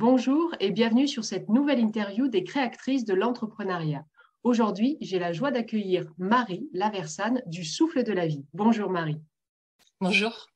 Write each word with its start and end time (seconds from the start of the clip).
Bonjour 0.00 0.54
et 0.60 0.70
bienvenue 0.70 1.08
sur 1.08 1.24
cette 1.24 1.48
nouvelle 1.48 1.80
interview 1.80 2.28
des 2.28 2.44
créatrices 2.44 3.04
de 3.04 3.14
l'entrepreneuriat. 3.14 4.04
Aujourd'hui, 4.44 4.96
j'ai 5.00 5.18
la 5.18 5.32
joie 5.32 5.50
d'accueillir 5.50 6.08
Marie 6.18 6.68
Laversane 6.72 7.42
du 7.46 7.64
Souffle 7.64 8.04
de 8.04 8.12
la 8.12 8.28
Vie. 8.28 8.46
Bonjour 8.54 8.90
Marie. 8.90 9.20
Bonjour. 10.00 10.46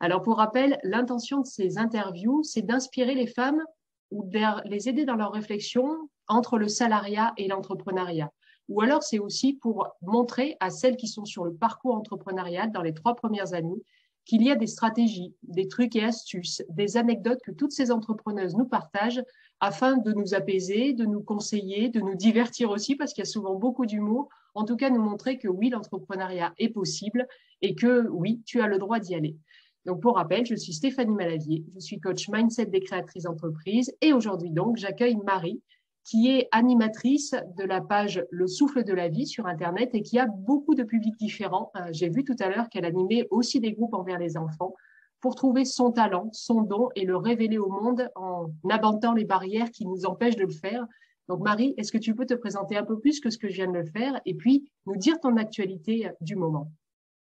Alors 0.00 0.20
pour 0.20 0.38
rappel, 0.38 0.80
l'intention 0.82 1.42
de 1.42 1.46
ces 1.46 1.78
interviews, 1.78 2.42
c'est 2.42 2.62
d'inspirer 2.62 3.14
les 3.14 3.28
femmes 3.28 3.62
ou 4.10 4.24
de 4.24 4.68
les 4.68 4.88
aider 4.88 5.04
dans 5.04 5.14
leur 5.14 5.30
réflexion 5.30 6.10
entre 6.26 6.58
le 6.58 6.66
salariat 6.66 7.34
et 7.36 7.46
l'entrepreneuriat. 7.46 8.32
Ou 8.68 8.80
alors 8.80 9.04
c'est 9.04 9.20
aussi 9.20 9.52
pour 9.52 9.86
montrer 10.00 10.56
à 10.58 10.70
celles 10.70 10.96
qui 10.96 11.06
sont 11.06 11.24
sur 11.24 11.44
le 11.44 11.54
parcours 11.54 11.94
entrepreneurial 11.94 12.72
dans 12.72 12.82
les 12.82 12.94
trois 12.94 13.14
premières 13.14 13.54
années 13.54 13.80
qu'il 14.24 14.42
y 14.42 14.50
a 14.50 14.56
des 14.56 14.66
stratégies, 14.66 15.34
des 15.42 15.68
trucs 15.68 15.96
et 15.96 16.04
astuces, 16.04 16.62
des 16.68 16.96
anecdotes 16.96 17.40
que 17.44 17.50
toutes 17.50 17.72
ces 17.72 17.90
entrepreneuses 17.90 18.54
nous 18.54 18.66
partagent 18.66 19.22
afin 19.60 19.96
de 19.96 20.12
nous 20.12 20.34
apaiser, 20.34 20.92
de 20.92 21.04
nous 21.04 21.22
conseiller, 21.22 21.88
de 21.88 22.00
nous 22.00 22.14
divertir 22.14 22.70
aussi, 22.70 22.96
parce 22.96 23.12
qu'il 23.12 23.22
y 23.22 23.26
a 23.26 23.30
souvent 23.30 23.54
beaucoup 23.54 23.86
d'humour. 23.86 24.28
En 24.54 24.64
tout 24.64 24.76
cas, 24.76 24.90
nous 24.90 25.02
montrer 25.02 25.38
que 25.38 25.48
oui, 25.48 25.70
l'entrepreneuriat 25.70 26.52
est 26.58 26.68
possible 26.68 27.26
et 27.62 27.74
que 27.74 28.08
oui, 28.08 28.42
tu 28.44 28.60
as 28.60 28.66
le 28.66 28.78
droit 28.78 28.98
d'y 28.98 29.14
aller. 29.14 29.36
Donc, 29.84 30.00
pour 30.00 30.16
rappel, 30.16 30.46
je 30.46 30.54
suis 30.54 30.72
Stéphanie 30.72 31.14
Malavier, 31.14 31.64
je 31.74 31.80
suis 31.80 31.98
coach 31.98 32.28
mindset 32.28 32.66
des 32.66 32.80
créatrices 32.80 33.24
d'entreprise 33.24 33.92
et 34.00 34.12
aujourd'hui, 34.12 34.50
donc, 34.50 34.76
j'accueille 34.76 35.16
Marie 35.16 35.60
qui 36.04 36.30
est 36.30 36.48
animatrice 36.50 37.34
de 37.56 37.64
la 37.64 37.80
page 37.80 38.24
Le 38.30 38.46
souffle 38.46 38.84
de 38.84 38.92
la 38.92 39.08
vie 39.08 39.26
sur 39.26 39.46
Internet 39.46 39.90
et 39.94 40.02
qui 40.02 40.18
a 40.18 40.26
beaucoup 40.26 40.74
de 40.74 40.82
publics 40.82 41.16
différents. 41.16 41.70
Euh, 41.76 41.88
j'ai 41.92 42.08
vu 42.08 42.24
tout 42.24 42.36
à 42.40 42.48
l'heure 42.48 42.68
qu'elle 42.68 42.84
animait 42.84 43.28
aussi 43.30 43.60
des 43.60 43.72
groupes 43.72 43.94
envers 43.94 44.18
les 44.18 44.36
enfants 44.36 44.74
pour 45.20 45.36
trouver 45.36 45.64
son 45.64 45.92
talent, 45.92 46.28
son 46.32 46.62
don 46.62 46.88
et 46.96 47.04
le 47.04 47.16
révéler 47.16 47.58
au 47.58 47.68
monde 47.68 48.10
en 48.16 48.50
abattant 48.68 49.12
les 49.12 49.24
barrières 49.24 49.70
qui 49.70 49.86
nous 49.86 50.04
empêchent 50.04 50.36
de 50.36 50.44
le 50.44 50.50
faire. 50.50 50.84
Donc 51.28 51.40
Marie, 51.40 51.74
est-ce 51.76 51.92
que 51.92 51.98
tu 51.98 52.16
peux 52.16 52.26
te 52.26 52.34
présenter 52.34 52.76
un 52.76 52.84
peu 52.84 52.98
plus 52.98 53.20
que 53.20 53.30
ce 53.30 53.38
que 53.38 53.48
je 53.48 53.54
viens 53.54 53.68
de 53.68 53.78
le 53.78 53.84
faire 53.84 54.20
et 54.26 54.34
puis 54.34 54.70
nous 54.86 54.96
dire 54.96 55.20
ton 55.20 55.36
actualité 55.36 56.10
du 56.20 56.34
moment? 56.34 56.72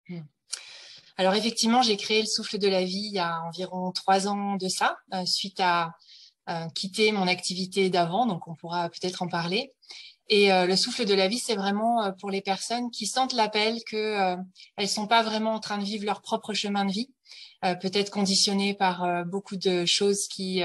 Hmm. 0.08 0.20
Alors 1.16 1.34
effectivement, 1.34 1.82
j'ai 1.82 1.96
créé 1.96 2.22
le 2.22 2.26
souffle 2.26 2.58
de 2.58 2.68
la 2.68 2.82
vie 2.84 3.08
il 3.08 3.12
y 3.12 3.18
a 3.18 3.42
environ 3.42 3.90
trois 3.92 4.28
ans 4.28 4.56
de 4.56 4.68
ça, 4.68 4.96
euh, 5.12 5.26
suite 5.26 5.60
à 5.60 5.88
euh, 5.88 5.90
quitter 6.74 7.12
mon 7.12 7.26
activité 7.26 7.90
d'avant, 7.90 8.26
donc 8.26 8.48
on 8.48 8.54
pourra 8.54 8.88
peut-être 8.88 9.22
en 9.22 9.28
parler. 9.28 9.72
Et 10.30 10.52
euh, 10.52 10.64
le 10.64 10.76
souffle 10.76 11.04
de 11.04 11.12
la 11.12 11.26
vie, 11.26 11.40
c'est 11.40 11.56
vraiment 11.56 12.04
euh, 12.04 12.12
pour 12.12 12.30
les 12.30 12.40
personnes 12.40 12.92
qui 12.92 13.06
sentent 13.06 13.32
l'appel 13.32 13.82
que 13.84 14.36
elles 14.76 14.88
sont 14.88 15.08
pas 15.08 15.24
vraiment 15.24 15.54
en 15.54 15.60
train 15.60 15.76
de 15.76 15.84
vivre 15.84 16.04
leur 16.06 16.22
propre 16.22 16.54
chemin 16.54 16.84
de 16.84 16.92
vie, 16.92 17.10
peut-être 17.62 18.10
conditionnées 18.10 18.72
par 18.72 19.26
beaucoup 19.26 19.56
de 19.56 19.84
choses 19.84 20.28
qui 20.28 20.62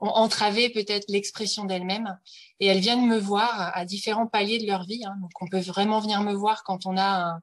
ont 0.00 0.08
entravé 0.08 0.70
peut-être 0.70 1.04
l'expression 1.08 1.64
d'elles-mêmes. 1.64 2.18
Et 2.60 2.66
elles 2.66 2.78
viennent 2.78 3.06
me 3.06 3.18
voir 3.18 3.76
à 3.76 3.84
différents 3.84 4.26
paliers 4.26 4.58
de 4.58 4.66
leur 4.66 4.84
vie. 4.84 5.04
Hein. 5.04 5.14
Donc 5.20 5.30
on 5.40 5.46
peut 5.48 5.60
vraiment 5.60 6.00
venir 6.00 6.22
me 6.22 6.32
voir 6.32 6.62
quand 6.64 6.86
on 6.86 6.96
a 6.96 7.32
un, 7.32 7.40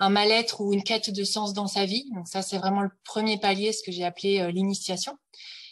un 0.00 0.08
mal-être 0.08 0.60
ou 0.60 0.72
une 0.72 0.84
quête 0.84 1.10
de 1.10 1.24
sens 1.24 1.52
dans 1.52 1.66
sa 1.66 1.84
vie. 1.84 2.08
Donc 2.14 2.28
ça, 2.28 2.40
c'est 2.40 2.56
vraiment 2.56 2.80
le 2.80 2.90
premier 3.04 3.38
palier, 3.38 3.72
ce 3.72 3.82
que 3.82 3.92
j'ai 3.92 4.04
appelé 4.04 4.50
l'initiation 4.52 5.18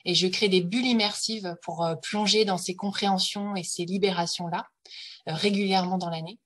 et 0.04 0.14
je 0.14 0.26
crée 0.26 0.48
des 0.48 0.60
bulles 0.60 0.86
immersives 0.86 1.56
pour 1.62 1.84
euh, 1.84 1.94
plonger 1.96 2.44
dans 2.44 2.58
ces 2.58 2.74
compréhensions 2.74 3.56
et 3.56 3.62
ces 3.62 3.84
libérations-là 3.84 4.66
euh, 5.28 5.34
régulièrement 5.34 5.98
dans 5.98 6.10
l'année. 6.10 6.38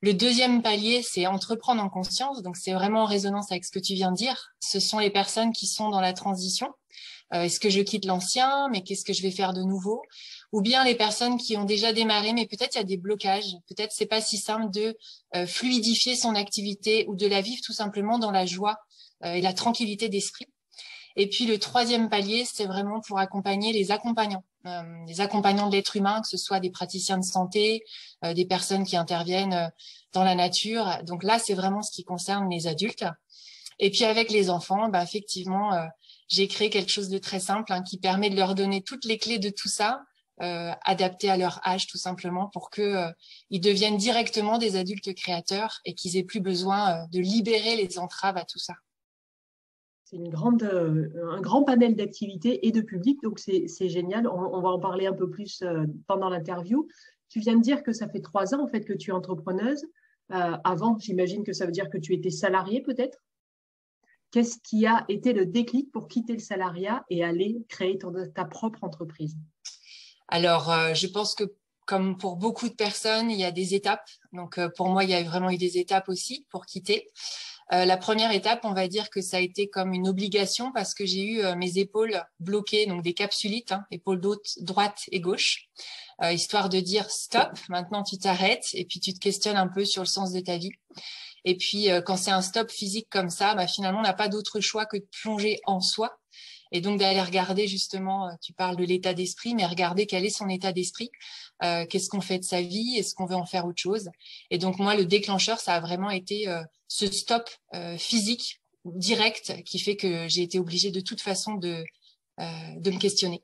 Le 0.00 0.14
deuxième 0.14 0.62
palier, 0.62 1.02
c'est 1.02 1.26
entreprendre 1.26 1.82
en 1.82 1.88
conscience. 1.88 2.42
Donc, 2.42 2.56
c'est 2.56 2.72
vraiment 2.72 3.02
en 3.02 3.06
résonance 3.06 3.52
avec 3.52 3.64
ce 3.64 3.70
que 3.70 3.78
tu 3.78 3.94
viens 3.94 4.10
de 4.10 4.16
dire. 4.16 4.50
Ce 4.60 4.80
sont 4.80 4.98
les 4.98 5.10
personnes 5.10 5.52
qui 5.52 5.66
sont 5.66 5.90
dans 5.90 6.00
la 6.00 6.12
transition. 6.12 6.68
Euh, 7.34 7.42
est-ce 7.42 7.60
que 7.60 7.70
je 7.70 7.80
quitte 7.80 8.04
l'ancien, 8.04 8.68
mais 8.70 8.82
qu'est-ce 8.82 9.04
que 9.04 9.12
je 9.12 9.22
vais 9.22 9.30
faire 9.30 9.52
de 9.52 9.62
nouveau? 9.62 10.02
Ou 10.50 10.60
bien 10.60 10.84
les 10.84 10.96
personnes 10.96 11.38
qui 11.38 11.56
ont 11.56 11.64
déjà 11.64 11.92
démarré, 11.92 12.32
mais 12.32 12.46
peut-être 12.46 12.74
il 12.74 12.78
y 12.78 12.82
a 12.82 12.84
des 12.84 12.96
blocages. 12.96 13.54
Peut-être 13.68 13.92
c'est 13.92 14.06
pas 14.06 14.20
si 14.20 14.38
simple 14.38 14.70
de 14.70 14.96
fluidifier 15.46 16.14
son 16.14 16.34
activité 16.34 17.06
ou 17.08 17.14
de 17.16 17.26
la 17.26 17.40
vivre 17.40 17.62
tout 17.64 17.72
simplement 17.72 18.18
dans 18.18 18.32
la 18.32 18.44
joie 18.44 18.76
et 19.24 19.40
la 19.40 19.54
tranquillité 19.54 20.10
d'esprit. 20.10 20.51
Et 21.16 21.28
puis 21.28 21.46
le 21.46 21.58
troisième 21.58 22.08
palier, 22.08 22.44
c'est 22.44 22.66
vraiment 22.66 23.00
pour 23.00 23.18
accompagner 23.18 23.72
les 23.72 23.90
accompagnants, 23.90 24.44
euh, 24.66 24.82
les 25.06 25.20
accompagnants 25.20 25.68
de 25.68 25.72
l'être 25.72 25.96
humain, 25.96 26.20
que 26.22 26.28
ce 26.28 26.36
soit 26.36 26.60
des 26.60 26.70
praticiens 26.70 27.18
de 27.18 27.24
santé, 27.24 27.84
euh, 28.24 28.34
des 28.34 28.46
personnes 28.46 28.84
qui 28.84 28.96
interviennent 28.96 29.52
euh, 29.52 29.68
dans 30.12 30.24
la 30.24 30.34
nature. 30.34 30.98
Donc 31.04 31.22
là, 31.22 31.38
c'est 31.38 31.54
vraiment 31.54 31.82
ce 31.82 31.90
qui 31.90 32.04
concerne 32.04 32.48
les 32.50 32.66
adultes. 32.66 33.04
Et 33.78 33.90
puis 33.90 34.04
avec 34.04 34.30
les 34.30 34.50
enfants, 34.50 34.88
bah, 34.88 35.02
effectivement, 35.02 35.72
j'ai 36.28 36.46
créé 36.46 36.70
quelque 36.70 36.90
chose 36.90 37.08
de 37.08 37.18
très 37.18 37.40
simple 37.40 37.72
hein, 37.72 37.82
qui 37.82 37.98
permet 37.98 38.30
de 38.30 38.36
leur 38.36 38.54
donner 38.54 38.82
toutes 38.82 39.04
les 39.04 39.18
clés 39.18 39.38
de 39.38 39.48
tout 39.50 39.68
ça, 39.68 40.02
adaptées 40.38 41.30
à 41.30 41.36
leur 41.36 41.66
âge 41.66 41.86
tout 41.86 41.98
simplement, 41.98 42.48
pour 42.48 42.68
que 42.68 43.06
ils 43.50 43.60
deviennent 43.60 43.96
directement 43.96 44.58
des 44.58 44.76
adultes 44.76 45.14
créateurs 45.14 45.80
et 45.84 45.94
qu'ils 45.94 46.16
aient 46.16 46.22
plus 46.22 46.40
besoin 46.40 47.06
de 47.10 47.18
libérer 47.18 47.76
les 47.76 47.98
entraves 47.98 48.36
à 48.36 48.44
tout 48.44 48.58
ça 48.58 48.74
c'est 50.12 50.64
euh, 50.64 51.08
un 51.30 51.40
grand 51.40 51.64
panel 51.64 51.96
d'activités 51.96 52.66
et 52.66 52.72
de 52.72 52.82
public, 52.82 53.20
donc 53.22 53.38
c'est 53.38 53.88
génial. 53.88 54.28
On, 54.28 54.60
va 54.60 54.68
en 54.68 54.78
parler 54.78 55.06
un 55.06 55.14
peu 55.14 55.30
plus 55.30 55.62
euh, 55.62 55.86
pendant 56.06 56.28
l'interview. 56.28 56.86
Tu 57.30 57.40
viens 57.40 57.56
de 57.56 57.62
dire 57.62 57.82
que 57.82 57.92
ça 57.92 58.08
fait 58.08 58.20
trois 58.20 58.54
ans 58.54 58.62
en 58.62 58.68
fait 58.68 58.84
que 58.84 58.92
tu 58.92 59.10
es 59.10 59.12
entrepreneuse. 59.12 59.84
Euh, 60.32 60.56
avant, 60.64 60.98
j'imagine 60.98 61.44
que 61.44 61.52
ça 61.52 61.64
veut 61.64 61.72
dire 61.72 61.88
que 61.88 61.96
tu 61.96 62.12
étais 62.12 62.30
salariée 62.30 62.82
peut-être. 62.82 63.18
Qu'est-ce 64.30 64.58
qui 64.62 64.86
a 64.86 65.04
été 65.08 65.32
le 65.32 65.46
déclic 65.46 65.90
pour 65.92 66.08
quitter 66.08 66.34
le 66.34 66.38
salariat 66.40 67.04
et 67.08 67.24
aller 67.24 67.64
créer 67.68 67.98
ta 68.34 68.44
propre 68.44 68.82
entreprise? 68.82 69.36
Alors, 70.28 70.72
je 70.94 71.06
pense 71.06 71.34
que 71.34 71.44
comme 71.84 72.16
pour 72.16 72.36
beaucoup 72.36 72.70
de 72.70 72.74
personnes, 72.74 73.30
il 73.30 73.38
y 73.38 73.44
a 73.44 73.50
des 73.50 73.74
étapes. 73.74 74.08
Donc, 74.32 74.58
pour 74.74 74.88
moi, 74.88 75.04
il 75.04 75.10
y 75.10 75.14
a 75.14 75.22
vraiment 75.22 75.50
eu 75.50 75.58
des 75.58 75.76
étapes 75.76 76.08
aussi 76.08 76.46
pour 76.48 76.64
quitter. 76.64 77.06
Euh, 77.72 77.84
la 77.84 77.96
première 77.96 78.32
étape, 78.32 78.60
on 78.64 78.74
va 78.74 78.88
dire 78.88 79.08
que 79.10 79.20
ça 79.20 79.38
a 79.38 79.40
été 79.40 79.68
comme 79.68 79.92
une 79.94 80.08
obligation 80.08 80.72
parce 80.72 80.94
que 80.94 81.06
j'ai 81.06 81.22
eu 81.22 81.40
euh, 81.40 81.54
mes 81.54 81.78
épaules 81.78 82.22
bloquées, 82.40 82.86
donc 82.86 83.02
des 83.02 83.14
capsulites, 83.14 83.72
hein, 83.72 83.84
épaules 83.90 84.20
droite 84.60 85.02
et 85.10 85.20
gauche, 85.20 85.68
euh, 86.22 86.32
histoire 86.32 86.68
de 86.68 86.80
dire 86.80 87.10
stop, 87.10 87.58
maintenant 87.68 88.02
tu 88.02 88.18
t'arrêtes 88.18 88.68
et 88.74 88.84
puis 88.84 89.00
tu 89.00 89.14
te 89.14 89.18
questionnes 89.18 89.56
un 89.56 89.68
peu 89.68 89.84
sur 89.84 90.02
le 90.02 90.08
sens 90.08 90.32
de 90.32 90.40
ta 90.40 90.56
vie. 90.56 90.72
Et 91.44 91.56
puis 91.56 91.88
quand 92.06 92.16
c'est 92.16 92.30
un 92.30 92.42
stop 92.42 92.70
physique 92.70 93.08
comme 93.10 93.30
ça, 93.30 93.54
bah, 93.54 93.66
finalement 93.66 93.98
on 93.98 94.04
n'a 94.04 94.12
pas 94.12 94.28
d'autre 94.28 94.60
choix 94.60 94.86
que 94.86 94.96
de 94.96 95.06
plonger 95.22 95.60
en 95.64 95.80
soi 95.80 96.16
et 96.72 96.80
donc 96.80 96.98
d'aller 96.98 97.22
regarder 97.22 97.68
justement, 97.68 98.28
tu 98.40 98.52
parles 98.52 98.76
de 98.76 98.84
l'état 98.84 99.14
d'esprit, 99.14 99.54
mais 99.54 99.66
regarder 99.66 100.06
quel 100.06 100.24
est 100.24 100.30
son 100.30 100.48
état 100.48 100.72
d'esprit, 100.72 101.10
qu'est-ce 101.60 102.08
qu'on 102.08 102.20
fait 102.20 102.38
de 102.38 102.44
sa 102.44 102.60
vie, 102.60 102.96
est-ce 102.96 103.14
qu'on 103.14 103.26
veut 103.26 103.36
en 103.36 103.46
faire 103.46 103.66
autre 103.66 103.80
chose. 103.80 104.10
Et 104.50 104.58
donc 104.58 104.78
moi, 104.78 104.96
le 104.96 105.04
déclencheur, 105.04 105.60
ça 105.60 105.74
a 105.74 105.80
vraiment 105.80 106.10
été 106.10 106.48
ce 106.92 107.10
stop 107.10 107.48
euh, 107.74 107.96
physique 107.96 108.60
direct 108.84 109.62
qui 109.64 109.78
fait 109.78 109.96
que 109.96 110.28
j'ai 110.28 110.42
été 110.42 110.58
obligée 110.58 110.90
de 110.90 111.00
toute 111.00 111.22
façon 111.22 111.54
de, 111.54 111.84
euh, 112.38 112.44
de 112.76 112.90
me 112.90 112.98
questionner. 112.98 113.42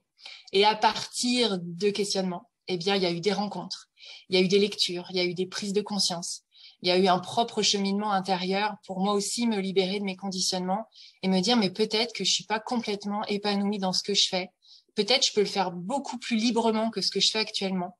Et 0.52 0.66
à 0.66 0.74
partir 0.74 1.58
de 1.58 1.88
questionnement, 1.88 2.50
eh 2.66 2.76
bien, 2.76 2.94
il 2.96 3.02
y 3.02 3.06
a 3.06 3.10
eu 3.10 3.20
des 3.20 3.32
rencontres, 3.32 3.88
il 4.28 4.36
y 4.36 4.38
a 4.38 4.42
eu 4.44 4.48
des 4.48 4.58
lectures, 4.58 5.06
il 5.10 5.16
y 5.16 5.20
a 5.20 5.24
eu 5.24 5.32
des 5.32 5.46
prises 5.46 5.72
de 5.72 5.80
conscience, 5.80 6.42
il 6.82 6.88
y 6.88 6.92
a 6.92 6.98
eu 6.98 7.08
un 7.08 7.18
propre 7.18 7.62
cheminement 7.62 8.12
intérieur 8.12 8.76
pour 8.86 9.00
moi 9.00 9.14
aussi 9.14 9.46
me 9.46 9.58
libérer 9.58 9.98
de 9.98 10.04
mes 10.04 10.16
conditionnements 10.16 10.88
et 11.22 11.28
me 11.28 11.40
dire 11.40 11.56
mais 11.56 11.70
peut-être 11.70 12.12
que 12.14 12.24
je 12.24 12.32
suis 12.32 12.44
pas 12.44 12.60
complètement 12.60 13.24
épanouie 13.26 13.78
dans 13.78 13.92
ce 13.92 14.02
que 14.02 14.14
je 14.14 14.28
fais. 14.28 14.50
Peut-être 14.94 15.26
je 15.26 15.32
peux 15.32 15.40
le 15.40 15.46
faire 15.46 15.70
beaucoup 15.70 16.18
plus 16.18 16.36
librement 16.36 16.90
que 16.90 17.00
ce 17.00 17.10
que 17.10 17.20
je 17.20 17.30
fais 17.30 17.38
actuellement. 17.38 17.96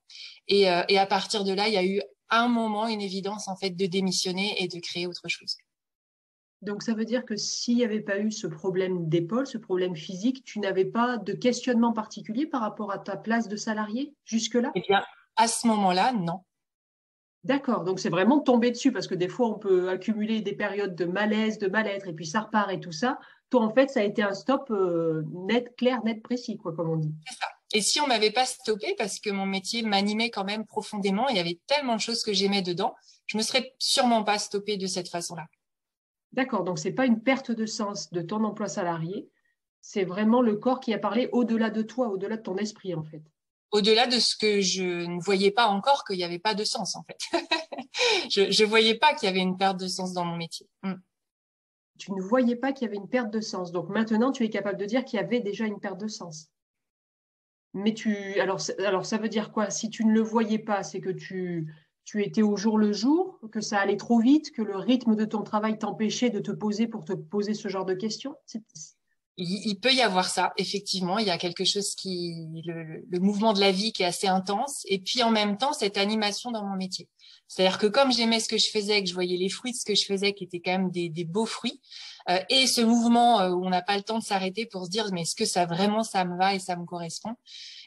Et, 0.47 0.69
euh, 0.69 0.83
et 0.89 0.97
à 0.97 1.05
partir 1.05 1.43
de 1.43 1.53
là, 1.53 1.67
il 1.67 1.73
y 1.73 1.77
a 1.77 1.85
eu 1.85 2.01
un 2.29 2.47
moment 2.47 2.87
une 2.87 3.01
évidence 3.01 3.47
en 3.47 3.55
fait 3.55 3.71
de 3.71 3.85
démissionner 3.85 4.61
et 4.61 4.67
de 4.67 4.79
créer 4.79 5.07
autre 5.07 5.27
chose. 5.27 5.57
Donc 6.61 6.83
ça 6.83 6.93
veut 6.93 7.05
dire 7.05 7.25
que 7.25 7.37
s'il 7.37 7.77
n'y 7.77 7.85
avait 7.85 8.01
pas 8.01 8.19
eu 8.19 8.31
ce 8.31 8.45
problème 8.45 9.07
d'épaule, 9.07 9.47
ce 9.47 9.57
problème 9.57 9.95
physique, 9.95 10.43
tu 10.43 10.59
n'avais 10.59 10.85
pas 10.85 11.17
de 11.17 11.33
questionnement 11.33 11.93
particulier 11.93 12.45
par 12.45 12.61
rapport 12.61 12.91
à 12.91 12.99
ta 12.99 13.15
place 13.15 13.47
de 13.47 13.55
salarié 13.55 14.13
jusque-là? 14.25 14.71
Eh 14.75 14.81
bien, 14.81 15.03
à 15.37 15.47
ce 15.47 15.67
moment-là, 15.67 16.11
non. 16.11 16.41
D'accord, 17.45 17.85
donc 17.85 17.99
c'est 17.99 18.09
vraiment 18.09 18.39
tombé 18.39 18.69
dessus 18.69 18.91
parce 18.91 19.07
que 19.07 19.15
des 19.15 19.29
fois 19.29 19.47
on 19.47 19.57
peut 19.57 19.89
accumuler 19.89 20.41
des 20.41 20.53
périodes 20.53 20.95
de 20.95 21.05
malaise, 21.05 21.57
de 21.57 21.67
mal-être 21.67 22.07
et 22.07 22.13
puis 22.13 22.25
ça 22.25 22.41
repart 22.41 22.69
et 22.71 22.79
tout 22.79 22.91
ça. 22.91 23.17
Toi 23.49 23.61
en 23.61 23.73
fait 23.73 23.89
ça 23.89 24.01
a 24.01 24.03
été 24.03 24.21
un 24.21 24.33
stop 24.33 24.69
euh, 24.71 25.23
net, 25.31 25.73
clair, 25.77 26.03
net, 26.03 26.21
précis 26.21 26.57
quoi 26.57 26.73
comme 26.73 26.89
on 26.89 26.97
dit. 26.97 27.13
C'est 27.25 27.37
ça. 27.37 27.47
Et 27.71 27.81
si 27.81 28.01
on 28.01 28.07
m'avait 28.07 28.31
pas 28.31 28.45
stoppé, 28.45 28.95
parce 28.97 29.19
que 29.19 29.29
mon 29.29 29.45
métier 29.45 29.83
m'animait 29.83 30.31
quand 30.31 30.43
même 30.43 30.65
profondément, 30.65 31.27
il 31.29 31.37
y 31.37 31.39
avait 31.39 31.59
tellement 31.67 31.95
de 31.95 32.01
choses 32.01 32.23
que 32.23 32.33
j'aimais 32.33 32.63
dedans, 32.63 32.95
je 33.27 33.37
me 33.37 33.43
serais 33.43 33.75
sûrement 33.77 34.23
pas 34.23 34.39
stoppé 34.39 34.75
de 34.75 34.87
cette 34.87 35.07
façon-là. 35.07 35.45
D'accord, 36.33 36.63
donc 36.63 36.79
c'est 36.79 36.91
pas 36.91 37.05
une 37.05 37.21
perte 37.21 37.51
de 37.51 37.67
sens 37.67 38.11
de 38.11 38.21
ton 38.21 38.43
emploi 38.43 38.67
salarié, 38.67 39.29
c'est 39.81 40.03
vraiment 40.03 40.41
le 40.41 40.55
corps 40.55 40.79
qui 40.79 40.93
a 40.93 40.99
parlé 40.99 41.29
au-delà 41.31 41.69
de 41.69 41.83
toi, 41.83 42.09
au-delà 42.09 42.37
de 42.37 42.41
ton 42.41 42.57
esprit 42.57 42.95
en 42.95 43.03
fait. 43.03 43.21
Au-delà 43.71 44.07
de 44.07 44.19
ce 44.19 44.35
que 44.35 44.61
je 44.61 44.83
ne 44.83 45.21
voyais 45.21 45.51
pas 45.51 45.67
encore 45.67 46.03
qu'il 46.03 46.17
n'y 46.17 46.23
avait 46.23 46.39
pas 46.39 46.55
de 46.55 46.63
sens 46.63 46.95
en 46.95 47.03
fait. 47.03 47.19
je 48.29 48.63
ne 48.63 48.67
voyais 48.67 48.95
pas 48.95 49.13
qu'il 49.13 49.27
y 49.27 49.29
avait 49.29 49.41
une 49.41 49.57
perte 49.57 49.79
de 49.79 49.87
sens 49.87 50.13
dans 50.13 50.25
mon 50.25 50.35
métier. 50.35 50.67
Hmm. 50.83 50.95
Tu 51.99 52.13
ne 52.13 52.21
voyais 52.21 52.55
pas 52.55 52.71
qu'il 52.71 52.85
y 52.85 52.89
avait 52.89 52.97
une 52.97 53.09
perte 53.09 53.29
de 53.29 53.41
sens. 53.41 53.71
Donc 53.71 53.89
maintenant, 53.89 54.31
tu 54.31 54.43
es 54.43 54.49
capable 54.49 54.79
de 54.79 54.85
dire 54.85 55.03
qu'il 55.03 55.19
y 55.19 55.23
avait 55.23 55.41
déjà 55.41 55.65
une 55.65 55.79
perte 55.79 55.99
de 55.99 56.07
sens. 56.07 56.49
Mais 57.73 57.93
tu, 57.93 58.39
alors, 58.39 58.59
alors 58.79 59.05
ça 59.05 59.17
veut 59.17 59.29
dire 59.29 59.51
quoi? 59.51 59.69
Si 59.69 59.89
tu 59.89 60.05
ne 60.05 60.11
le 60.11 60.21
voyais 60.21 60.59
pas, 60.59 60.81
c'est 60.81 61.01
que 61.01 61.09
tu, 61.09 61.71
tu 62.05 62.23
étais 62.23 62.41
au 62.41 62.55
jour 62.55 62.79
le 62.79 62.91
jour, 62.91 63.39
que 63.51 63.61
ça 63.61 63.79
allait 63.79 63.97
trop 63.97 64.19
vite, 64.19 64.51
que 64.51 64.63
le 64.63 64.77
rythme 64.77 65.15
de 65.15 65.25
ton 65.25 65.43
travail 65.43 65.77
t'empêchait 65.77 66.31
de 66.31 66.39
te 66.39 66.51
poser 66.51 66.87
pour 66.87 67.05
te 67.05 67.13
poser 67.13 67.53
ce 67.53 67.67
genre 67.67 67.85
de 67.85 67.93
questions? 67.93 68.35
Il, 69.41 69.79
peut 69.79 69.93
y 69.93 70.01
avoir 70.01 70.29
ça, 70.29 70.51
effectivement. 70.57 71.17
Il 71.17 71.27
y 71.27 71.31
a 71.31 71.37
quelque 71.37 71.63
chose 71.63 71.95
qui, 71.95 72.45
le, 72.65 73.19
mouvement 73.19 73.53
de 73.53 73.59
la 73.59 73.71
vie 73.71 73.93
qui 73.93 74.03
est 74.03 74.07
assez 74.07 74.27
intense, 74.27 74.83
et 74.85 74.99
puis 74.99 75.23
en 75.23 75.31
même 75.31 75.57
temps 75.57 75.71
cette 75.71 75.97
animation 75.97 76.51
dans 76.51 76.65
mon 76.65 76.75
métier. 76.75 77.07
C'est-à-dire 77.47 77.77
que 77.77 77.87
comme 77.87 78.11
j'aimais 78.11 78.39
ce 78.39 78.49
que 78.49 78.57
je 78.57 78.69
faisais, 78.69 79.01
que 79.01 79.09
je 79.09 79.13
voyais 79.13 79.37
les 79.37 79.49
fruits 79.49 79.71
de 79.71 79.77
ce 79.77 79.85
que 79.85 79.95
je 79.95 80.05
faisais, 80.05 80.33
qui 80.33 80.43
étaient 80.43 80.59
quand 80.59 80.71
même 80.71 80.91
des, 80.91 81.25
beaux 81.25 81.45
fruits, 81.45 81.81
euh, 82.29 82.39
et 82.49 82.67
ce 82.67 82.81
mouvement 82.81 83.39
euh, 83.39 83.49
où 83.51 83.65
on 83.65 83.69
n'a 83.69 83.81
pas 83.81 83.95
le 83.95 84.03
temps 84.03 84.19
de 84.19 84.23
s'arrêter 84.23 84.65
pour 84.65 84.85
se 84.85 84.89
dire 84.89 85.09
mais 85.13 85.21
est-ce 85.21 85.35
que 85.35 85.45
ça 85.45 85.65
vraiment 85.65 86.03
ça 86.03 86.25
me 86.25 86.37
va 86.37 86.53
et 86.53 86.59
ça 86.59 86.75
me 86.75 86.85
correspond? 86.85 87.35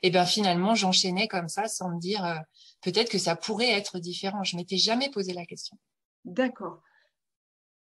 Et 0.02 0.10
bien 0.10 0.24
finalement 0.24 0.74
j'enchaînais 0.74 1.28
comme 1.28 1.48
ça 1.48 1.68
sans 1.68 1.90
me 1.90 2.00
dire 2.00 2.24
euh, 2.24 2.36
peut-être 2.80 3.10
que 3.10 3.18
ça 3.18 3.36
pourrait 3.36 3.70
être 3.70 3.98
différent. 3.98 4.42
Je 4.42 4.56
m'étais 4.56 4.78
jamais 4.78 5.10
posé 5.10 5.34
la 5.34 5.44
question. 5.44 5.76
D'accord. 6.24 6.80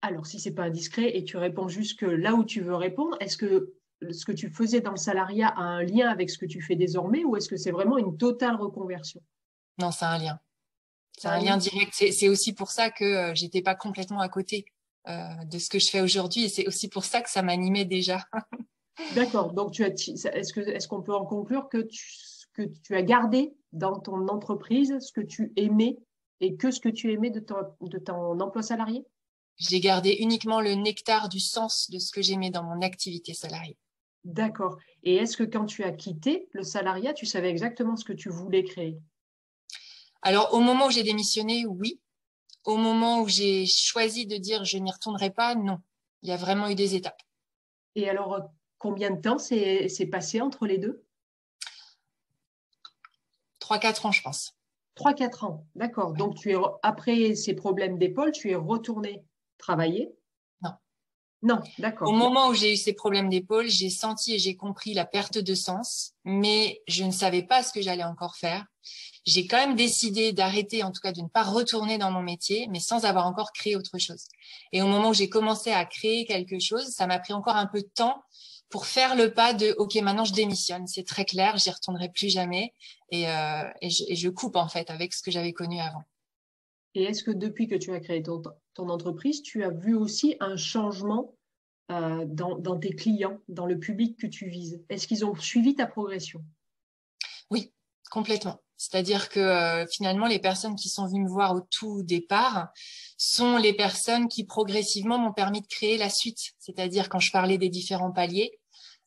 Alors, 0.02 0.26
si 0.26 0.40
c'est 0.40 0.54
pas 0.54 0.64
indiscret 0.64 1.18
et 1.18 1.24
tu 1.24 1.38
réponds 1.38 1.68
juste 1.68 2.00
que 2.00 2.06
là 2.06 2.34
où 2.34 2.44
tu 2.44 2.62
veux 2.62 2.76
répondre, 2.76 3.18
est-ce 3.20 3.38
que 3.38 3.74
ce 4.12 4.26
que 4.26 4.32
tu 4.32 4.50
faisais 4.50 4.80
dans 4.80 4.92
le 4.92 4.98
salariat 4.98 5.50
a 5.50 5.62
un 5.62 5.84
lien 5.84 6.08
avec 6.08 6.30
ce 6.30 6.38
que 6.38 6.46
tu 6.46 6.62
fais 6.62 6.76
désormais 6.76 7.26
ou 7.26 7.36
est-ce 7.36 7.50
que 7.50 7.58
c'est 7.58 7.72
vraiment 7.72 7.98
une 7.98 8.18
totale 8.18 8.56
reconversion? 8.56 9.22
Non, 9.78 9.92
c'est 9.92 10.06
un 10.06 10.18
lien. 10.18 10.40
C'est 11.18 11.28
un 11.28 11.40
lien 11.40 11.58
direct. 11.58 11.94
C'est 11.94 12.30
aussi 12.30 12.54
pour 12.54 12.72
ça 12.72 12.92
que 12.92 13.04
euh, 13.04 13.36
j'étais 13.36 13.62
pas 13.62 13.76
complètement 13.76 14.22
à 14.22 14.30
côté 14.30 14.66
euh, 15.10 15.44
de 15.46 15.60
ce 15.60 15.70
que 15.70 15.80
je 15.80 15.90
fais 15.90 16.00
aujourd'hui 16.00 16.46
et 16.46 16.50
c'est 16.50 16.66
aussi 16.66 16.88
pour 16.88 17.04
ça 17.04 17.22
que 17.22 17.30
ça 17.30 17.42
m'animait 17.42 17.84
déjà. 17.84 18.24
D'accord. 19.16 19.52
Donc, 19.54 19.72
tu 19.72 19.84
as, 19.84 19.90
est-ce 19.90 20.54
que 20.54 20.62
est-ce 20.62 20.88
qu'on 20.88 21.02
peut 21.02 21.14
en 21.14 21.26
conclure 21.26 21.68
que 21.68 21.80
tu, 21.80 22.06
que 22.54 22.62
tu 22.84 22.96
as 22.96 23.02
gardé 23.02 23.54
dans 23.74 24.00
ton 24.00 24.28
entreprise 24.30 24.98
ce 25.00 25.12
que 25.12 25.22
tu 25.22 25.52
aimais 25.58 25.98
et 26.40 26.56
que 26.56 26.72
ce 26.72 26.80
que 26.80 26.90
tu 26.90 27.12
aimais 27.12 27.32
de 27.32 27.42
ton, 27.42 27.56
de 27.82 27.98
ton 27.98 28.40
emploi 28.40 28.62
salarié? 28.62 29.06
J'ai 29.60 29.80
gardé 29.80 30.12
uniquement 30.20 30.62
le 30.62 30.74
nectar 30.74 31.30
du 31.30 31.40
sens 31.40 31.90
de 31.92 32.00
ce 32.00 32.12
que 32.12 32.22
j'aimais 32.22 32.50
dans 32.50 32.64
mon 32.64 32.82
activité 32.82 33.34
salariée. 33.34 33.78
D'accord. 34.24 34.78
Et 35.04 35.16
est-ce 35.16 35.38
que 35.38 35.44
quand 35.44 35.66
tu 35.66 35.84
as 35.84 35.92
quitté 35.92 36.50
le 36.52 36.64
salariat, 36.64 37.14
tu 37.14 37.26
savais 37.26 37.50
exactement 37.50 37.96
ce 37.96 38.06
que 38.06 38.14
tu 38.14 38.30
voulais 38.30 38.64
créer? 38.64 38.98
Alors, 40.22 40.54
au 40.54 40.60
moment 40.60 40.88
où 40.88 40.92
j'ai 40.92 41.04
démissionné, 41.04 41.66
oui. 41.66 42.00
Au 42.66 42.76
moment 42.76 43.22
où 43.22 43.28
j'ai 43.28 43.66
choisi 43.66 44.26
de 44.26 44.38
dire 44.38 44.66
je 44.66 44.78
n'y 44.78 44.92
retournerai 44.92 45.30
pas, 45.30 45.56
non. 45.56 45.80
Il 46.22 46.30
y 46.30 46.34
a 46.34 46.38
vraiment 46.38 46.68
eu 46.68 46.76
des 46.76 46.96
étapes. 46.96 47.22
Et 47.96 48.10
alors, 48.10 48.50
combien 48.78 49.12
de 49.12 49.22
temps 49.22 49.38
s'est 49.38 50.10
passé 50.12 50.42
entre 50.42 50.68
les 50.68 50.78
deux? 50.78 51.04
Trois, 53.60 53.80
quatre 53.80 54.06
ans, 54.06 54.12
je 54.12 54.22
pense. 54.22 54.58
Trois, 54.96 55.14
quatre 55.14 55.46
ans, 55.46 55.66
d'accord. 55.76 56.14
Donc, 56.14 56.36
tu 56.36 56.52
es, 56.52 56.56
après 56.84 57.36
ces 57.36 57.54
problèmes 57.54 57.98
d'épaule, 57.98 58.34
tu 58.34 58.52
es 58.52 58.56
retourné 58.56 59.24
travailler? 59.60 60.12
Non. 60.64 60.72
Non, 61.44 61.60
d'accord. 61.78 62.10
Au 62.10 62.14
moment 62.14 62.48
où 62.48 62.54
j'ai 62.54 62.74
eu 62.74 62.78
ces 62.78 62.94
problèmes 62.94 63.30
d'épaule, 63.30 63.68
j'ai 63.68 63.92
senti 63.92 64.34
et 64.34 64.40
j'ai 64.40 64.56
compris 64.56 64.94
la 64.94 65.06
perte 65.06 65.38
de 65.38 65.54
sens, 65.54 66.14
mais 66.26 66.82
je 66.88 67.04
ne 67.04 67.12
savais 67.12 67.44
pas 67.44 67.62
ce 67.62 67.72
que 67.72 67.82
j'allais 67.82 68.04
encore 68.04 68.36
faire. 68.36 68.66
J'ai 69.26 69.46
quand 69.46 69.58
même 69.58 69.76
décidé 69.76 70.34
d'arrêter, 70.34 70.84
en 70.84 70.92
tout 70.92 71.02
cas 71.02 71.12
de 71.12 71.22
ne 71.22 71.28
pas 71.28 71.44
retourner 71.44 71.98
dans 71.98 72.10
mon 72.10 72.24
métier, 72.24 72.68
mais 72.72 72.80
sans 72.80 73.06
avoir 73.06 73.28
encore 73.28 73.52
créé 73.54 73.76
autre 73.76 74.00
chose. 74.00 74.26
Et 74.72 74.82
au 74.82 74.88
moment 74.88 75.10
où 75.10 75.14
j'ai 75.14 75.30
commencé 75.30 75.72
à 75.72 75.86
créer 75.86 76.26
quelque 76.26 76.60
chose, 76.60 76.88
ça 76.88 77.06
m'a 77.06 77.20
pris 77.20 77.34
encore 77.34 77.56
un 77.56 77.68
peu 77.68 77.82
de 77.82 77.90
temps 77.94 78.24
pour 78.70 78.86
faire 78.86 79.16
le 79.16 79.34
pas 79.34 79.54
de 79.54 79.76
OK, 79.78 79.96
maintenant 79.96 80.26
je 80.26 80.34
démissionne, 80.34 80.88
c'est 80.88 81.06
très 81.06 81.26
clair, 81.26 81.58
j'y 81.58 81.72
retournerai 81.72 82.10
plus 82.10 82.30
jamais 82.30 82.74
et, 83.10 83.28
euh, 83.28 83.64
et, 83.82 83.90
je, 83.90 84.04
et, 84.08 84.16
je, 84.16 84.30
coupe 84.30 84.56
en 84.56 84.68
fait 84.68 84.90
avec 84.92 85.14
ce 85.14 85.24
que 85.24 85.32
j'avais 85.32 85.54
connu 85.54 85.80
avant. 85.80 86.04
Et 86.96 87.04
est-ce 87.04 87.24
que 87.24 87.32
depuis 87.32 87.68
que 87.68 87.76
tu 87.76 87.92
as 87.94 88.00
créé 88.00 88.24
ton, 88.24 88.42
entreprise, 88.90 89.42
tu 89.42 89.64
as 89.64 89.70
vu 89.70 89.94
aussi 89.96 90.36
un 90.40 90.56
changement 90.56 91.36
euh, 91.92 92.26
dans, 92.26 92.80
tes 92.80 92.96
clients, 92.96 93.40
dans 93.48 93.66
le 93.66 93.78
public 93.78 94.18
que 94.18 94.28
tu 94.28 94.50
vises? 94.50 94.82
Est-ce 94.90 95.08
qu'ils 95.08 95.26
ont 95.26 95.36
suivi 95.36 95.76
ta 95.76 95.86
progression? 95.86 96.44
Oui, 97.52 97.72
complètement. 98.10 98.62
C'est-à-dire 98.78 99.30
que 99.30 99.40
euh, 99.40 99.86
finalement, 99.88 100.26
les 100.26 100.40
personnes 100.40 100.76
qui 100.76 100.88
sont 100.88 101.06
venues 101.06 101.24
me 101.24 101.30
voir 101.30 101.54
au 101.54 101.62
tout 101.62 102.02
départ 102.02 102.70
sont 103.18 103.58
les 103.58 103.74
personnes 103.74 104.30
qui 104.30 104.46
progressivement 104.46 105.20
m'ont 105.20 105.34
permis 105.34 105.62
de 105.62 105.68
créer 105.68 105.98
la 105.98 106.10
suite. 106.10 106.54
C'est-à-dire 106.60 107.10
quand 107.10 107.20
je 107.20 107.32
parlais 107.32 107.58
des 107.58 107.70
différents 107.70 108.12
paliers, 108.12 108.58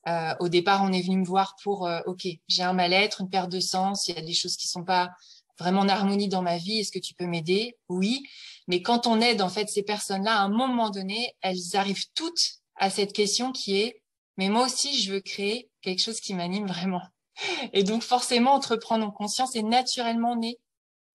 euh, 0.08 0.34
au 0.40 0.49
départ, 0.49 0.82
on 0.84 0.93
est 0.93 1.00
venu 1.00 1.17
me 1.17 1.25
voir 1.25 1.56
pour 1.62 1.88
OK, 2.06 2.26
j'ai 2.49 2.62
un 2.62 2.75
mal-être, 2.75 3.23
une 3.23 3.31
perte 3.31 3.50
de 3.50 3.61
sens, 3.61 4.08
il 4.08 4.17
y 4.17 4.19
a 4.19 4.23
des 4.23 4.34
choses 4.34 4.56
qui 4.56 4.69
sont 4.69 4.84
pas 4.84 5.11
vraiment 5.59 5.81
en 5.81 5.89
harmonie 5.89 6.29
dans 6.29 6.43
ma 6.43 6.59
vie 6.59 6.81
Est-ce 6.81 6.93
que 6.93 6.99
tu 6.99 7.15
peux 7.15 7.27
m'aider? 7.27 7.77
Oui. 7.89 8.25
Mais 8.69 8.83
quand 8.83 9.07
on 9.07 9.21
aide 9.21 9.43
en 9.43 9.49
fait 9.49 9.69
ces 9.69 9.83
personnes-là, 9.83 10.37
à 10.37 10.43
un 10.43 10.49
moment 10.49 10.91
donné, 10.91 11.35
elles 11.41 11.75
arrivent 11.77 12.07
toutes 12.15 12.61
à 12.77 12.91
cette 12.91 13.13
question 13.13 13.53
qui 13.53 13.81
est 13.81 14.03
mais 14.39 14.49
moi 14.49 14.65
aussi 14.65 15.01
je 15.01 15.13
veux 15.13 15.21
créer 15.21 15.71
quelque 15.83 16.01
chose 16.01 16.21
qui 16.21 16.35
m'anime 16.35 16.67
vraiment. 16.67 17.03
Et 17.73 17.83
donc 17.83 18.03
forcément 18.03 18.55
entreprendre 18.55 19.07
en 19.07 19.11
conscience 19.11 19.57
est 19.57 19.63
naturellement 19.63 20.37
né 20.37 20.59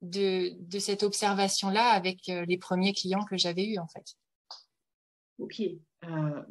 de, 0.01 0.51
de 0.59 0.79
cette 0.79 1.03
observation-là 1.03 1.89
avec 1.89 2.29
euh, 2.29 2.45
les 2.45 2.57
premiers 2.57 2.93
clients 2.93 3.25
que 3.25 3.37
j'avais 3.37 3.65
eus 3.65 3.79
en 3.79 3.87
fait. 3.87 4.15
Ok. 5.39 5.61
Euh, 6.03 6.43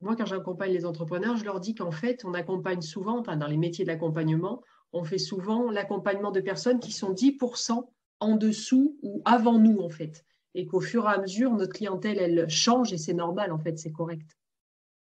moi, 0.00 0.16
quand 0.16 0.26
j'accompagne 0.26 0.72
les 0.72 0.84
entrepreneurs, 0.84 1.36
je 1.36 1.44
leur 1.44 1.60
dis 1.60 1.74
qu'en 1.74 1.90
fait, 1.90 2.24
on 2.24 2.34
accompagne 2.34 2.82
souvent, 2.82 3.18
enfin, 3.20 3.36
dans 3.36 3.46
les 3.46 3.56
métiers 3.56 3.84
de 3.84 3.90
l'accompagnement, 3.90 4.62
on 4.94 5.04
fait 5.04 5.18
souvent 5.18 5.70
l'accompagnement 5.70 6.30
de 6.30 6.40
personnes 6.40 6.80
qui 6.80 6.92
sont 6.92 7.12
10% 7.12 7.86
en 8.20 8.36
dessous 8.36 8.96
ou 9.02 9.20
avant 9.24 9.58
nous, 9.58 9.80
en 9.80 9.90
fait. 9.90 10.24
Et 10.54 10.66
qu'au 10.66 10.80
fur 10.80 11.08
et 11.08 11.12
à 11.12 11.18
mesure, 11.18 11.52
notre 11.52 11.72
clientèle, 11.72 12.18
elle 12.18 12.48
change 12.48 12.92
et 12.92 12.98
c'est 12.98 13.12
normal, 13.12 13.52
en 13.52 13.58
fait, 13.58 13.78
c'est 13.78 13.92
correct. 13.92 14.38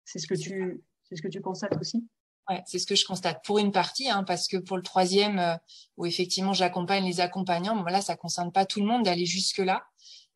C'est 0.04 0.20
ce 0.20 0.28
que 0.28 0.34
tu, 0.34 0.84
c'est 1.04 1.16
ce 1.16 1.22
que 1.22 1.28
tu 1.28 1.42
constates 1.42 1.78
aussi? 1.80 2.06
Ouais, 2.50 2.62
c'est 2.66 2.80
ce 2.80 2.86
que 2.86 2.96
je 2.96 3.06
constate 3.06 3.44
pour 3.46 3.60
une 3.60 3.72
partie, 3.72 4.10
hein, 4.10 4.24
parce 4.24 4.48
que 4.48 4.58
pour 4.58 4.76
le 4.76 4.84
troisième, 4.84 5.40
euh, 5.40 5.56
où 5.96 6.06
effectivement 6.06 6.52
j'accompagne 6.52 7.06
les 7.06 7.22
accompagnants, 7.22 7.76
bon, 7.76 7.84
là, 7.84 8.02
ça 8.02 8.18
concerne 8.18 8.52
pas 8.52 8.66
tout 8.66 8.82
le 8.82 8.86
monde 8.86 9.04
d'aller 9.04 9.26
jusque-là, 9.26 9.84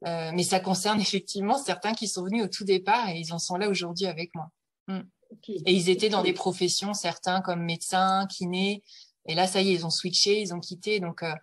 euh, 0.06 0.32
mais 0.34 0.44
ça 0.44 0.62
concerne 0.62 1.02
effectivement 1.02 1.58
certains 1.58 1.94
qui 1.94 2.08
sont 2.08 2.24
venus 2.24 2.46
au 2.46 2.48
tout 2.48 2.64
départ 2.64 3.10
et 3.10 3.20
ils 3.20 3.34
en 3.34 3.40
sont 3.40 3.58
là 3.58 3.68
aujourd'hui 3.68 4.06
avec 4.06 4.34
moi. 4.36 4.52
Mm. 4.88 5.02
Et 5.46 5.74
ils 5.74 5.90
étaient 5.90 6.08
dans 6.08 6.24
des 6.24 6.32
professions, 6.32 6.94
certains 6.94 7.42
comme 7.42 7.62
médecins, 7.64 8.26
kinés, 8.28 8.84
et 9.28 9.36
là, 9.36 9.46
ça 9.46 9.62
y 9.62 9.70
est, 9.70 9.74
ils 9.74 9.86
ont 9.86 9.90
switché, 9.90 10.42
ils 10.42 10.54
ont 10.54 10.60
quitté, 10.60 11.00
donc 11.00 11.22
euh, 11.24 11.34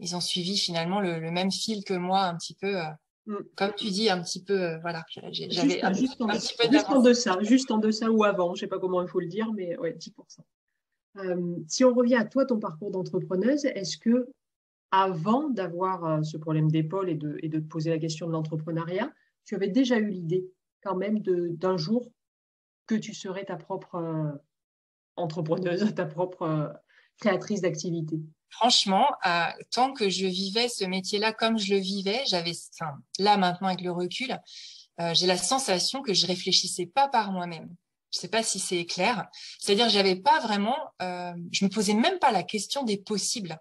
ils 0.00 0.16
ont 0.16 0.20
suivi 0.20 0.56
finalement 0.56 1.00
le, 1.00 1.20
le, 1.20 1.30
même 1.30 1.50
fil 1.50 1.84
que 1.84 1.94
moi, 1.94 2.22
un 2.24 2.36
petit 2.36 2.54
peu, 2.54 2.78
euh, 2.78 2.88
mm. 3.26 3.36
comme 3.54 3.72
tu 3.76 3.90
dis, 3.90 4.10
un 4.10 4.20
petit 4.22 4.42
peu, 4.42 4.60
euh, 4.60 4.78
voilà. 4.80 5.04
J'avais 5.30 5.82
un, 5.82 5.92
juste, 5.92 6.20
un, 6.20 6.28
petit 6.28 6.54
peu 6.56 6.70
juste 6.72 6.88
en 6.88 7.02
deçà, 7.02 7.38
juste 7.42 7.70
en 7.70 7.78
deçà 7.78 8.10
ou 8.10 8.24
avant, 8.24 8.54
je 8.54 8.60
sais 8.60 8.66
pas 8.66 8.78
comment 8.78 9.02
il 9.02 9.08
faut 9.08 9.20
le 9.20 9.28
dire, 9.28 9.52
mais 9.52 9.76
ouais, 9.78 9.92
10%. 9.92 10.12
Euh, 11.16 11.56
si 11.66 11.84
on 11.84 11.94
revient 11.94 12.16
à 12.16 12.24
toi, 12.24 12.46
ton 12.46 12.58
parcours 12.58 12.90
d'entrepreneuse, 12.90 13.64
est-ce 13.66 13.98
que 13.98 14.28
avant 14.90 15.48
d'avoir 15.50 16.24
ce 16.24 16.36
problème 16.36 16.70
d'épaule 16.70 17.10
et 17.10 17.14
de, 17.14 17.38
et 17.42 17.48
de 17.48 17.60
te 17.60 17.66
poser 17.66 17.90
la 17.90 17.98
question 17.98 18.26
de 18.26 18.32
l'entrepreneuriat, 18.32 19.12
tu 19.44 19.54
avais 19.54 19.68
déjà 19.68 19.98
eu 19.98 20.08
l'idée 20.08 20.44
quand 20.82 20.96
même 20.96 21.20
d'un 21.20 21.76
jour 21.76 22.10
que 22.86 22.96
tu 22.96 23.14
serais 23.14 23.44
ta 23.44 23.56
propre 23.56 24.40
entrepreneuse, 25.16 25.84
ta 25.94 26.06
propre 26.06 26.74
créatrice 27.20 27.60
d'activité 27.60 28.16
Franchement, 28.50 29.06
euh, 29.26 29.44
tant 29.70 29.92
que 29.92 30.10
je 30.10 30.26
vivais 30.26 30.68
ce 30.68 30.84
métier-là 30.84 31.32
comme 31.32 31.56
je 31.56 31.72
le 31.72 31.80
vivais, 31.80 32.22
j'avais, 32.26 32.52
enfin, 32.74 32.94
là 33.18 33.36
maintenant 33.36 33.68
avec 33.68 33.80
le 33.80 33.92
recul, 33.92 34.36
euh, 35.00 35.14
j'ai 35.14 35.26
la 35.26 35.38
sensation 35.38 36.02
que 36.02 36.12
je 36.12 36.26
réfléchissais 36.26 36.86
pas 36.86 37.08
par 37.08 37.30
moi-même. 37.30 37.74
Je 38.12 38.18
sais 38.18 38.28
pas 38.28 38.42
si 38.42 38.58
c'est 38.58 38.84
clair. 38.86 39.28
C'est-à-dire, 39.60 39.88
j'avais 39.88 40.16
pas 40.16 40.40
vraiment, 40.40 40.76
euh, 41.00 41.32
je 41.52 41.64
me 41.64 41.70
posais 41.70 41.94
même 41.94 42.18
pas 42.18 42.32
la 42.32 42.42
question 42.42 42.82
des 42.82 42.96
possibles. 42.98 43.56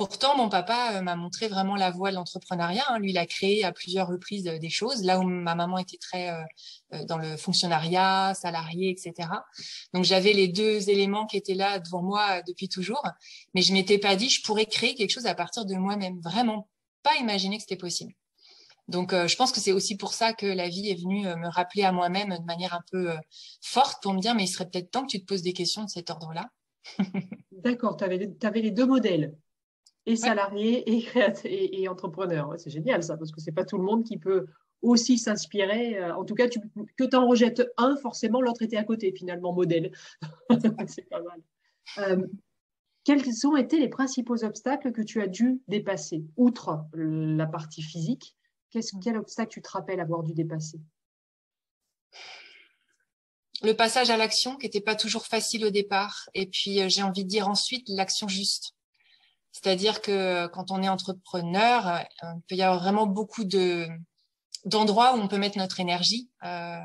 Pourtant, 0.00 0.34
mon 0.34 0.48
papa 0.48 0.94
euh, 0.94 1.02
m'a 1.02 1.14
montré 1.14 1.46
vraiment 1.48 1.76
la 1.76 1.90
voie 1.90 2.10
de 2.10 2.14
l'entrepreneuriat. 2.14 2.84
Hein. 2.88 2.98
Lui, 3.00 3.10
il 3.10 3.18
a 3.18 3.26
créé 3.26 3.64
à 3.64 3.70
plusieurs 3.70 4.08
reprises 4.08 4.48
euh, 4.48 4.58
des 4.58 4.70
choses, 4.70 5.04
là 5.04 5.18
où 5.18 5.24
ma 5.24 5.54
maman 5.54 5.76
était 5.76 5.98
très 5.98 6.30
euh, 6.30 7.04
dans 7.04 7.18
le 7.18 7.36
fonctionnariat, 7.36 8.32
salarié, 8.32 8.88
etc. 8.88 9.28
Donc, 9.92 10.04
j'avais 10.04 10.32
les 10.32 10.48
deux 10.48 10.88
éléments 10.88 11.26
qui 11.26 11.36
étaient 11.36 11.52
là 11.52 11.78
devant 11.80 12.02
moi 12.02 12.40
depuis 12.46 12.70
toujours, 12.70 13.02
mais 13.52 13.60
je 13.60 13.74
m'étais 13.74 13.98
pas 13.98 14.16
dit 14.16 14.30
je 14.30 14.42
pourrais 14.42 14.64
créer 14.64 14.94
quelque 14.94 15.10
chose 15.10 15.26
à 15.26 15.34
partir 15.34 15.66
de 15.66 15.74
moi-même. 15.74 16.18
Vraiment 16.22 16.70
pas 17.02 17.14
imaginer 17.16 17.58
que 17.58 17.64
c'était 17.64 17.76
possible. 17.76 18.14
Donc, 18.88 19.12
je 19.12 19.36
pense 19.36 19.52
que 19.52 19.60
c'est 19.60 19.72
aussi 19.72 19.98
pour 19.98 20.14
ça 20.14 20.32
que 20.32 20.46
la 20.46 20.70
vie 20.70 20.88
est 20.88 20.98
venue 20.98 21.26
me 21.26 21.48
rappeler 21.48 21.82
à 21.82 21.92
moi-même 21.92 22.30
de 22.38 22.44
manière 22.44 22.72
un 22.72 22.82
peu 22.90 23.12
forte 23.60 24.02
pour 24.02 24.14
me 24.14 24.20
dire 24.20 24.34
mais 24.34 24.44
il 24.44 24.48
serait 24.48 24.68
peut-être 24.68 24.90
temps 24.90 25.02
que 25.02 25.10
tu 25.10 25.20
te 25.20 25.26
poses 25.26 25.42
des 25.42 25.52
questions 25.52 25.84
de 25.84 25.90
cet 25.90 26.08
ordre-là. 26.08 26.48
D'accord, 27.52 27.98
tu 27.98 28.04
avais 28.04 28.60
les 28.62 28.70
deux 28.70 28.86
modèles 28.86 29.36
et 30.06 30.16
salarié 30.16 30.90
et, 30.90 31.82
et, 31.82 31.88
entrepreneur. 31.88 32.54
c'est 32.58 32.70
génial 32.70 33.02
ça, 33.02 33.16
parce 33.16 33.30
que 33.30 33.40
c'est 33.40 33.52
pas 33.52 33.64
tout 33.64 33.76
le 33.76 33.84
monde 33.84 34.04
qui 34.04 34.18
peut 34.18 34.46
aussi 34.82 35.18
s'inspirer. 35.18 35.98
Euh, 35.98 36.14
en 36.14 36.24
tout 36.24 36.34
cas, 36.34 36.48
tu, 36.48 36.60
que 36.96 37.04
tu 37.04 37.16
en 37.16 37.28
rejettes 37.28 37.62
un, 37.76 37.96
forcément, 37.96 38.40
l'autre 38.40 38.62
était 38.62 38.76
à 38.76 38.84
côté, 38.84 39.12
finalement, 39.12 39.52
modèle. 39.52 39.92
c'est 40.86 41.08
pas 41.08 41.22
mal. 41.22 41.42
Euh, 41.98 42.26
quels 43.04 43.22
ont 43.46 43.56
été 43.56 43.78
les 43.78 43.88
principaux 43.88 44.44
obstacles 44.44 44.92
que 44.92 45.02
tu 45.02 45.22
as 45.22 45.26
dû 45.26 45.60
dépasser, 45.68 46.24
outre 46.36 46.84
la 46.92 47.46
partie 47.46 47.82
physique? 47.82 48.36
Quel 48.70 49.16
obstacle 49.16 49.50
tu 49.50 49.62
te 49.62 49.70
rappelles 49.70 50.00
avoir 50.00 50.22
dû 50.22 50.32
dépasser? 50.32 50.78
Le 53.62 53.72
passage 53.72 54.10
à 54.10 54.16
l'action 54.16 54.56
qui 54.56 54.66
n'était 54.66 54.80
pas 54.80 54.94
toujours 54.94 55.26
facile 55.26 55.66
au 55.66 55.70
départ. 55.70 56.30
Et 56.34 56.46
puis, 56.46 56.80
euh, 56.80 56.88
j'ai 56.88 57.02
envie 57.02 57.24
de 57.24 57.28
dire 57.28 57.48
ensuite 57.48 57.88
l'action 57.88 58.28
juste. 58.28 58.74
C'est-à-dire 59.52 60.00
que 60.00 60.46
quand 60.48 60.70
on 60.70 60.82
est 60.82 60.88
entrepreneur, 60.88 61.86
euh, 61.86 61.98
il 62.22 62.42
peut 62.48 62.54
y 62.54 62.62
avoir 62.62 62.80
vraiment 62.80 63.06
beaucoup 63.06 63.44
de 63.44 63.88
d'endroits 64.66 65.14
où 65.14 65.18
on 65.18 65.28
peut 65.28 65.38
mettre 65.38 65.58
notre 65.58 65.80
énergie. 65.80 66.28
Euh, 66.44 66.78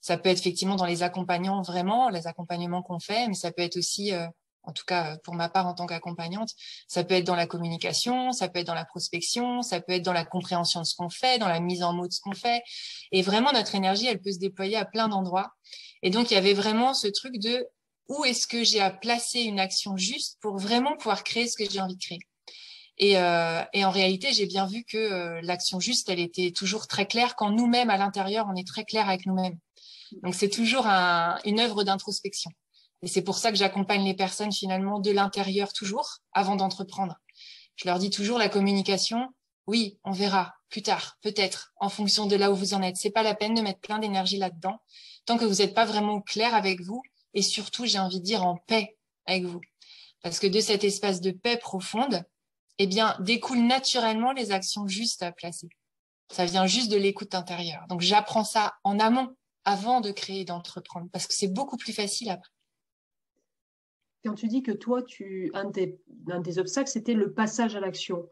ça 0.00 0.18
peut 0.18 0.28
être 0.28 0.38
effectivement 0.38 0.76
dans 0.76 0.84
les 0.84 1.02
accompagnants 1.02 1.62
vraiment, 1.62 2.10
les 2.10 2.26
accompagnements 2.26 2.82
qu'on 2.82 3.00
fait, 3.00 3.28
mais 3.28 3.34
ça 3.34 3.50
peut 3.50 3.62
être 3.62 3.78
aussi, 3.78 4.12
euh, 4.12 4.26
en 4.62 4.72
tout 4.72 4.84
cas 4.86 5.16
pour 5.24 5.34
ma 5.34 5.48
part 5.48 5.66
en 5.66 5.74
tant 5.74 5.86
qu'accompagnante, 5.86 6.50
ça 6.86 7.02
peut 7.02 7.14
être 7.14 7.24
dans 7.24 7.34
la 7.34 7.46
communication, 7.46 8.32
ça 8.32 8.48
peut 8.48 8.58
être 8.58 8.66
dans 8.66 8.74
la 8.74 8.84
prospection, 8.84 9.62
ça 9.62 9.80
peut 9.80 9.94
être 9.94 10.02
dans 10.02 10.12
la 10.12 10.26
compréhension 10.26 10.80
de 10.80 10.86
ce 10.86 10.94
qu'on 10.94 11.08
fait, 11.08 11.38
dans 11.38 11.48
la 11.48 11.60
mise 11.60 11.82
en 11.82 11.94
mots 11.94 12.06
de 12.06 12.12
ce 12.12 12.20
qu'on 12.20 12.34
fait. 12.34 12.62
Et 13.10 13.22
vraiment, 13.22 13.52
notre 13.52 13.74
énergie, 13.74 14.06
elle 14.06 14.20
peut 14.20 14.32
se 14.32 14.38
déployer 14.38 14.76
à 14.76 14.84
plein 14.84 15.08
d'endroits. 15.08 15.52
Et 16.02 16.10
donc, 16.10 16.30
il 16.30 16.34
y 16.34 16.36
avait 16.36 16.52
vraiment 16.52 16.92
ce 16.92 17.08
truc 17.08 17.38
de 17.38 17.66
où 18.08 18.24
est-ce 18.24 18.46
que 18.46 18.64
j'ai 18.64 18.80
à 18.80 18.90
placer 18.90 19.40
une 19.40 19.60
action 19.60 19.96
juste 19.96 20.38
pour 20.40 20.58
vraiment 20.58 20.96
pouvoir 20.96 21.24
créer 21.24 21.48
ce 21.48 21.56
que 21.56 21.68
j'ai 21.68 21.80
envie 21.80 21.96
de 21.96 22.02
créer. 22.02 22.20
Et, 22.98 23.18
euh, 23.18 23.62
et 23.72 23.84
en 23.84 23.90
réalité, 23.90 24.32
j'ai 24.32 24.46
bien 24.46 24.66
vu 24.66 24.84
que 24.84 24.96
euh, 24.96 25.40
l'action 25.42 25.80
juste, 25.80 26.08
elle 26.08 26.20
était 26.20 26.52
toujours 26.52 26.86
très 26.86 27.06
claire 27.06 27.34
quand 27.34 27.50
nous-mêmes, 27.50 27.90
à 27.90 27.96
l'intérieur, 27.96 28.46
on 28.48 28.54
est 28.54 28.66
très 28.66 28.84
clair 28.84 29.08
avec 29.08 29.26
nous-mêmes. 29.26 29.58
Donc, 30.22 30.34
c'est 30.34 30.48
toujours 30.48 30.86
un, 30.86 31.38
une 31.44 31.58
œuvre 31.58 31.82
d'introspection. 31.82 32.52
Et 33.02 33.08
c'est 33.08 33.22
pour 33.22 33.36
ça 33.36 33.50
que 33.50 33.58
j'accompagne 33.58 34.04
les 34.04 34.14
personnes 34.14 34.52
finalement 34.52 35.00
de 35.00 35.10
l'intérieur 35.10 35.72
toujours, 35.72 36.18
avant 36.32 36.56
d'entreprendre. 36.56 37.16
Je 37.76 37.88
leur 37.88 37.98
dis 37.98 38.10
toujours 38.10 38.38
la 38.38 38.48
communication, 38.48 39.28
oui, 39.66 39.98
on 40.04 40.12
verra 40.12 40.54
plus 40.70 40.82
tard, 40.82 41.16
peut-être, 41.20 41.72
en 41.80 41.88
fonction 41.88 42.26
de 42.26 42.36
là 42.36 42.52
où 42.52 42.54
vous 42.54 42.74
en 42.74 42.82
êtes. 42.82 42.96
C'est 42.96 43.10
pas 43.10 43.22
la 43.22 43.34
peine 43.34 43.54
de 43.54 43.60
mettre 43.60 43.80
plein 43.80 43.98
d'énergie 43.98 44.38
là-dedans, 44.38 44.78
tant 45.26 45.36
que 45.36 45.44
vous 45.44 45.56
n'êtes 45.56 45.74
pas 45.74 45.84
vraiment 45.84 46.20
clair 46.20 46.54
avec 46.54 46.80
vous 46.80 47.02
et 47.34 47.42
surtout, 47.42 47.84
j'ai 47.84 47.98
envie 47.98 48.20
de 48.20 48.24
dire 48.24 48.44
en 48.44 48.56
paix 48.56 48.96
avec 49.26 49.44
vous. 49.44 49.60
Parce 50.22 50.38
que 50.38 50.46
de 50.46 50.60
cet 50.60 50.84
espace 50.84 51.20
de 51.20 51.32
paix 51.32 51.58
profonde, 51.58 52.24
eh 52.78 52.86
bien, 52.86 53.16
découlent 53.20 53.66
naturellement 53.66 54.32
les 54.32 54.52
actions 54.52 54.88
justes 54.88 55.22
à 55.22 55.32
placer. 55.32 55.68
Ça 56.32 56.46
vient 56.46 56.66
juste 56.66 56.90
de 56.90 56.96
l'écoute 56.96 57.34
intérieure. 57.34 57.84
Donc, 57.88 58.00
j'apprends 58.00 58.44
ça 58.44 58.74
en 58.82 58.98
amont, 58.98 59.36
avant 59.64 60.00
de 60.00 60.10
créer 60.10 60.40
et 60.40 60.44
d'entreprendre, 60.44 61.08
parce 61.12 61.26
que 61.26 61.34
c'est 61.34 61.48
beaucoup 61.48 61.76
plus 61.76 61.92
facile 61.92 62.30
après. 62.30 62.50
Quand 64.24 64.34
tu 64.34 64.48
dis 64.48 64.62
que 64.62 64.72
toi, 64.72 65.02
tu, 65.02 65.50
un, 65.54 65.66
des, 65.66 66.00
un 66.28 66.40
des 66.40 66.58
obstacles, 66.58 66.90
c'était 66.90 67.14
le 67.14 67.32
passage 67.34 67.76
à 67.76 67.80
l'action. 67.80 68.30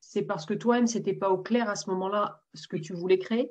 C'est 0.00 0.22
parce 0.22 0.44
que 0.44 0.54
toi-même, 0.54 0.86
c'était 0.86 1.14
pas 1.14 1.30
au 1.30 1.38
clair 1.38 1.70
à 1.70 1.76
ce 1.76 1.88
moment-là 1.90 2.42
ce 2.54 2.68
que 2.68 2.76
tu 2.76 2.92
voulais 2.92 3.18
créer? 3.18 3.50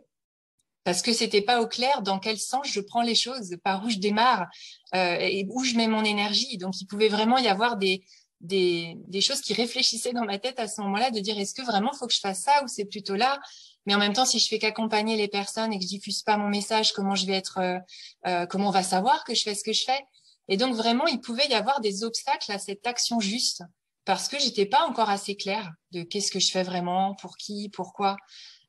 Parce 0.83 1.01
que 1.01 1.13
c'était 1.13 1.41
pas 1.41 1.61
au 1.61 1.67
clair 1.67 2.01
dans 2.01 2.19
quel 2.19 2.37
sens 2.37 2.67
je 2.67 2.81
prends 2.81 3.01
les 3.01 3.15
choses, 3.15 3.55
par 3.63 3.85
où 3.85 3.89
je 3.89 3.97
démarre 3.97 4.47
euh, 4.95 5.17
et 5.19 5.45
où 5.49 5.63
je 5.63 5.75
mets 5.75 5.87
mon 5.87 6.03
énergie. 6.03 6.57
Donc 6.57 6.79
il 6.81 6.85
pouvait 6.85 7.09
vraiment 7.09 7.37
y 7.37 7.47
avoir 7.47 7.77
des, 7.77 8.03
des, 8.41 9.21
choses 9.21 9.41
qui 9.41 9.53
réfléchissaient 9.53 10.13
dans 10.13 10.25
ma 10.25 10.39
tête 10.39 10.59
à 10.59 10.67
ce 10.67 10.81
moment-là, 10.81 11.11
de 11.11 11.19
dire 11.19 11.37
est-ce 11.39 11.53
que 11.53 11.61
vraiment 11.61 11.93
faut 11.93 12.07
que 12.07 12.13
je 12.13 12.19
fasse 12.19 12.41
ça 12.41 12.63
ou 12.63 12.67
c'est 12.67 12.85
plutôt 12.85 13.15
là? 13.15 13.39
Mais 13.85 13.95
en 13.95 13.99
même 13.99 14.13
temps, 14.13 14.25
si 14.25 14.39
je 14.39 14.47
fais 14.47 14.59
qu'accompagner 14.59 15.17
les 15.17 15.27
personnes 15.27 15.73
et 15.73 15.77
que 15.77 15.83
je 15.83 15.89
diffuse 15.89 16.21
pas 16.21 16.37
mon 16.37 16.49
message, 16.49 16.93
comment 16.93 17.15
je 17.15 17.25
vais 17.25 17.33
être, 17.33 17.59
euh, 17.59 17.79
euh, 18.27 18.45
comment 18.45 18.67
on 18.67 18.71
va 18.71 18.83
savoir 18.83 19.23
que 19.23 19.33
je 19.33 19.43
fais 19.43 19.55
ce 19.55 19.63
que 19.63 19.73
je 19.73 19.83
fais? 19.83 19.99
Et 20.47 20.57
donc 20.57 20.75
vraiment, 20.75 21.07
il 21.07 21.19
pouvait 21.19 21.47
y 21.47 21.53
avoir 21.53 21.81
des 21.81 22.03
obstacles 22.03 22.51
à 22.51 22.59
cette 22.59 22.85
action 22.85 23.19
juste 23.19 23.63
parce 24.05 24.27
que 24.27 24.39
j'étais 24.39 24.65
pas 24.65 24.87
encore 24.87 25.09
assez 25.09 25.35
claire 25.35 25.71
de 25.91 26.03
qu'est-ce 26.03 26.31
que 26.31 26.39
je 26.39 26.51
fais 26.51 26.63
vraiment, 26.63 27.15
pour 27.15 27.37
qui, 27.37 27.69
pourquoi. 27.69 28.17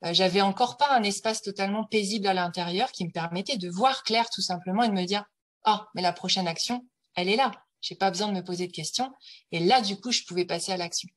Euh, 0.05 0.13
j'avais 0.13 0.41
encore 0.41 0.77
pas 0.77 0.91
un 0.91 1.03
espace 1.03 1.43
totalement 1.43 1.85
paisible 1.85 2.27
à 2.27 2.35
l'intérieur 2.35 2.91
qui 2.93 3.07
me 3.07 3.13
permettait 3.13 3.57
de 3.57 3.69
voir 3.69 4.03
clair 4.03 4.29
tout 4.31 4.41
simplement 4.43 4.83
et 4.83 4.89
de 4.89 4.95
me 4.95 5.05
dire 5.05 5.25
ah 5.65 5.87
mais 5.95 6.03
la 6.03 6.13
prochaine 6.13 6.49
action 6.49 6.85
elle 7.15 7.29
est 7.29 7.37
là. 7.37 7.53
J'ai 7.81 7.95
pas 7.95 8.11
besoin 8.11 8.29
de 8.29 8.35
me 8.35 8.45
poser 8.45 8.67
de 8.67 8.73
questions 8.73 9.13
et 9.53 9.61
là 9.61 9.81
du 9.81 10.01
coup 10.01 10.11
je 10.11 10.25
pouvais 10.25 10.45
passer 10.45 10.73
à 10.73 10.77
l'action. 10.77 11.09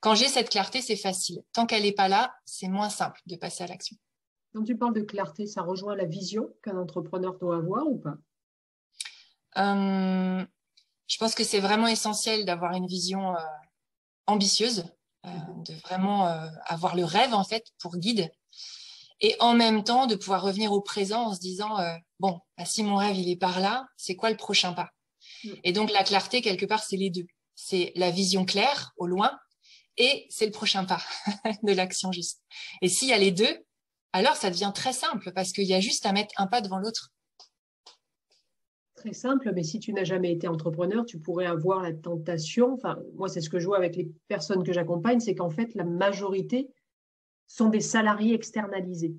Quand 0.00 0.14
j'ai 0.14 0.28
cette 0.28 0.48
clarté 0.48 0.80
c'est 0.80 0.96
facile. 0.96 1.42
Tant 1.52 1.66
qu'elle 1.66 1.82
n'est 1.82 1.92
pas 1.92 2.08
là 2.08 2.34
c'est 2.46 2.68
moins 2.68 2.90
simple 2.90 3.20
de 3.26 3.36
passer 3.36 3.64
à 3.64 3.66
l'action. 3.66 3.96
Quand 4.54 4.64
tu 4.64 4.76
parles 4.76 4.94
de 4.94 5.02
clarté 5.02 5.46
ça 5.46 5.62
rejoint 5.62 5.94
la 5.94 6.06
vision 6.06 6.48
qu'un 6.62 6.78
entrepreneur 6.78 7.38
doit 7.38 7.56
avoir 7.56 7.86
ou 7.86 7.98
pas? 7.98 8.16
Euh, 9.58 10.46
je 11.08 11.16
pense 11.18 11.34
que 11.34 11.44
c'est 11.44 11.60
vraiment 11.60 11.86
essentiel 11.86 12.44
d'avoir 12.44 12.72
une 12.72 12.86
vision 12.86 13.34
euh, 13.36 13.40
ambitieuse 14.26 14.84
euh, 15.24 15.30
de 15.68 15.74
vraiment 15.74 16.26
euh, 16.26 16.48
avoir 16.66 16.96
le 16.96 17.04
rêve 17.04 17.32
en 17.32 17.44
fait 17.44 17.64
pour 17.78 17.96
guide. 17.96 18.28
Et 19.20 19.36
en 19.38 19.54
même 19.54 19.84
temps 19.84 20.06
de 20.06 20.16
pouvoir 20.16 20.42
revenir 20.42 20.72
au 20.72 20.80
présent 20.80 21.28
en 21.28 21.34
se 21.34 21.38
disant 21.38 21.78
euh, 21.78 21.94
bon 22.18 22.40
bah, 22.58 22.64
si 22.64 22.82
mon 22.82 22.96
rêve 22.96 23.16
il 23.16 23.28
est 23.28 23.36
par 23.36 23.60
là 23.60 23.86
c'est 23.96 24.16
quoi 24.16 24.30
le 24.30 24.36
prochain 24.36 24.72
pas? 24.72 24.90
Mm. 25.44 25.50
et 25.62 25.72
donc 25.72 25.92
la 25.92 26.02
clarté 26.02 26.42
quelque 26.42 26.66
part 26.66 26.82
c'est 26.82 26.96
les 26.96 27.10
deux. 27.10 27.26
C'est 27.54 27.92
la 27.94 28.10
vision 28.10 28.44
claire 28.44 28.92
au 28.96 29.06
loin 29.06 29.38
et 29.96 30.26
c'est 30.28 30.46
le 30.46 30.50
prochain 30.50 30.84
pas 30.84 31.00
de 31.62 31.72
l'action 31.72 32.10
juste. 32.10 32.42
Et 32.80 32.88
s'il 32.88 33.08
y 33.08 33.12
a 33.12 33.18
les 33.18 33.30
deux 33.30 33.64
alors 34.12 34.34
ça 34.34 34.50
devient 34.50 34.72
très 34.74 34.92
simple 34.92 35.32
parce 35.32 35.52
qu'il 35.52 35.68
y 35.68 35.74
a 35.74 35.80
juste 35.80 36.04
à 36.04 36.12
mettre 36.12 36.34
un 36.36 36.48
pas 36.48 36.60
devant 36.60 36.78
l'autre 36.78 37.10
très 39.02 39.12
simple, 39.12 39.50
mais 39.52 39.64
si 39.64 39.80
tu 39.80 39.92
n'as 39.92 40.04
jamais 40.04 40.32
été 40.32 40.46
entrepreneur, 40.46 41.04
tu 41.04 41.18
pourrais 41.18 41.46
avoir 41.46 41.82
la 41.82 41.92
tentation, 41.92 42.74
enfin, 42.74 43.00
moi, 43.16 43.28
c'est 43.28 43.40
ce 43.40 43.50
que 43.50 43.58
je 43.58 43.66
vois 43.66 43.76
avec 43.76 43.96
les 43.96 44.08
personnes 44.28 44.62
que 44.62 44.72
j'accompagne, 44.72 45.18
c'est 45.18 45.34
qu'en 45.34 45.50
fait, 45.50 45.74
la 45.74 45.84
majorité 45.84 46.70
sont 47.48 47.68
des 47.68 47.80
salariés 47.80 48.34
externalisés. 48.34 49.16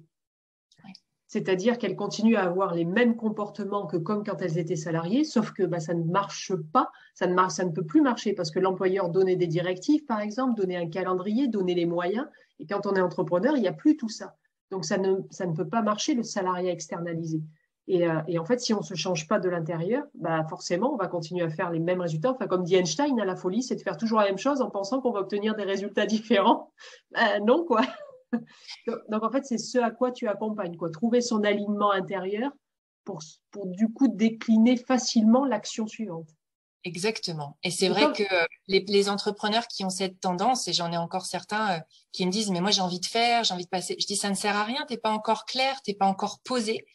C'est-à-dire 1.27 1.77
qu'elles 1.79 1.95
continuent 1.95 2.35
à 2.35 2.43
avoir 2.43 2.75
les 2.75 2.85
mêmes 2.85 3.15
comportements 3.15 3.87
que 3.87 3.97
comme 3.97 4.23
quand 4.23 4.41
elles 4.41 4.57
étaient 4.57 4.75
salariées, 4.75 5.23
sauf 5.23 5.51
que 5.51 5.63
bah, 5.63 5.79
ça 5.79 5.95
ne 5.95 6.03
marche 6.03 6.53
pas, 6.71 6.91
ça 7.15 7.27
ne, 7.27 7.33
marche, 7.33 7.53
ça 7.53 7.65
ne 7.65 7.71
peut 7.71 7.85
plus 7.85 8.01
marcher 8.01 8.33
parce 8.33 8.51
que 8.51 8.59
l'employeur 8.59 9.09
donnait 9.09 9.35
des 9.35 9.47
directives, 9.47 10.05
par 10.05 10.21
exemple, 10.21 10.55
donnait 10.55 10.77
un 10.77 10.89
calendrier, 10.89 11.47
donnait 11.47 11.73
les 11.73 11.87
moyens. 11.87 12.27
Et 12.59 12.67
quand 12.67 12.85
on 12.85 12.93
est 12.93 13.01
entrepreneur, 13.01 13.57
il 13.57 13.61
n'y 13.61 13.67
a 13.67 13.73
plus 13.73 13.97
tout 13.97 14.09
ça. 14.09 14.37
Donc, 14.69 14.85
ça 14.85 14.97
ne, 14.97 15.15
ça 15.31 15.45
ne 15.45 15.53
peut 15.53 15.67
pas 15.67 15.81
marcher, 15.81 16.13
le 16.13 16.23
salariat 16.23 16.71
externalisé. 16.71 17.41
Euh, 17.89 18.21
et, 18.27 18.39
en 18.39 18.45
fait, 18.45 18.59
si 18.59 18.73
on 18.73 18.79
ne 18.79 18.83
se 18.83 18.95
change 18.95 19.27
pas 19.27 19.39
de 19.39 19.49
l'intérieur, 19.49 20.03
bah 20.15 20.45
forcément, 20.49 20.93
on 20.93 20.97
va 20.97 21.07
continuer 21.07 21.43
à 21.43 21.49
faire 21.49 21.69
les 21.69 21.79
mêmes 21.79 22.01
résultats. 22.01 22.31
Enfin, 22.31 22.47
comme 22.47 22.63
dit 22.63 22.75
Einstein, 22.75 23.19
hein, 23.19 23.25
la 23.25 23.35
folie, 23.35 23.61
c'est 23.61 23.75
de 23.75 23.81
faire 23.81 23.97
toujours 23.97 24.19
la 24.19 24.25
même 24.25 24.37
chose 24.37 24.61
en 24.61 24.69
pensant 24.69 25.01
qu'on 25.01 25.11
va 25.11 25.19
obtenir 25.19 25.55
des 25.55 25.63
résultats 25.63 26.05
différents. 26.05 26.71
Bah, 27.11 27.39
non, 27.41 27.65
quoi. 27.65 27.81
Donc, 29.09 29.23
en 29.23 29.29
fait, 29.29 29.45
c'est 29.45 29.57
ce 29.57 29.77
à 29.77 29.91
quoi 29.91 30.11
tu 30.11 30.27
accompagnes, 30.27 30.77
quoi. 30.77 30.89
Trouver 30.89 31.21
son 31.21 31.43
alignement 31.43 31.91
intérieur 31.91 32.51
pour, 33.03 33.19
pour 33.51 33.67
du 33.67 33.91
coup 33.91 34.07
décliner 34.07 34.77
facilement 34.77 35.45
l'action 35.45 35.85
suivante. 35.85 36.29
Exactement. 36.85 37.57
Et 37.63 37.71
c'est 37.71 37.87
vrai 37.87 38.11
que 38.11 38.23
les, 38.67 39.09
entrepreneurs 39.09 39.67
qui 39.67 39.85
ont 39.85 39.89
cette 39.89 40.19
tendance, 40.19 40.67
et 40.67 40.73
j'en 40.73 40.91
ai 40.91 40.97
encore 40.97 41.25
certains 41.25 41.77
euh, 41.77 41.79
qui 42.11 42.25
me 42.25 42.31
disent, 42.31 42.49
mais 42.49 42.59
moi 42.59 42.71
j'ai 42.71 42.81
envie 42.81 42.99
de 42.99 43.05
faire, 43.05 43.45
j'ai 43.45 43.53
envie 43.53 43.63
de 43.63 43.69
passer. 43.69 43.95
Je 43.99 44.05
dis, 44.05 44.17
ça 44.17 44.29
ne 44.29 44.35
sert 44.35 44.55
à 44.55 44.65
rien, 44.65 44.85
t'es 44.85 44.97
pas 44.97 45.11
encore 45.11 45.45
clair, 45.45 45.81
t'es 45.81 45.93
pas 45.93 46.05
encore 46.05 46.39
posé 46.43 46.85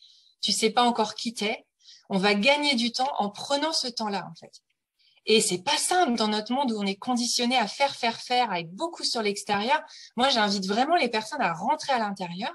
tu 0.41 0.53
sais 0.53 0.71
pas 0.71 0.83
encore 0.83 1.15
qui 1.15 1.35
t'es. 1.35 1.67
On 2.09 2.19
va 2.19 2.35
gagner 2.35 2.75
du 2.75 2.93
temps 2.93 3.13
en 3.19 3.31
prenant 3.31 3.73
ce 3.73 3.89
temps-là, 3.89 4.27
en 4.31 4.35
fait. 4.35 4.63
Et 5.27 5.43
c'est 5.43 5.63
pas 5.63 5.77
simple 5.77 6.17
dans 6.17 6.29
notre 6.29 6.53
monde 6.53 6.73
où 6.73 6.81
on 6.81 6.87
est 6.87 6.97
conditionné 6.97 7.57
à 7.57 7.67
faire, 7.67 7.95
faire, 7.95 8.19
faire, 8.19 8.51
à 8.51 8.63
beaucoup 8.63 9.05
sur 9.05 9.23
l'extérieur. 9.23 9.79
Moi, 10.17 10.31
j'invite 10.31 10.67
vraiment 10.67 10.97
les 10.97 11.11
personnes 11.11 11.43
à 11.43 11.53
rentrer 11.53 11.93
à 11.93 11.99
l'intérieur 11.99 12.53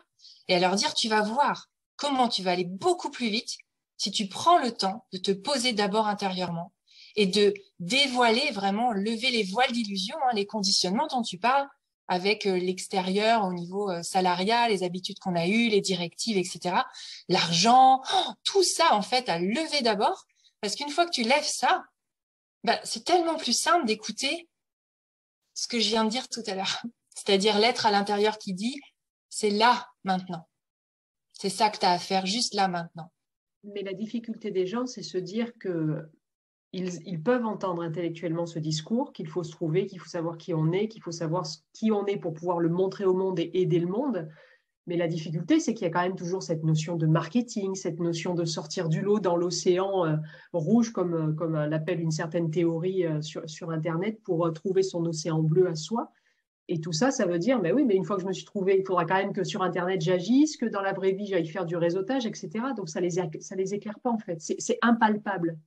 et 0.47 0.55
à 0.55 0.59
leur 0.59 0.75
dire, 0.75 0.95
tu 0.95 1.07
vas 1.07 1.21
voir 1.21 1.69
comment 1.97 2.27
tu 2.27 2.41
vas 2.41 2.51
aller 2.51 2.65
beaucoup 2.65 3.11
plus 3.11 3.29
vite 3.29 3.57
si 3.97 4.11
tu 4.11 4.27
prends 4.27 4.57
le 4.57 4.71
temps 4.71 5.05
de 5.13 5.19
te 5.19 5.31
poser 5.31 5.73
d'abord 5.73 6.07
intérieurement 6.07 6.73
et 7.15 7.27
de 7.27 7.53
dévoiler 7.79 8.51
vraiment, 8.51 8.91
lever 8.91 9.29
les 9.29 9.43
voiles 9.43 9.71
d'illusion, 9.71 10.17
hein, 10.23 10.33
les 10.33 10.47
conditionnements 10.47 11.07
dont 11.07 11.21
tu 11.21 11.37
parles, 11.37 11.67
avec 12.07 12.45
euh, 12.45 12.57
l'extérieur 12.57 13.45
au 13.45 13.53
niveau 13.53 13.89
euh, 13.89 14.03
salarial, 14.03 14.71
les 14.71 14.83
habitudes 14.83 15.19
qu'on 15.19 15.35
a 15.35 15.47
eues, 15.47 15.69
les 15.69 15.81
directives, 15.81 16.37
etc. 16.37 16.75
L'argent, 17.29 18.01
tout 18.43 18.63
ça 18.63 18.93
en 18.93 19.01
fait 19.01 19.29
à 19.29 19.39
lever 19.39 19.81
d'abord, 19.81 20.25
parce 20.61 20.75
qu'une 20.75 20.89
fois 20.89 21.05
que 21.05 21.11
tu 21.11 21.23
lèves 21.23 21.47
ça, 21.47 21.83
bah, 22.63 22.79
c'est 22.83 23.03
tellement 23.03 23.35
plus 23.35 23.57
simple 23.57 23.85
d'écouter 23.85 24.47
ce 25.53 25.67
que 25.67 25.79
je 25.79 25.89
viens 25.89 26.05
de 26.05 26.09
dire 26.09 26.27
tout 26.29 26.43
à 26.47 26.55
l'heure, 26.55 26.81
c'est-à-dire 27.15 27.59
l'être 27.59 27.85
à 27.85 27.91
l'intérieur 27.91 28.37
qui 28.37 28.53
dit 28.53 28.79
c'est 29.29 29.49
là 29.49 29.87
maintenant. 30.03 30.47
C'est 31.33 31.49
ça 31.49 31.69
que 31.69 31.79
tu 31.79 31.85
as 31.85 31.91
à 31.91 31.99
faire 31.99 32.25
juste 32.25 32.53
là 32.53 32.67
maintenant. 32.67 33.11
Mais 33.63 33.81
la 33.81 33.93
difficulté 33.93 34.51
des 34.51 34.67
gens, 34.67 34.85
c'est 34.85 35.03
se 35.03 35.17
dire 35.17 35.51
que 35.57 36.09
ils, 36.73 37.21
peuvent 37.21 37.45
entendre 37.45 37.83
intellectuellement 37.83 38.47
ce 38.47 38.57
discours, 38.57 39.13
qu'il 39.13 39.27
faut 39.27 39.43
se 39.43 39.51
trouver, 39.51 39.85
qu'il 39.85 39.99
faut 39.99 40.09
savoir 40.09 40.37
qui 40.37 40.53
on 40.55 40.71
est, 40.71 40.87
qu'il 40.87 41.03
faut 41.03 41.11
savoir 41.11 41.45
qui 41.71 41.91
on 41.91 42.05
est 42.07 42.17
pour 42.17 42.33
pouvoir 42.33 42.59
le 42.59 42.69
montrer 42.69 43.05
au 43.05 43.13
monde 43.13 43.39
et 43.39 43.51
aider 43.53 43.79
le 43.79 43.87
monde. 43.87 44.27
Mais 44.87 44.97
la 44.97 45.07
difficulté, 45.07 45.59
c'est 45.59 45.73
qu'il 45.73 45.85
y 45.85 45.89
a 45.89 45.93
quand 45.93 46.01
même 46.01 46.15
toujours 46.15 46.41
cette 46.41 46.63
notion 46.63 46.97
de 46.97 47.05
marketing, 47.05 47.75
cette 47.75 47.99
notion 47.99 48.33
de 48.33 48.43
sortir 48.43 48.89
du 48.89 49.01
lot 49.01 49.19
dans 49.19 49.37
l'océan 49.37 50.05
euh, 50.05 50.17
rouge, 50.51 50.91
comme, 50.91 51.13
euh, 51.13 51.33
comme 51.33 51.53
l'appelle 51.53 52.01
une 52.01 52.11
certaine 52.11 52.49
théorie 52.49 53.05
euh, 53.05 53.21
sur, 53.21 53.47
sur, 53.47 53.69
Internet, 53.69 54.19
pour 54.23 54.51
trouver 54.51 54.81
son 54.81 55.05
océan 55.05 55.41
bleu 55.41 55.67
à 55.67 55.75
soi. 55.75 56.11
Et 56.69 56.81
tout 56.81 56.91
ça, 56.91 57.11
ça 57.11 57.25
veut 57.25 57.39
dire, 57.39 57.61
mais 57.61 57.71
oui, 57.71 57.85
mais 57.85 57.95
une 57.95 58.03
fois 58.03 58.15
que 58.15 58.23
je 58.23 58.27
me 58.27 58.33
suis 58.33 58.45
trouvé, 58.45 58.77
il 58.79 58.85
faudra 58.85 59.05
quand 59.05 59.17
même 59.17 59.33
que 59.33 59.43
sur 59.43 59.61
Internet 59.61 60.01
j'agisse, 60.01 60.57
que 60.57 60.65
dans 60.65 60.81
la 60.81 60.93
vraie 60.93 61.11
vie 61.11 61.27
j'aille 61.27 61.47
faire 61.47 61.65
du 61.65 61.75
réseautage, 61.75 62.25
etc. 62.25 62.49
Donc 62.75 62.89
ça 62.89 62.99
les 62.99 63.11
ça 63.11 63.55
les 63.55 63.73
éclaire 63.73 63.99
pas 63.99 64.09
en 64.09 64.17
fait. 64.17 64.37
C'est 64.39 64.79
impalpable. 64.81 65.59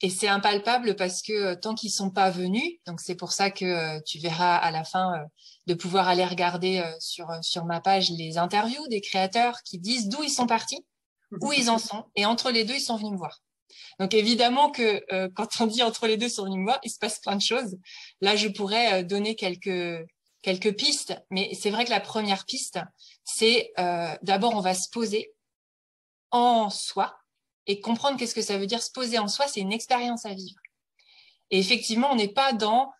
Et 0.00 0.10
c'est 0.10 0.28
impalpable 0.28 0.94
parce 0.94 1.22
que 1.22 1.32
euh, 1.32 1.54
tant 1.56 1.74
qu'ils 1.74 1.90
sont 1.90 2.10
pas 2.10 2.30
venus, 2.30 2.78
donc 2.86 3.00
c'est 3.00 3.16
pour 3.16 3.32
ça 3.32 3.50
que 3.50 3.64
euh, 3.64 4.00
tu 4.06 4.18
verras 4.18 4.56
à 4.56 4.70
la 4.70 4.84
fin 4.84 5.14
euh, 5.14 5.24
de 5.66 5.74
pouvoir 5.74 6.08
aller 6.08 6.24
regarder 6.24 6.82
sur 7.00 7.28
sur 7.42 7.64
ma 7.64 7.80
page 7.80 8.10
les 8.10 8.38
interviews 8.38 8.86
des 8.88 9.00
créateurs 9.00 9.62
qui 9.64 9.78
disent 9.78 10.08
d'où 10.08 10.22
ils 10.22 10.30
sont 10.30 10.46
partis, 10.46 10.84
où 11.42 11.52
ils 11.52 11.68
en 11.68 11.78
sont, 11.78 12.04
et 12.14 12.26
entre 12.26 12.50
les 12.50 12.64
deux 12.64 12.74
ils 12.74 12.80
sont 12.80 12.96
venus 12.96 13.12
me 13.12 13.18
voir. 13.18 13.42
Donc 13.98 14.14
évidemment 14.14 14.70
que 14.70 15.04
quand 15.34 15.60
on 15.60 15.66
dit 15.66 15.82
entre 15.82 16.06
les 16.06 16.16
deux 16.16 16.26
ils 16.26 16.30
sont 16.30 16.44
venus 16.44 16.58
me 16.58 16.64
voir, 16.64 16.78
il 16.84 16.90
se 16.90 16.98
passe 16.98 17.18
plein 17.18 17.36
de 17.36 17.42
choses. 17.42 17.76
Là, 18.20 18.36
je 18.36 18.48
pourrais 18.48 19.02
donner 19.04 19.34
quelques 19.34 20.06
quelques 20.42 20.76
pistes, 20.76 21.20
mais 21.30 21.52
c'est 21.54 21.70
vrai 21.70 21.84
que 21.84 21.90
la 21.90 22.00
première 22.00 22.44
piste, 22.44 22.78
c'est 23.24 23.72
d'abord 24.22 24.54
on 24.54 24.60
va 24.60 24.74
se 24.74 24.88
poser 24.88 25.34
en 26.30 26.70
soi, 26.70 27.17
et 27.68 27.80
comprendre 27.80 28.18
qu'est-ce 28.18 28.34
que 28.34 28.42
ça 28.42 28.58
veut 28.58 28.66
dire 28.66 28.82
se 28.82 28.90
poser 28.90 29.18
en 29.18 29.28
soi, 29.28 29.46
c'est 29.46 29.60
une 29.60 29.72
expérience 29.72 30.24
à 30.24 30.34
vivre. 30.34 30.58
Et 31.50 31.58
effectivement, 31.58 32.10
on 32.10 32.16
n'est 32.16 32.32
pas 32.32 32.52
dans 32.54 32.90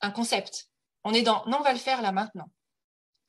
un 0.00 0.10
concept. 0.10 0.68
On 1.04 1.14
est 1.14 1.22
dans 1.22 1.44
non, 1.46 1.58
on 1.60 1.62
va 1.62 1.72
le 1.72 1.78
faire 1.78 2.02
là 2.02 2.12
maintenant. 2.12 2.50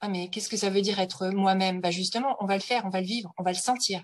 Ah 0.01 0.09
mais 0.09 0.29
qu'est-ce 0.29 0.49
que 0.49 0.57
ça 0.57 0.69
veut 0.69 0.81
dire 0.81 0.99
être 0.99 1.27
moi-même? 1.29 1.81
Bah 1.81 1.91
justement, 1.91 2.35
on 2.39 2.45
va 2.45 2.55
le 2.55 2.61
faire, 2.61 2.85
on 2.85 2.89
va 2.89 2.99
le 2.99 3.07
vivre, 3.07 3.31
on 3.37 3.43
va 3.43 3.51
le 3.51 3.57
sentir. 3.57 4.03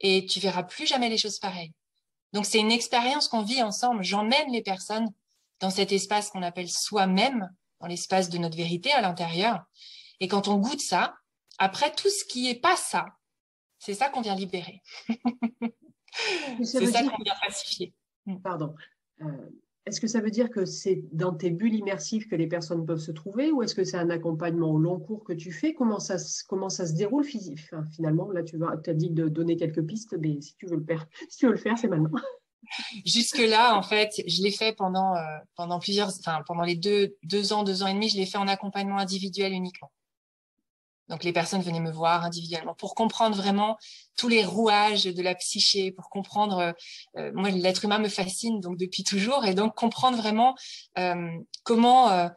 Et 0.00 0.26
tu 0.26 0.40
verras 0.40 0.62
plus 0.62 0.86
jamais 0.86 1.08
les 1.08 1.18
choses 1.18 1.38
pareilles. 1.38 1.72
Donc 2.32 2.46
c'est 2.46 2.58
une 2.58 2.72
expérience 2.72 3.28
qu'on 3.28 3.42
vit 3.42 3.62
ensemble. 3.62 4.02
J'emmène 4.02 4.50
les 4.50 4.62
personnes 4.62 5.08
dans 5.60 5.70
cet 5.70 5.92
espace 5.92 6.30
qu'on 6.30 6.42
appelle 6.42 6.70
soi-même, 6.70 7.50
dans 7.80 7.86
l'espace 7.86 8.30
de 8.30 8.38
notre 8.38 8.56
vérité 8.56 8.92
à 8.92 9.02
l'intérieur. 9.02 9.62
Et 10.20 10.28
quand 10.28 10.48
on 10.48 10.56
goûte 10.56 10.80
ça, 10.80 11.14
après 11.58 11.94
tout 11.94 12.10
ce 12.10 12.24
qui 12.24 12.48
est 12.48 12.60
pas 12.60 12.76
ça, 12.76 13.06
c'est 13.78 13.94
ça 13.94 14.08
qu'on 14.08 14.22
vient 14.22 14.34
libérer. 14.34 14.82
C'est 16.62 16.86
ça 16.86 17.02
qu'on 17.02 17.22
vient 17.22 17.34
pacifier. 17.46 17.94
Hmm. 18.26 18.38
Pardon. 18.40 18.74
Euh, 19.22 19.26
est-ce 19.86 20.00
que 20.00 20.06
ça 20.06 20.20
veut 20.20 20.30
dire 20.30 20.50
que 20.50 20.64
c'est 20.64 21.02
dans 21.12 21.34
tes 21.34 21.50
bulles 21.50 21.74
immersives 21.74 22.26
que 22.26 22.36
les 22.36 22.46
personnes 22.46 22.86
peuvent 22.86 23.00
se 23.00 23.12
trouver 23.12 23.52
ou 23.52 23.62
est-ce 23.62 23.74
que 23.74 23.84
c'est 23.84 23.98
un 23.98 24.08
accompagnement 24.08 24.70
au 24.70 24.78
long 24.78 24.98
cours 24.98 25.24
que 25.24 25.34
tu 25.34 25.52
fais? 25.52 25.74
Comment 25.74 26.00
ça, 26.00 26.16
comment 26.48 26.70
ça 26.70 26.86
se 26.86 26.94
déroule 26.94 27.24
finalement 27.24 28.30
Là, 28.30 28.42
tu 28.42 28.56
as 28.58 28.94
dit 28.94 29.10
de 29.10 29.28
donner 29.28 29.56
quelques 29.56 29.84
pistes, 29.84 30.16
mais 30.18 30.40
si 30.40 30.56
tu 30.56 30.66
veux 30.66 30.76
le 30.76 30.84
faire, 30.84 31.06
si 31.28 31.38
tu 31.38 31.46
veux 31.46 31.52
le 31.52 31.58
faire, 31.58 31.76
c'est 31.76 31.88
maintenant. 31.88 32.18
Jusque-là, 33.04 33.76
en 33.76 33.82
fait, 33.82 34.22
je 34.26 34.42
l'ai 34.42 34.50
fait 34.50 34.74
pendant, 34.74 35.14
euh, 35.16 35.20
pendant 35.54 35.78
plusieurs, 35.78 36.08
enfin, 36.08 36.42
pendant 36.46 36.62
les 36.62 36.76
deux, 36.76 37.14
deux 37.22 37.52
ans, 37.52 37.62
deux 37.62 37.82
ans 37.82 37.86
et 37.86 37.92
demi, 37.92 38.08
je 38.08 38.16
l'ai 38.16 38.24
fait 38.24 38.38
en 38.38 38.48
accompagnement 38.48 38.96
individuel 38.96 39.52
uniquement. 39.52 39.92
Donc 41.08 41.24
les 41.24 41.32
personnes 41.32 41.60
venaient 41.60 41.80
me 41.80 41.90
voir 41.90 42.24
individuellement 42.24 42.74
pour 42.74 42.94
comprendre 42.94 43.36
vraiment 43.36 43.76
tous 44.16 44.28
les 44.28 44.44
rouages 44.44 45.04
de 45.04 45.22
la 45.22 45.34
psyché, 45.34 45.92
pour 45.92 46.08
comprendre. 46.08 46.58
Euh, 46.58 46.72
euh, 47.18 47.30
moi, 47.34 47.50
l'être 47.50 47.84
humain 47.84 47.98
me 47.98 48.08
fascine 48.08 48.60
donc 48.60 48.78
depuis 48.78 49.04
toujours, 49.04 49.44
et 49.44 49.54
donc 49.54 49.74
comprendre 49.74 50.16
vraiment 50.16 50.54
euh, 50.98 51.30
comment 51.64 52.30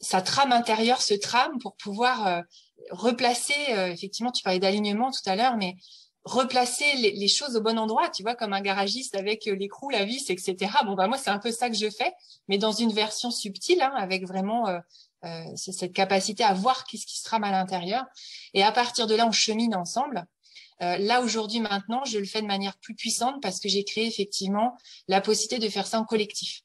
sa 0.00 0.20
trame 0.20 0.52
intérieure 0.52 1.00
se 1.00 1.14
trame 1.14 1.58
pour 1.58 1.76
pouvoir 1.76 2.42
replacer. 2.90 3.54
effectivement, 3.68 4.32
tu 4.32 4.42
parlais 4.42 4.58
d'alignement 4.58 5.12
tout 5.12 5.28
à 5.30 5.36
l'heure, 5.36 5.56
mais 5.56 5.76
replacer 6.24 6.94
les, 6.94 7.28
choses 7.28 7.56
au 7.56 7.60
bon 7.60 7.78
endroit, 7.78 8.08
tu 8.10 8.22
vois, 8.22 8.34
comme 8.34 8.52
un 8.52 8.60
garagiste 8.60 9.14
avec 9.14 9.44
l'écrou, 9.44 9.90
la 9.90 10.04
vis, 10.04 10.28
etc. 10.30 10.72
Bon, 10.84 10.94
bah 10.94 11.06
moi, 11.06 11.18
c'est 11.18 11.30
un 11.30 11.38
peu 11.38 11.52
ça 11.52 11.70
que 11.70 11.76
je 11.76 11.88
fais, 11.88 12.12
mais 12.48 12.58
dans 12.58 12.72
une 12.72 12.92
version 12.92 13.30
subtile, 13.30 13.80
hein, 13.80 13.92
avec 13.96 14.26
vraiment 14.26 14.66
c'est 15.56 15.72
cette 15.72 15.92
capacité 15.92 16.44
à 16.44 16.52
voir 16.52 16.84
qu'est-ce 16.84 17.06
qui 17.06 17.18
se 17.18 17.24
trame 17.24 17.44
à 17.44 17.50
l'intérieur. 17.50 18.04
Et 18.54 18.62
à 18.62 18.72
partir 18.72 19.06
de 19.06 19.14
là, 19.14 19.26
on 19.26 19.32
chemine 19.32 19.74
ensemble. 19.74 20.26
Euh, 20.82 20.98
là, 20.98 21.20
aujourd'hui, 21.20 21.60
maintenant, 21.60 22.04
je 22.04 22.18
le 22.18 22.24
fais 22.24 22.42
de 22.42 22.46
manière 22.46 22.76
plus 22.78 22.94
puissante 22.94 23.40
parce 23.40 23.60
que 23.60 23.68
j'ai 23.68 23.84
créé 23.84 24.06
effectivement 24.06 24.76
la 25.06 25.20
possibilité 25.20 25.64
de 25.64 25.70
faire 25.70 25.86
ça 25.86 26.00
en 26.00 26.04
collectif. 26.04 26.62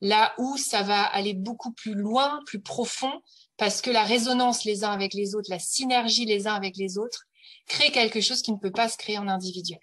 Là 0.00 0.32
où 0.38 0.56
ça 0.56 0.82
va 0.82 1.02
aller 1.02 1.34
beaucoup 1.34 1.72
plus 1.72 1.94
loin, 1.94 2.40
plus 2.46 2.60
profond, 2.60 3.20
parce 3.56 3.80
que 3.80 3.90
la 3.90 4.04
résonance 4.04 4.64
les 4.64 4.84
uns 4.84 4.92
avec 4.92 5.14
les 5.14 5.34
autres, 5.34 5.50
la 5.50 5.58
synergie 5.58 6.24
les 6.24 6.46
uns 6.46 6.54
avec 6.54 6.76
les 6.76 6.98
autres, 6.98 7.24
crée 7.66 7.90
quelque 7.90 8.20
chose 8.20 8.42
qui 8.42 8.52
ne 8.52 8.58
peut 8.58 8.72
pas 8.72 8.88
se 8.88 8.96
créer 8.96 9.18
en 9.18 9.28
individuel. 9.28 9.80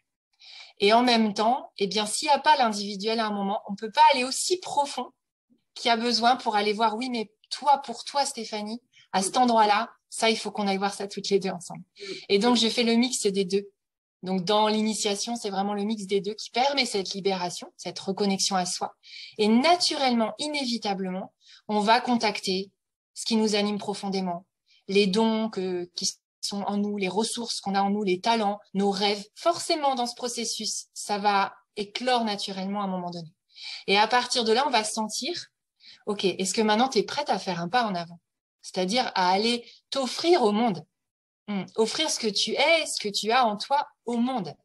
Et 0.79 0.93
en 0.93 1.03
même 1.03 1.33
temps, 1.33 1.71
eh 1.77 1.87
bien, 1.87 2.05
s'il 2.05 2.27
n'y 2.27 2.33
a 2.33 2.39
pas 2.39 2.57
l'individuel 2.57 3.19
à 3.19 3.27
un 3.27 3.33
moment, 3.33 3.61
on 3.67 3.73
ne 3.73 3.77
peut 3.77 3.91
pas 3.91 4.03
aller 4.13 4.23
aussi 4.23 4.57
profond 4.57 5.11
qu'il 5.79 5.89
y 5.89 5.91
a 5.91 5.97
besoin 5.97 6.35
pour 6.35 6.55
aller 6.55 6.73
voir, 6.73 6.95
oui, 6.95 7.09
mais 7.09 7.31
toi, 7.49 7.81
pour 7.83 8.03
toi, 8.03 8.25
Stéphanie, 8.25 8.81
à 9.11 9.21
cet 9.21 9.37
endroit-là, 9.37 9.89
ça, 10.09 10.29
il 10.29 10.37
faut 10.37 10.51
qu'on 10.51 10.67
aille 10.67 10.77
voir 10.77 10.93
ça 10.93 11.07
toutes 11.07 11.29
les 11.29 11.39
deux 11.39 11.49
ensemble. 11.49 11.83
Et 12.29 12.39
donc, 12.39 12.57
je 12.57 12.67
fais 12.67 12.83
le 12.83 12.95
mix 12.95 13.25
des 13.25 13.45
deux. 13.45 13.69
Donc, 14.21 14.43
dans 14.43 14.67
l'initiation, 14.67 15.35
c'est 15.35 15.49
vraiment 15.49 15.73
le 15.73 15.83
mix 15.83 16.05
des 16.05 16.19
deux 16.19 16.33
qui 16.33 16.49
permet 16.49 16.85
cette 16.85 17.13
libération, 17.13 17.71
cette 17.77 17.99
reconnexion 17.99 18.55
à 18.55 18.65
soi. 18.65 18.95
Et 19.37 19.47
naturellement, 19.47 20.33
inévitablement, 20.39 21.33
on 21.67 21.79
va 21.79 22.01
contacter 22.01 22.71
ce 23.13 23.25
qui 23.25 23.35
nous 23.35 23.55
anime 23.55 23.77
profondément, 23.77 24.45
les 24.87 25.07
dons 25.07 25.49
qui 25.49 26.11
sont 26.41 26.61
en 26.63 26.77
nous, 26.77 26.97
les 26.97 27.07
ressources 27.07 27.61
qu'on 27.61 27.75
a 27.75 27.81
en 27.81 27.89
nous, 27.89 28.03
les 28.03 28.19
talents, 28.19 28.59
nos 28.73 28.91
rêves. 28.91 29.23
Forcément, 29.35 29.95
dans 29.95 30.05
ce 30.05 30.15
processus, 30.15 30.87
ça 30.93 31.17
va 31.17 31.53
éclore 31.75 32.25
naturellement 32.25 32.81
à 32.81 32.85
un 32.85 32.87
moment 32.87 33.09
donné. 33.09 33.29
Et 33.87 33.97
à 33.97 34.07
partir 34.07 34.43
de 34.43 34.51
là, 34.51 34.65
on 34.67 34.71
va 34.71 34.83
sentir 34.83 35.47
OK, 36.09 36.25
est-ce 36.25 36.55
que 36.55 36.61
maintenant 36.61 36.89
tu 36.89 36.97
es 36.97 37.03
prête 37.03 37.29
à 37.29 37.37
faire 37.37 37.61
un 37.61 37.69
pas 37.69 37.85
en 37.85 37.93
avant? 37.93 38.19
C'est-à-dire 38.63 39.11
à 39.13 39.29
aller 39.29 39.63
t'offrir 39.91 40.41
au 40.41 40.51
monde. 40.51 40.83
Hmm, 41.47 41.65
offrir 41.75 42.09
ce 42.09 42.17
que 42.17 42.27
tu 42.27 42.53
es, 42.53 42.85
ce 42.87 42.99
que 42.99 43.09
tu 43.09 43.31
as 43.31 43.45
en 43.45 43.57
toi 43.57 43.87
au 44.05 44.17
monde. 44.17 44.55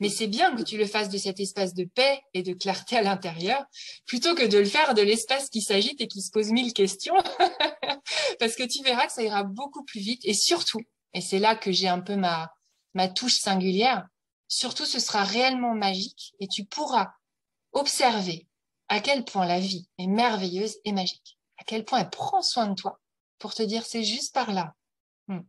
Mais 0.00 0.08
c'est 0.08 0.28
bien 0.28 0.56
que 0.56 0.62
tu 0.62 0.78
le 0.78 0.86
fasses 0.86 1.10
de 1.10 1.18
cet 1.18 1.40
espace 1.40 1.74
de 1.74 1.84
paix 1.84 2.22
et 2.32 2.42
de 2.42 2.54
clarté 2.54 2.96
à 2.96 3.02
l'intérieur, 3.02 3.62
plutôt 4.06 4.34
que 4.34 4.46
de 4.46 4.56
le 4.56 4.64
faire 4.64 4.94
de 4.94 5.02
l'espace 5.02 5.50
qui 5.50 5.60
s'agite 5.60 6.00
et 6.00 6.08
qui 6.08 6.22
se 6.22 6.30
pose 6.30 6.52
mille 6.52 6.72
questions, 6.72 7.16
parce 8.38 8.56
que 8.56 8.66
tu 8.66 8.82
verras 8.82 9.06
que 9.06 9.12
ça 9.12 9.22
ira 9.22 9.44
beaucoup 9.44 9.84
plus 9.84 10.00
vite. 10.00 10.22
Et 10.24 10.32
surtout, 10.32 10.80
et 11.12 11.20
c'est 11.20 11.38
là 11.38 11.54
que 11.54 11.70
j'ai 11.70 11.88
un 11.88 12.00
peu 12.00 12.16
ma, 12.16 12.50
ma 12.94 13.08
touche 13.08 13.40
singulière, 13.40 14.06
surtout 14.48 14.86
ce 14.86 15.00
sera 15.00 15.22
réellement 15.22 15.74
magique 15.74 16.32
et 16.40 16.48
tu 16.48 16.64
pourras 16.64 17.12
observer 17.72 18.48
à 18.88 19.00
quel 19.00 19.24
point 19.24 19.46
la 19.46 19.60
vie 19.60 19.88
est 19.98 20.06
merveilleuse 20.06 20.76
et 20.84 20.92
magique, 20.92 21.38
à 21.58 21.64
quel 21.64 21.84
point 21.84 22.00
elle 22.00 22.10
prend 22.10 22.42
soin 22.42 22.68
de 22.68 22.74
toi 22.74 23.00
pour 23.38 23.54
te 23.54 23.62
dire 23.62 23.84
c'est 23.84 24.04
juste 24.04 24.34
par 24.34 24.52
là. 24.52 24.74
Hmm. 25.28 25.40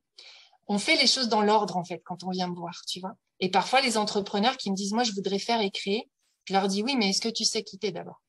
On 0.68 0.78
fait 0.78 0.96
les 0.98 1.08
choses 1.08 1.30
dans 1.30 1.42
l'ordre 1.42 1.78
en 1.78 1.84
fait 1.84 2.02
quand 2.04 2.24
on 2.24 2.30
vient 2.30 2.48
me 2.48 2.56
voir, 2.56 2.82
tu 2.88 3.00
vois. 3.00 3.16
Et 3.40 3.50
parfois 3.50 3.82
les 3.82 3.98
entrepreneurs 3.98 4.58
qui 4.58 4.72
me 4.72 4.76
disent 4.76 4.94
moi 4.94 5.04
je 5.04 5.14
voudrais 5.14 5.40
faire 5.40 5.62
et 5.62 5.72
créer, 5.72 6.10
je 6.46 6.54
leur 6.54 6.68
dis 6.68 6.84
oui 6.84 6.96
mais 6.98 7.10
est-ce 7.10 7.22
que 7.22 7.30
tu 7.30 7.44
sais 7.44 7.64
quitter 7.64 7.92
d'abord? 7.92 8.22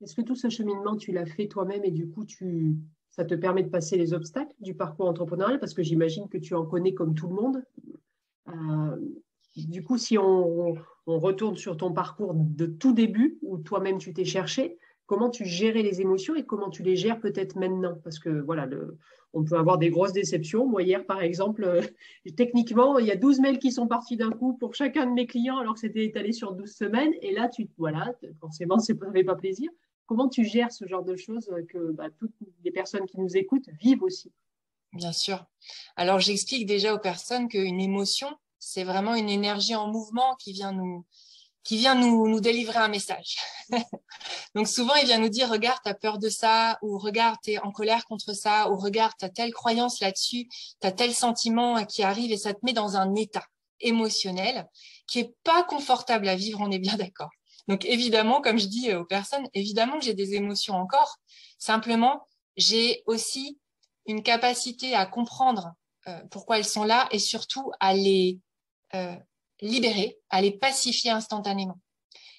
Est-ce 0.00 0.14
que 0.14 0.22
tout 0.22 0.36
ce 0.36 0.48
cheminement 0.48 0.96
tu 0.96 1.12
l'as 1.12 1.26
fait 1.26 1.48
toi-même 1.48 1.84
et 1.84 1.90
du 1.90 2.10
coup 2.10 2.24
tu 2.24 2.76
ça 3.10 3.24
te 3.24 3.34
permet 3.34 3.62
de 3.62 3.68
passer 3.68 3.96
les 3.96 4.12
obstacles 4.12 4.54
du 4.58 4.74
parcours 4.74 5.06
entrepreneurial? 5.06 5.60
Parce 5.60 5.74
que 5.74 5.82
j'imagine 5.82 6.28
que 6.28 6.38
tu 6.38 6.54
en 6.54 6.66
connais 6.66 6.94
comme 6.94 7.14
tout 7.14 7.28
le 7.28 7.34
monde. 7.34 7.64
Euh, 8.48 9.23
du 9.56 9.82
coup, 9.82 9.98
si 9.98 10.18
on, 10.18 10.74
retourne 11.06 11.56
sur 11.56 11.76
ton 11.76 11.92
parcours 11.92 12.32
de 12.34 12.66
tout 12.66 12.92
début, 12.92 13.38
où 13.42 13.58
toi-même 13.58 13.98
tu 13.98 14.14
t'es 14.14 14.24
cherché, 14.24 14.78
comment 15.06 15.28
tu 15.28 15.44
gérais 15.44 15.82
les 15.82 16.00
émotions 16.00 16.34
et 16.34 16.44
comment 16.44 16.70
tu 16.70 16.82
les 16.82 16.96
gères 16.96 17.20
peut-être 17.20 17.56
maintenant? 17.56 17.96
Parce 18.02 18.18
que 18.18 18.30
voilà, 18.30 18.66
on 19.34 19.44
peut 19.44 19.56
avoir 19.56 19.78
des 19.78 19.90
grosses 19.90 20.12
déceptions. 20.12 20.66
Moi, 20.66 20.82
hier, 20.82 21.04
par 21.04 21.20
exemple, 21.20 21.64
euh, 21.64 21.82
techniquement, 22.36 22.98
il 22.98 23.06
y 23.06 23.10
a 23.10 23.16
12 23.16 23.40
mails 23.40 23.58
qui 23.58 23.70
sont 23.70 23.86
partis 23.86 24.16
d'un 24.16 24.30
coup 24.30 24.54
pour 24.54 24.74
chacun 24.74 25.06
de 25.06 25.12
mes 25.12 25.26
clients 25.26 25.58
alors 25.58 25.74
que 25.74 25.80
c'était 25.80 26.04
étalé 26.04 26.32
sur 26.32 26.52
12 26.52 26.72
semaines. 26.72 27.12
Et 27.20 27.32
là, 27.32 27.48
tu, 27.48 27.68
voilà, 27.76 28.12
forcément, 28.40 28.78
ça 28.80 28.94
ne 28.94 29.22
pas 29.22 29.36
plaisir. 29.36 29.70
Comment 30.06 30.28
tu 30.28 30.44
gères 30.44 30.72
ce 30.72 30.86
genre 30.86 31.04
de 31.04 31.16
choses 31.16 31.50
que 31.68 31.92
bah, 31.92 32.08
toutes 32.18 32.34
les 32.62 32.70
personnes 32.70 33.06
qui 33.06 33.18
nous 33.18 33.36
écoutent 33.36 33.68
vivent 33.80 34.02
aussi? 34.02 34.32
Bien 34.92 35.12
sûr. 35.12 35.44
Alors, 35.96 36.20
j'explique 36.20 36.66
déjà 36.66 36.94
aux 36.94 36.98
personnes 36.98 37.48
qu'une 37.48 37.80
émotion, 37.80 38.28
c'est 38.64 38.84
vraiment 38.84 39.14
une 39.14 39.28
énergie 39.28 39.74
en 39.74 39.88
mouvement 39.88 40.34
qui 40.36 40.52
vient 40.52 40.72
nous, 40.72 41.04
qui 41.64 41.76
vient 41.76 41.94
nous, 41.94 42.28
nous 42.28 42.40
délivrer 42.40 42.78
un 42.78 42.88
message. 42.88 43.36
Donc 44.54 44.68
souvent, 44.68 44.94
il 44.94 45.06
vient 45.06 45.18
nous 45.18 45.28
dire, 45.28 45.50
regarde, 45.50 45.78
tu 45.84 45.90
as 45.90 45.94
peur 45.94 46.18
de 46.18 46.28
ça, 46.28 46.78
ou 46.82 46.98
regarde, 46.98 47.36
tu 47.42 47.52
es 47.52 47.58
en 47.58 47.72
colère 47.72 48.04
contre 48.06 48.32
ça, 48.34 48.70
ou 48.70 48.76
regarde, 48.76 49.12
tu 49.18 49.24
as 49.24 49.28
telle 49.28 49.52
croyance 49.52 50.00
là-dessus, 50.00 50.48
tu 50.80 50.86
as 50.86 50.92
tel 50.92 51.14
sentiment 51.14 51.84
qui 51.84 52.02
arrive 52.02 52.32
et 52.32 52.38
ça 52.38 52.54
te 52.54 52.60
met 52.62 52.72
dans 52.72 52.96
un 52.96 53.14
état 53.14 53.44
émotionnel 53.80 54.66
qui 55.06 55.20
est 55.20 55.34
pas 55.44 55.62
confortable 55.62 56.28
à 56.28 56.36
vivre, 56.36 56.60
on 56.60 56.70
est 56.70 56.78
bien 56.78 56.96
d'accord. 56.96 57.30
Donc 57.68 57.84
évidemment, 57.84 58.40
comme 58.40 58.58
je 58.58 58.66
dis 58.66 58.92
aux 58.94 59.04
personnes, 59.04 59.46
évidemment 59.52 59.98
que 59.98 60.04
j'ai 60.04 60.14
des 60.14 60.34
émotions 60.34 60.74
encore. 60.74 61.16
Simplement, 61.58 62.26
j'ai 62.56 63.02
aussi 63.06 63.58
une 64.06 64.22
capacité 64.22 64.94
à 64.94 65.06
comprendre 65.06 65.72
pourquoi 66.30 66.58
elles 66.58 66.66
sont 66.66 66.84
là 66.84 67.08
et 67.10 67.18
surtout 67.18 67.72
à 67.80 67.94
les 67.94 68.38
libérer, 69.60 70.18
à 70.30 70.40
les 70.40 70.52
pacifier 70.52 71.10
instantanément. 71.10 71.78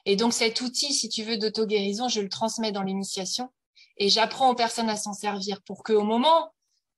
Et 0.05 0.15
donc 0.15 0.33
cet 0.33 0.61
outil, 0.61 0.93
si 0.93 1.09
tu 1.09 1.23
veux, 1.23 1.37
d'auto-guérison, 1.37 2.07
je 2.07 2.21
le 2.21 2.29
transmets 2.29 2.71
dans 2.71 2.83
l'initiation 2.83 3.49
et 3.97 4.09
j'apprends 4.09 4.51
aux 4.51 4.55
personnes 4.55 4.89
à 4.89 4.97
s'en 4.97 5.13
servir 5.13 5.61
pour 5.63 5.83
qu'au 5.83 6.03
moment 6.03 6.51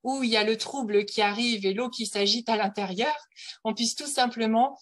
où 0.03 0.23
il 0.23 0.29
y 0.29 0.37
a 0.37 0.43
le 0.43 0.57
trouble 0.57 1.05
qui 1.05 1.21
arrive 1.21 1.65
et 1.65 1.73
l'eau 1.73 1.89
qui 1.89 2.05
s'agite 2.05 2.49
à 2.49 2.57
l'intérieur, 2.57 3.15
on 3.63 3.73
puisse 3.73 3.95
tout 3.95 4.07
simplement 4.07 4.77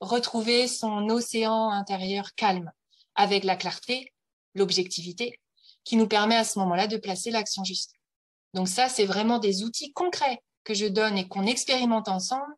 retrouver 0.00 0.66
son 0.66 1.08
océan 1.08 1.70
intérieur 1.70 2.34
calme 2.34 2.72
avec 3.14 3.44
la 3.44 3.56
clarté, 3.56 4.12
l'objectivité, 4.54 5.40
qui 5.84 5.96
nous 5.96 6.08
permet 6.08 6.36
à 6.36 6.44
ce 6.44 6.58
moment-là 6.58 6.86
de 6.86 6.96
placer 6.96 7.30
l'action 7.30 7.64
juste. 7.64 7.92
Donc 8.54 8.68
ça, 8.68 8.88
c'est 8.88 9.04
vraiment 9.04 9.38
des 9.38 9.62
outils 9.62 9.92
concrets 9.92 10.42
que 10.64 10.74
je 10.74 10.86
donne 10.86 11.18
et 11.18 11.28
qu'on 11.28 11.46
expérimente 11.46 12.08
ensemble 12.08 12.52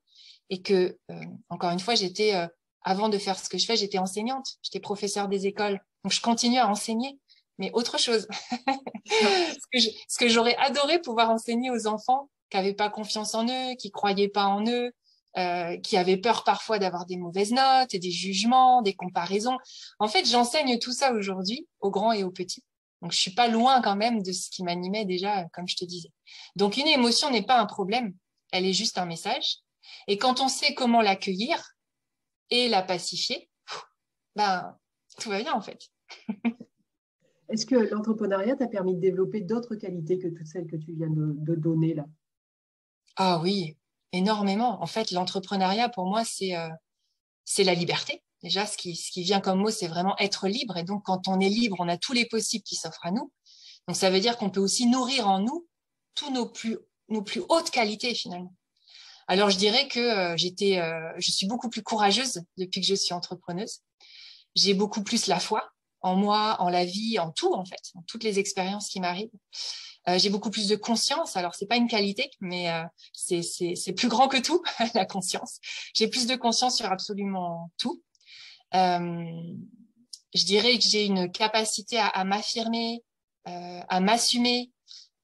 et 0.52 0.60
que, 0.60 0.98
euh, 1.10 1.14
encore 1.48 1.70
une 1.70 1.80
fois, 1.80 1.94
j'étais, 1.94 2.34
euh, 2.34 2.46
avant 2.82 3.08
de 3.08 3.16
faire 3.16 3.38
ce 3.38 3.48
que 3.48 3.56
je 3.56 3.64
fais, 3.64 3.74
j'étais 3.74 3.96
enseignante, 3.96 4.58
j'étais 4.62 4.80
professeure 4.80 5.26
des 5.26 5.46
écoles. 5.46 5.80
Donc 6.04 6.12
je 6.12 6.20
continue 6.20 6.58
à 6.58 6.68
enseigner, 6.68 7.18
mais 7.56 7.70
autre 7.72 7.98
chose. 7.98 8.28
ce 9.72 10.18
que 10.18 10.28
j'aurais 10.28 10.56
adoré 10.56 11.00
pouvoir 11.00 11.30
enseigner 11.30 11.70
aux 11.70 11.86
enfants 11.86 12.28
qui 12.50 12.58
n'avaient 12.58 12.74
pas 12.74 12.90
confiance 12.90 13.34
en 13.34 13.46
eux, 13.46 13.74
qui 13.76 13.90
croyaient 13.90 14.28
pas 14.28 14.44
en 14.44 14.66
eux, 14.66 14.92
euh, 15.38 15.78
qui 15.78 15.96
avaient 15.96 16.18
peur 16.18 16.44
parfois 16.44 16.78
d'avoir 16.78 17.06
des 17.06 17.16
mauvaises 17.16 17.52
notes, 17.52 17.96
des 17.96 18.10
jugements, 18.10 18.82
des 18.82 18.92
comparaisons. 18.92 19.56
En 20.00 20.08
fait, 20.08 20.26
j'enseigne 20.26 20.78
tout 20.78 20.92
ça 20.92 21.14
aujourd'hui 21.14 21.66
aux 21.80 21.90
grands 21.90 22.12
et 22.12 22.24
aux 22.24 22.30
petits. 22.30 22.62
Donc, 23.00 23.12
je 23.12 23.18
suis 23.18 23.34
pas 23.34 23.48
loin 23.48 23.80
quand 23.80 23.96
même 23.96 24.22
de 24.22 24.32
ce 24.32 24.50
qui 24.50 24.64
m'animait 24.64 25.06
déjà, 25.06 25.46
comme 25.54 25.66
je 25.66 25.76
te 25.76 25.86
disais. 25.86 26.10
Donc, 26.56 26.76
une 26.76 26.88
émotion 26.88 27.30
n'est 27.30 27.42
pas 27.42 27.58
un 27.58 27.64
problème, 27.64 28.12
elle 28.52 28.66
est 28.66 28.74
juste 28.74 28.98
un 28.98 29.06
message. 29.06 29.62
Et 30.08 30.18
quand 30.18 30.40
on 30.40 30.48
sait 30.48 30.74
comment 30.74 31.00
l'accueillir 31.00 31.74
et 32.50 32.68
la 32.68 32.82
pacifier, 32.82 33.50
ben, 34.36 34.76
tout 35.18 35.30
va 35.30 35.40
bien 35.40 35.52
en 35.52 35.60
fait. 35.60 35.88
Est-ce 37.48 37.66
que 37.66 37.74
l'entrepreneuriat 37.74 38.56
t'a 38.56 38.66
permis 38.66 38.94
de 38.94 39.00
développer 39.00 39.40
d'autres 39.40 39.74
qualités 39.74 40.18
que 40.18 40.28
toutes 40.28 40.46
celles 40.46 40.66
que 40.66 40.76
tu 40.76 40.92
viens 40.92 41.10
de 41.10 41.54
donner 41.54 41.94
là? 41.94 42.06
Ah 43.16 43.40
oui, 43.42 43.76
énormément. 44.12 44.82
En 44.82 44.86
fait, 44.86 45.10
l'entrepreneuriat, 45.10 45.90
pour 45.90 46.06
moi, 46.06 46.24
c'est 46.24 46.56
euh, 46.56 46.70
c'est 47.44 47.64
la 47.64 47.74
liberté. 47.74 48.22
Déjà, 48.42 48.66
ce 48.66 48.76
qui, 48.76 48.96
ce 48.96 49.10
qui 49.10 49.22
vient 49.22 49.40
comme 49.40 49.60
mot, 49.60 49.70
c'est 49.70 49.86
vraiment 49.86 50.16
être 50.18 50.48
libre. 50.48 50.76
Et 50.76 50.82
donc, 50.82 51.04
quand 51.04 51.28
on 51.28 51.38
est 51.40 51.48
libre, 51.48 51.76
on 51.78 51.88
a 51.88 51.96
tous 51.96 52.12
les 52.12 52.26
possibles 52.26 52.64
qui 52.64 52.74
s'offrent 52.74 53.06
à 53.06 53.10
nous. 53.10 53.30
Donc, 53.86 53.96
ça 53.96 54.10
veut 54.10 54.20
dire 54.20 54.36
qu'on 54.36 54.50
peut 54.50 54.60
aussi 54.60 54.86
nourrir 54.86 55.28
en 55.28 55.40
nous 55.40 55.66
tous 56.14 56.30
nos 56.30 56.46
plus, 56.46 56.78
nos 57.08 57.22
plus 57.22 57.42
hautes 57.48 57.70
qualités, 57.70 58.14
finalement. 58.14 58.54
Alors, 59.32 59.48
je 59.48 59.56
dirais 59.56 59.88
que 59.88 59.98
euh, 59.98 60.36
j'étais, 60.36 60.76
euh, 60.76 61.10
je 61.16 61.30
suis 61.30 61.46
beaucoup 61.46 61.70
plus 61.70 61.82
courageuse 61.82 62.42
depuis 62.58 62.82
que 62.82 62.86
je 62.86 62.94
suis 62.94 63.14
entrepreneuse. 63.14 63.78
J'ai 64.54 64.74
beaucoup 64.74 65.02
plus 65.02 65.26
la 65.26 65.40
foi 65.40 65.72
en 66.02 66.16
moi, 66.16 66.56
en 66.60 66.68
la 66.68 66.84
vie, 66.84 67.18
en 67.18 67.30
tout, 67.30 67.54
en 67.54 67.64
fait, 67.64 67.80
en 67.94 68.02
toutes 68.02 68.24
les 68.24 68.38
expériences 68.38 68.90
qui 68.90 69.00
m'arrivent. 69.00 69.30
Euh, 70.06 70.18
j'ai 70.18 70.28
beaucoup 70.28 70.50
plus 70.50 70.68
de 70.68 70.76
conscience. 70.76 71.34
Alors, 71.34 71.54
c'est 71.54 71.64
pas 71.64 71.78
une 71.78 71.88
qualité, 71.88 72.30
mais 72.40 72.70
euh, 72.70 72.84
c'est 73.14 73.94
plus 73.96 74.08
grand 74.08 74.28
que 74.28 74.36
tout, 74.36 74.62
la 74.94 75.06
conscience. 75.06 75.60
J'ai 75.94 76.08
plus 76.08 76.26
de 76.26 76.36
conscience 76.36 76.76
sur 76.76 76.92
absolument 76.92 77.70
tout. 77.78 78.02
Euh, 78.74 79.24
je 80.34 80.44
dirais 80.44 80.76
que 80.76 80.84
j'ai 80.84 81.06
une 81.06 81.32
capacité 81.32 81.96
à, 81.96 82.08
à 82.08 82.24
m'affirmer, 82.24 83.02
euh, 83.48 83.80
à 83.88 84.00
m'assumer, 84.00 84.70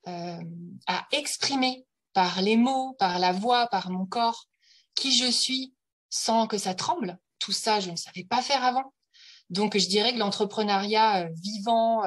à 0.07 1.07
exprimer 1.13 1.85
par 2.19 2.43
les 2.43 2.57
mots, 2.57 2.97
par 2.99 3.21
la 3.21 3.31
voix, 3.31 3.69
par 3.69 3.93
mon 3.93 4.05
corps, 4.05 4.49
qui 4.97 5.17
je 5.17 5.31
suis 5.31 5.73
sans 6.11 6.49
que 6.49 6.59
ça 6.59 6.75
tremble. 6.75 7.17
Tout 7.39 7.53
ça, 7.53 7.79
je 7.79 7.93
ne 7.93 7.97
savais 7.97 8.25
pas 8.25 8.43
faire 8.43 8.65
avant. 8.65 8.93
Donc, 9.51 9.79
je 9.79 9.87
dirais 9.87 10.13
que 10.13 10.19
l'entrepreneuriat 10.19 11.29
vivant, 11.29 12.03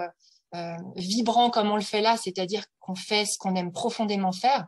euh, 0.53 0.75
vibrant 0.97 1.49
comme 1.49 1.71
on 1.71 1.77
le 1.77 1.81
fait 1.81 2.01
là, 2.01 2.17
c'est-à-dire 2.17 2.65
qu'on 2.81 2.93
fait 2.93 3.23
ce 3.23 3.37
qu'on 3.37 3.55
aime 3.55 3.71
profondément 3.71 4.33
faire, 4.33 4.67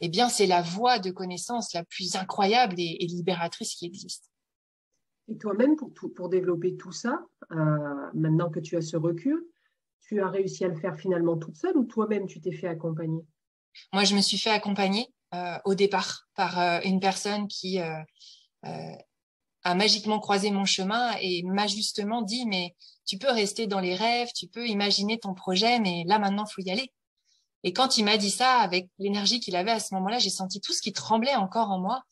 eh 0.00 0.10
bien, 0.10 0.28
c'est 0.28 0.46
la 0.46 0.60
voie 0.60 0.98
de 0.98 1.10
connaissance 1.10 1.72
la 1.72 1.84
plus 1.84 2.14
incroyable 2.14 2.74
et, 2.76 2.98
libératrice 3.08 3.74
qui 3.76 3.86
existe. 3.86 4.30
Et 5.28 5.38
toi-même, 5.38 5.74
pour, 5.74 6.28
développer 6.28 6.76
tout 6.76 6.92
ça, 6.92 7.18
euh, 7.50 8.10
maintenant 8.12 8.50
que 8.50 8.60
tu 8.60 8.76
as 8.76 8.82
ce 8.82 8.98
recul, 8.98 9.42
tu 10.02 10.20
as 10.20 10.28
réussi 10.28 10.66
à 10.66 10.68
le 10.68 10.76
faire 10.76 10.96
finalement 10.96 11.38
toute 11.38 11.56
seule 11.56 11.78
ou 11.78 11.84
toi-même 11.84 12.26
tu 12.26 12.42
t'es 12.42 12.52
fait 12.52 12.68
accompagner? 12.68 13.24
Moi, 13.92 14.04
je 14.04 14.14
me 14.14 14.20
suis 14.20 14.38
fait 14.38 14.50
accompagner 14.50 15.08
euh, 15.34 15.58
au 15.64 15.74
départ 15.74 16.26
par 16.34 16.58
une 16.84 17.00
personne 17.00 17.48
qui 17.48 17.78
a 19.64 19.74
magiquement 19.74 20.18
croisé 20.18 20.50
mon 20.50 20.64
chemin 20.64 21.14
et 21.20 21.42
m'a 21.44 21.66
justement 21.66 22.22
dit 22.22 22.46
mais 22.46 22.74
tu 23.06 23.18
peux 23.18 23.30
rester 23.30 23.66
dans 23.66 23.80
les 23.80 23.94
rêves, 23.94 24.28
tu 24.34 24.48
peux 24.48 24.66
imaginer 24.66 25.18
ton 25.18 25.34
projet, 25.34 25.78
mais 25.78 26.04
là 26.06 26.18
maintenant 26.18 26.46
faut 26.46 26.62
y 26.62 26.70
aller. 26.70 26.92
Et 27.64 27.72
quand 27.72 27.96
il 27.96 28.04
m'a 28.04 28.16
dit 28.16 28.30
ça, 28.30 28.58
avec 28.58 28.88
l'énergie 28.98 29.40
qu'il 29.40 29.54
avait 29.54 29.70
à 29.70 29.80
ce 29.80 29.94
moment-là, 29.94 30.18
j'ai 30.18 30.30
senti 30.30 30.60
tout 30.60 30.72
ce 30.72 30.82
qui 30.82 30.92
tremblait 30.92 31.36
encore 31.36 31.70
en 31.70 31.78
moi 31.78 32.02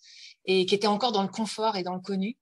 et 0.45 0.65
qui 0.65 0.75
était 0.75 0.87
encore 0.87 1.13
dans 1.13 1.23
le 1.23 1.29
confort 1.29 1.77
et 1.77 1.83
dans 1.83 1.95
le 1.95 2.01
connu. 2.01 2.37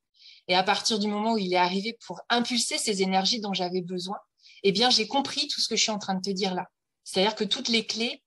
Et 0.47 0.55
à 0.55 0.63
partir 0.63 0.99
du 0.99 1.09
moment 1.09 1.33
où 1.33 1.39
il 1.39 1.53
est 1.53 1.59
arrivé 1.59 1.97
pour 2.07 2.21
impulser 2.29 2.79
ces 2.79 3.03
énergies 3.03 3.41
dont 3.41 3.55
j'avais 3.55 3.83
besoin, 3.83 4.19
eh 4.63 4.73
bien 4.73 4.91
j'ai 4.91 5.07
compris 5.07 5.49
tout 5.49 5.61
ce 5.61 5.69
que 5.69 5.77
je 5.77 5.83
suis 5.83 5.93
en 5.93 5.99
train 5.99 6.15
de 6.15 6.21
te 6.21 6.31
dire 6.31 6.55
là. 6.55 6.67
C'est-à-dire 7.05 7.35
que 7.35 7.45
toutes 7.45 7.69
les 7.69 7.87
clés 7.87 8.23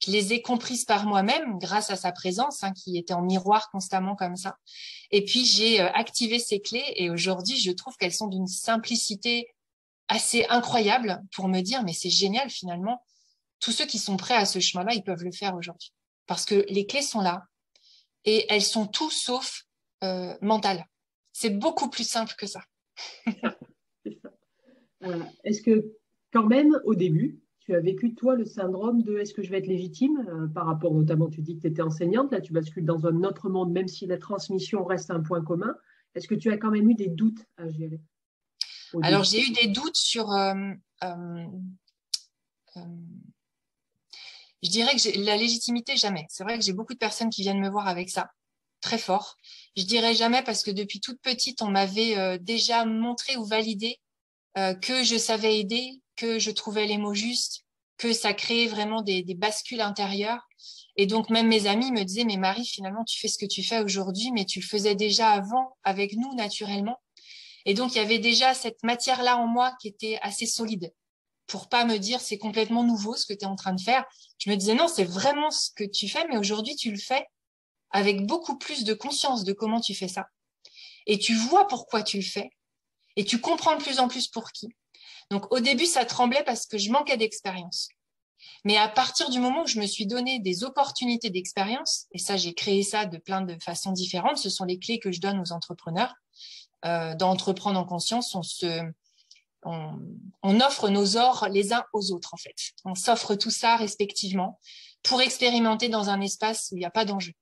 je 0.00 0.10
les 0.10 0.32
ai 0.32 0.42
comprises 0.42 0.84
par 0.84 1.06
moi-même 1.06 1.58
grâce 1.58 1.90
à 1.90 1.96
sa 1.96 2.10
présence, 2.10 2.64
hein, 2.64 2.72
qui 2.72 2.96
était 2.96 3.12
en 3.12 3.22
miroir 3.22 3.70
constamment 3.70 4.16
comme 4.16 4.36
ça. 4.36 4.58
Et 5.10 5.24
puis 5.24 5.44
j'ai 5.44 5.80
euh, 5.80 5.92
activé 5.92 6.38
ces 6.38 6.60
clés 6.60 6.92
et 6.96 7.10
aujourd'hui, 7.10 7.58
je 7.58 7.70
trouve 7.70 7.96
qu'elles 7.96 8.14
sont 8.14 8.28
d'une 8.28 8.46
simplicité 8.46 9.48
assez 10.08 10.46
incroyable 10.46 11.22
pour 11.34 11.48
me 11.48 11.60
dire, 11.60 11.82
mais 11.84 11.92
c'est 11.92 12.10
génial 12.10 12.50
finalement. 12.50 13.04
Tous 13.60 13.72
ceux 13.72 13.86
qui 13.86 13.98
sont 13.98 14.16
prêts 14.16 14.34
à 14.34 14.46
ce 14.46 14.58
chemin-là, 14.58 14.94
ils 14.94 15.04
peuvent 15.04 15.22
le 15.22 15.32
faire 15.32 15.54
aujourd'hui. 15.54 15.92
Parce 16.26 16.46
que 16.46 16.64
les 16.68 16.86
clés 16.86 17.02
sont 17.02 17.20
là 17.20 17.44
et 18.24 18.46
elles 18.48 18.62
sont 18.62 18.86
tout 18.86 19.10
sauf 19.10 19.64
euh, 20.02 20.34
mentales. 20.40 20.86
C'est 21.32 21.50
beaucoup 21.50 21.90
plus 21.90 22.08
simple 22.08 22.34
que 22.38 22.46
ça. 22.46 22.62
Est-ce 25.44 25.62
que 25.62 25.92
quand 26.32 26.44
même, 26.44 26.78
au 26.84 26.94
début, 26.94 27.40
tu 27.70 27.76
as 27.76 27.80
vécu, 27.80 28.14
toi, 28.14 28.34
le 28.34 28.44
syndrome 28.44 29.02
de 29.02 29.18
est-ce 29.18 29.32
que 29.32 29.42
je 29.42 29.50
vais 29.50 29.58
être 29.58 29.68
légitime 29.68 30.26
euh, 30.28 30.48
par 30.48 30.66
rapport, 30.66 30.92
notamment, 30.92 31.28
tu 31.28 31.40
dis 31.40 31.54
que 31.54 31.60
tu 31.60 31.66
étais 31.68 31.82
enseignante, 31.82 32.32
là, 32.32 32.40
tu 32.40 32.52
bascules 32.52 32.84
dans 32.84 33.06
un 33.06 33.22
autre 33.22 33.48
monde, 33.48 33.70
même 33.70 33.86
si 33.86 34.06
la 34.06 34.18
transmission 34.18 34.84
reste 34.84 35.12
un 35.12 35.20
point 35.20 35.40
commun. 35.40 35.76
Est-ce 36.16 36.26
que 36.26 36.34
tu 36.34 36.50
as 36.50 36.56
quand 36.56 36.72
même 36.72 36.90
eu 36.90 36.94
des 36.94 37.08
doutes 37.08 37.46
à 37.56 37.68
gérer? 37.70 38.00
Alors, 39.02 39.22
j'ai 39.22 39.40
eu 39.40 39.52
des 39.52 39.68
doutes 39.68 39.96
sur. 39.96 40.32
Euh, 40.32 40.54
euh, 41.04 41.46
je 44.64 44.70
dirais 44.70 44.96
que 44.96 45.24
la 45.24 45.36
légitimité, 45.36 45.94
jamais. 45.96 46.26
C'est 46.28 46.42
vrai 46.42 46.58
que 46.58 46.64
j'ai 46.64 46.72
beaucoup 46.72 46.94
de 46.94 46.98
personnes 46.98 47.30
qui 47.30 47.42
viennent 47.42 47.60
me 47.60 47.70
voir 47.70 47.86
avec 47.86 48.10
ça, 48.10 48.32
très 48.80 48.98
fort. 48.98 49.36
Je 49.76 49.84
dirais 49.84 50.14
jamais 50.14 50.42
parce 50.42 50.64
que 50.64 50.72
depuis 50.72 50.98
toute 50.98 51.20
petite, 51.20 51.62
on 51.62 51.70
m'avait 51.70 52.38
déjà 52.40 52.84
montré 52.84 53.36
ou 53.36 53.44
validé 53.44 54.00
que 54.56 55.04
je 55.04 55.16
savais 55.16 55.60
aider, 55.60 55.99
que 56.20 56.38
je 56.38 56.50
trouvais 56.50 56.86
les 56.86 56.98
mots 56.98 57.14
justes, 57.14 57.64
que 57.96 58.12
ça 58.12 58.34
créait 58.34 58.66
vraiment 58.66 59.00
des, 59.00 59.24
bascules 59.34 59.80
intérieures. 59.80 60.46
Et 60.96 61.06
donc 61.06 61.30
même 61.30 61.48
mes 61.48 61.66
amis 61.66 61.92
me 61.92 62.04
disaient, 62.04 62.24
mais 62.24 62.36
Marie, 62.36 62.66
finalement, 62.66 63.04
tu 63.04 63.18
fais 63.18 63.28
ce 63.28 63.38
que 63.38 63.46
tu 63.46 63.62
fais 63.62 63.80
aujourd'hui, 63.80 64.30
mais 64.32 64.44
tu 64.44 64.60
le 64.60 64.66
faisais 64.66 64.94
déjà 64.94 65.30
avant 65.30 65.76
avec 65.82 66.14
nous 66.16 66.34
naturellement. 66.34 67.00
Et 67.64 67.72
donc 67.72 67.94
il 67.94 67.98
y 67.98 68.00
avait 68.00 68.18
déjà 68.18 68.52
cette 68.52 68.82
matière-là 68.82 69.38
en 69.38 69.46
moi 69.46 69.74
qui 69.80 69.88
était 69.88 70.18
assez 70.22 70.46
solide 70.46 70.92
pour 71.46 71.68
pas 71.68 71.84
me 71.84 71.98
dire 71.98 72.20
c'est 72.20 72.38
complètement 72.38 72.84
nouveau 72.84 73.16
ce 73.16 73.26
que 73.26 73.32
tu 73.32 73.44
es 73.44 73.46
en 73.48 73.56
train 73.56 73.72
de 73.72 73.80
faire. 73.80 74.04
Je 74.38 74.50
me 74.50 74.56
disais 74.56 74.74
non, 74.74 74.88
c'est 74.88 75.04
vraiment 75.04 75.50
ce 75.50 75.70
que 75.74 75.84
tu 75.84 76.08
fais, 76.08 76.26
mais 76.28 76.36
aujourd'hui 76.36 76.76
tu 76.76 76.90
le 76.90 76.98
fais 76.98 77.26
avec 77.90 78.26
beaucoup 78.26 78.56
plus 78.58 78.84
de 78.84 78.94
conscience 78.94 79.42
de 79.44 79.52
comment 79.52 79.80
tu 79.80 79.94
fais 79.94 80.08
ça. 80.08 80.26
Et 81.06 81.18
tu 81.18 81.34
vois 81.34 81.66
pourquoi 81.66 82.02
tu 82.02 82.18
le 82.18 82.22
fais. 82.22 82.50
Et 83.16 83.24
tu 83.24 83.40
comprends 83.40 83.76
de 83.76 83.82
plus 83.82 83.98
en 83.98 84.08
plus 84.08 84.28
pour 84.28 84.52
qui. 84.52 84.68
Donc 85.30 85.52
au 85.52 85.60
début, 85.60 85.86
ça 85.86 86.04
tremblait 86.04 86.44
parce 86.44 86.66
que 86.66 86.78
je 86.78 86.90
manquais 86.90 87.16
d'expérience. 87.16 87.88
Mais 88.64 88.76
à 88.76 88.88
partir 88.88 89.30
du 89.30 89.38
moment 89.38 89.62
où 89.62 89.66
je 89.66 89.78
me 89.78 89.86
suis 89.86 90.06
donné 90.06 90.40
des 90.40 90.64
opportunités 90.64 91.30
d'expérience, 91.30 92.06
et 92.12 92.18
ça, 92.18 92.36
j'ai 92.36 92.54
créé 92.54 92.82
ça 92.82 93.06
de 93.06 93.18
plein 93.18 93.42
de 93.42 93.56
façons 93.62 93.92
différentes, 93.92 94.38
ce 94.38 94.50
sont 94.50 94.64
les 94.64 94.78
clés 94.78 94.98
que 94.98 95.12
je 95.12 95.20
donne 95.20 95.40
aux 95.40 95.52
entrepreneurs. 95.52 96.14
Euh, 96.86 97.14
d'entreprendre 97.14 97.78
en 97.78 97.84
conscience, 97.84 98.34
on 98.34 98.42
on, 99.62 100.60
offre 100.60 100.88
nos 100.88 101.16
ors 101.16 101.48
les 101.50 101.72
uns 101.72 101.84
aux 101.92 102.12
autres 102.12 102.32
en 102.34 102.36
fait. 102.36 102.56
On 102.84 102.94
s'offre 102.94 103.34
tout 103.34 103.50
ça 103.50 103.76
respectivement 103.76 104.58
pour 105.02 105.20
expérimenter 105.20 105.88
dans 105.88 106.08
un 106.08 106.20
espace 106.20 106.70
où 106.70 106.76
il 106.76 106.80
n'y 106.80 106.86
a 106.86 106.90
pas 106.90 107.04
d'enjeu. 107.04 107.32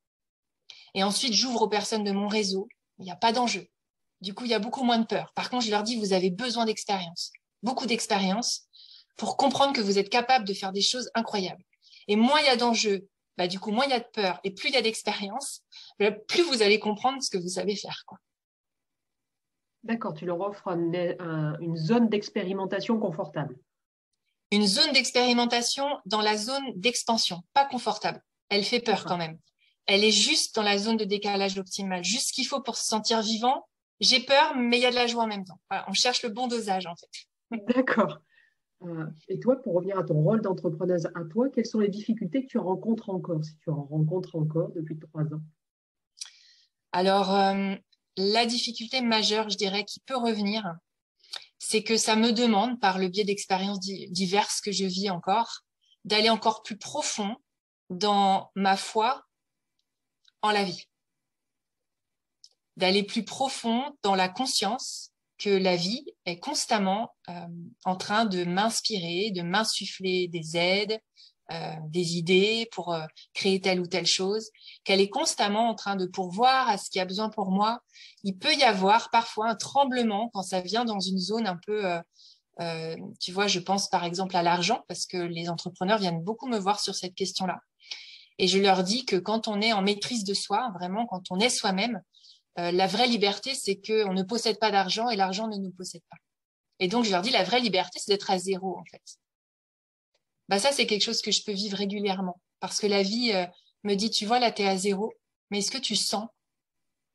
Et 0.95 1.03
ensuite, 1.03 1.33
j'ouvre 1.33 1.63
aux 1.63 1.69
personnes 1.69 2.05
de 2.05 2.13
mon 2.13 2.29
réseau, 2.29 2.69
il 2.99 3.05
n'y 3.05 3.11
a 3.11 3.17
pas 3.17 3.33
d'enjeu. 3.33 3.69
Du 4.21 4.35
coup, 4.35 4.45
il 4.45 4.51
y 4.51 4.55
a 4.55 4.59
beaucoup 4.59 4.83
moins 4.83 4.99
de 4.99 5.07
peur. 5.07 5.33
Par 5.35 5.51
contre, 5.51 5.65
je 5.65 5.71
leur 5.71 5.85
dis, 5.85 5.97
vous 5.97 6.13
avez 6.13 6.31
besoin 6.31 6.65
d'expérience 6.65 7.31
beaucoup 7.63 7.87
d'expérience 7.87 8.69
pour 9.17 9.37
comprendre 9.37 9.73
que 9.73 9.81
vous 9.81 9.99
êtes 9.99 10.11
capable 10.11 10.47
de 10.47 10.55
faire 10.55 10.73
des 10.73 10.83
choses 10.83 11.11
incroyables. 11.15 11.63
Et 12.07 12.17
moins 12.17 12.41
il 12.41 12.47
y 12.47 12.51
a 12.51 12.57
d'enjeux 12.57 13.09
bah, 13.39 13.47
du 13.47 13.61
coup, 13.61 13.71
moins 13.71 13.85
il 13.85 13.91
y 13.91 13.95
a 13.95 14.01
de 14.01 14.09
peur 14.13 14.41
et 14.43 14.51
plus 14.51 14.69
il 14.69 14.75
y 14.75 14.79
a 14.79 14.83
d'expérience, 14.83 15.63
bah, 16.01 16.11
plus 16.11 16.43
vous 16.43 16.61
allez 16.61 16.81
comprendre 16.81 17.23
ce 17.23 17.31
que 17.31 17.39
vous 17.39 17.51
savez 17.51 17.77
faire. 17.77 18.03
Quoi. 18.05 18.19
D'accord, 19.85 20.13
tu 20.13 20.27
leur 20.27 20.41
offres 20.41 20.67
une 20.67 21.77
zone 21.77 22.09
d'expérimentation 22.09 22.99
confortable. 22.99 23.57
Une 24.51 24.67
zone 24.67 24.93
d'expérimentation 24.93 25.87
dans 26.05 26.21
la 26.21 26.37
zone 26.37 26.65
d'expansion, 26.75 27.45
pas 27.53 27.65
confortable. 27.65 28.21
Elle 28.49 28.65
fait 28.65 28.81
peur 28.81 29.05
quand 29.05 29.17
même. 29.17 29.39
Elle 29.87 30.03
est 30.03 30.11
juste 30.11 30.57
dans 30.57 30.63
la 30.63 30.77
zone 30.77 30.97
de 30.97 31.05
décalage 31.05 31.57
optimal, 31.59 32.03
juste 32.03 32.29
ce 32.29 32.33
qu'il 32.33 32.47
faut 32.47 32.61
pour 32.61 32.77
se 32.77 32.87
sentir 32.87 33.23
vivant. 33.23 33.69
J'ai 34.01 34.19
peur, 34.19 34.57
mais 34.57 34.79
il 34.79 34.83
y 34.83 34.87
a 34.87 34.91
de 34.91 34.97
la 34.97 35.07
joie 35.07 35.23
en 35.23 35.29
même 35.29 35.45
temps. 35.45 35.61
on 35.87 35.93
cherche 35.93 36.25
le 36.25 36.31
bon 36.31 36.49
dosage 36.49 36.87
en 36.87 36.97
fait. 36.97 37.29
D'accord. 37.75 38.21
Euh, 38.83 39.07
et 39.29 39.41
toi, 39.41 39.61
pour 39.61 39.75
revenir 39.75 39.99
à 39.99 40.05
ton 40.05 40.23
rôle 40.23 40.41
d'entrepreneuse 40.41 41.07
à 41.15 41.25
toi, 41.25 41.49
quelles 41.49 41.67
sont 41.67 41.81
les 41.81 41.89
difficultés 41.89 42.43
que 42.43 42.49
tu 42.49 42.59
rencontres 42.59 43.11
encore, 43.11 43.45
si 43.45 43.57
tu 43.59 43.71
en 43.71 43.85
rencontres 43.85 44.37
encore 44.37 44.71
depuis 44.71 44.99
trois 44.99 45.25
ans? 45.25 45.43
Alors, 46.93 47.35
euh, 47.35 47.75
la 48.17 48.47
difficulté 48.47 49.01
majeure, 49.01 49.51
je 49.51 49.57
dirais, 49.57 49.85
qui 49.85 50.01
peut 50.01 50.17
revenir, 50.17 50.65
c'est 51.59 51.83
que 51.83 51.97
ça 51.97 52.15
me 52.17 52.33
demande, 52.33 52.81
par 52.81 52.99
le 52.99 53.09
biais 53.09 53.25
d'expériences 53.25 53.81
diverses 53.81 54.61
que 54.61 54.73
je 54.73 54.85
vis 54.85 55.11
encore, 55.11 55.65
d'aller 56.05 56.31
encore 56.31 56.63
plus 56.63 56.79
profond 56.79 57.37
dans 57.91 58.51
ma 58.55 58.77
foi 58.77 59.25
en 60.43 60.51
la 60.51 60.63
vie, 60.63 60.89
d'aller 62.77 63.03
plus 63.03 63.25
profond 63.25 63.97
dans 64.03 64.15
la 64.15 64.29
conscience 64.29 65.13
que 65.39 65.51
la 65.51 65.77
vie 65.77 66.05
est 66.27 66.39
constamment 66.39 67.11
euh, 67.29 67.47
en 67.85 67.97
train 67.97 68.25
de 68.25 68.45
m'inspirer, 68.45 69.31
de 69.31 69.43
m'insuffler 69.43 70.29
des 70.29 70.57
aides, 70.57 71.01
euh, 71.51 71.73
des 71.87 72.19
idées 72.19 72.69
pour 72.73 72.93
euh, 72.93 73.07
créer 73.33 73.59
telle 73.59 73.81
ou 73.81 73.87
telle 73.87 74.07
chose, 74.07 74.51
qu'elle 74.85 75.01
est 75.01 75.09
constamment 75.09 75.71
en 75.71 75.75
train 75.75 75.97
de 75.97 76.05
pourvoir 76.05 76.69
à 76.69 76.77
ce 76.77 76.91
qu'il 76.91 76.99
y 76.99 77.03
a 77.03 77.07
besoin 77.07 77.31
pour 77.31 77.51
moi. 77.51 77.81
Il 78.23 78.37
peut 78.37 78.53
y 78.55 78.65
avoir 78.65 79.09
parfois 79.11 79.49
un 79.49 79.55
tremblement 79.55 80.29
quand 80.35 80.43
ça 80.43 80.61
vient 80.61 80.85
dans 80.85 81.01
une 81.01 81.19
zone 81.19 81.47
un 81.47 81.59
peu, 81.65 81.87
euh, 82.61 82.97
tu 83.19 83.33
vois, 83.33 83.47
je 83.47 83.61
pense 83.61 83.89
par 83.89 84.05
exemple 84.05 84.37
à 84.37 84.43
l'argent, 84.43 84.85
parce 84.89 85.07
que 85.07 85.17
les 85.17 85.49
entrepreneurs 85.49 85.99
viennent 85.99 86.23
beaucoup 86.23 86.49
me 86.49 86.59
voir 86.59 86.81
sur 86.81 86.95
cette 86.95 87.15
question-là. 87.15 87.61
Et 88.37 88.47
je 88.47 88.59
leur 88.59 88.85
dis 88.85 89.07
que 89.07 89.17
quand 89.17 89.49
on 89.49 89.63
est 89.63 89.73
en 89.73 89.81
maîtrise 89.81 90.25
de 90.25 90.35
soi, 90.35 90.71
vraiment, 90.75 91.07
quand 91.07 91.31
on 91.31 91.41
est 91.41 91.49
soi-même, 91.49 92.03
la 92.59 92.87
vraie 92.87 93.07
liberté, 93.07 93.55
c'est 93.55 93.77
qu'on 93.77 94.13
ne 94.13 94.23
possède 94.23 94.59
pas 94.59 94.71
d'argent 94.71 95.09
et 95.09 95.17
l'argent 95.17 95.49
ne 95.49 95.57
nous 95.57 95.71
possède 95.71 96.03
pas. 96.11 96.17
Et 96.81 96.89
donc, 96.89 97.05
je 97.05 97.11
leur 97.11 97.23
dis, 97.23 97.31
la 97.31 97.45
vraie 97.45 97.61
liberté, 97.61 97.99
c'est 97.99 98.11
d'être 98.13 98.31
à 98.31 98.39
zéro, 98.39 98.79
en 98.79 98.85
fait 98.85 99.03
bah 100.49 100.59
ça, 100.59 100.73
c'est 100.73 100.87
quelque 100.87 101.03
chose 101.03 101.23
que 101.23 101.31
je 101.31 101.45
peux 101.45 101.53
vivre 101.53 101.77
régulièrement. 101.77 102.41
Parce 102.61 102.81
que 102.81 102.87
la 102.87 103.03
vie 103.03 103.33
euh, 103.33 103.47
me 103.85 103.95
dit, 103.95 104.11
tu 104.11 104.27
vois, 104.27 104.41
là, 104.41 104.51
tu 104.51 104.63
es 104.63 104.69
à 104.69 104.77
zéro, 104.77 105.13
mais 105.51 105.59
est-ce 105.59 105.71
que 105.71 105.79
tu 105.79 105.95
sens 105.95 106.27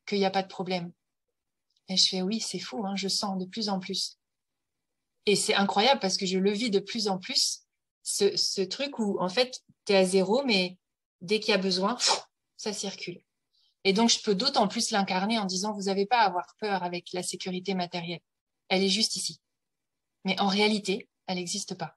qu'il 0.06 0.18
n'y 0.18 0.24
a 0.24 0.30
pas 0.30 0.42
de 0.42 0.48
problème? 0.48 0.92
Et 1.88 1.96
je 1.96 2.08
fais, 2.08 2.22
oui, 2.22 2.40
c'est 2.40 2.60
fou, 2.60 2.86
hein, 2.86 2.94
je 2.96 3.08
sens 3.08 3.38
de 3.38 3.44
plus 3.44 3.68
en 3.68 3.80
plus. 3.80 4.18
Et 5.26 5.36
c'est 5.36 5.54
incroyable 5.54 6.00
parce 6.00 6.16
que 6.16 6.26
je 6.26 6.38
le 6.38 6.52
vis 6.52 6.70
de 6.70 6.78
plus 6.78 7.08
en 7.08 7.18
plus, 7.18 7.62
ce, 8.02 8.36
ce 8.36 8.62
truc 8.62 8.98
où, 8.98 9.18
en 9.20 9.28
fait, 9.28 9.62
tu 9.84 9.92
es 9.92 9.96
à 9.96 10.04
zéro, 10.04 10.44
mais 10.44 10.78
dès 11.20 11.40
qu'il 11.40 11.50
y 11.50 11.54
a 11.54 11.58
besoin, 11.58 11.98
ça 12.56 12.72
circule. 12.72 13.20
Et 13.84 13.92
donc, 13.92 14.08
je 14.08 14.20
peux 14.20 14.34
d'autant 14.34 14.66
plus 14.66 14.90
l'incarner 14.90 15.38
en 15.38 15.44
disant, 15.44 15.72
vous 15.72 15.82
n'avez 15.82 16.06
pas 16.06 16.20
à 16.20 16.26
avoir 16.26 16.54
peur 16.58 16.82
avec 16.82 17.12
la 17.12 17.22
sécurité 17.22 17.74
matérielle. 17.74 18.20
Elle 18.68 18.82
est 18.82 18.88
juste 18.88 19.16
ici. 19.16 19.40
Mais 20.24 20.40
en 20.40 20.48
réalité, 20.48 21.08
elle 21.26 21.36
n'existe 21.36 21.74
pas. 21.74 21.96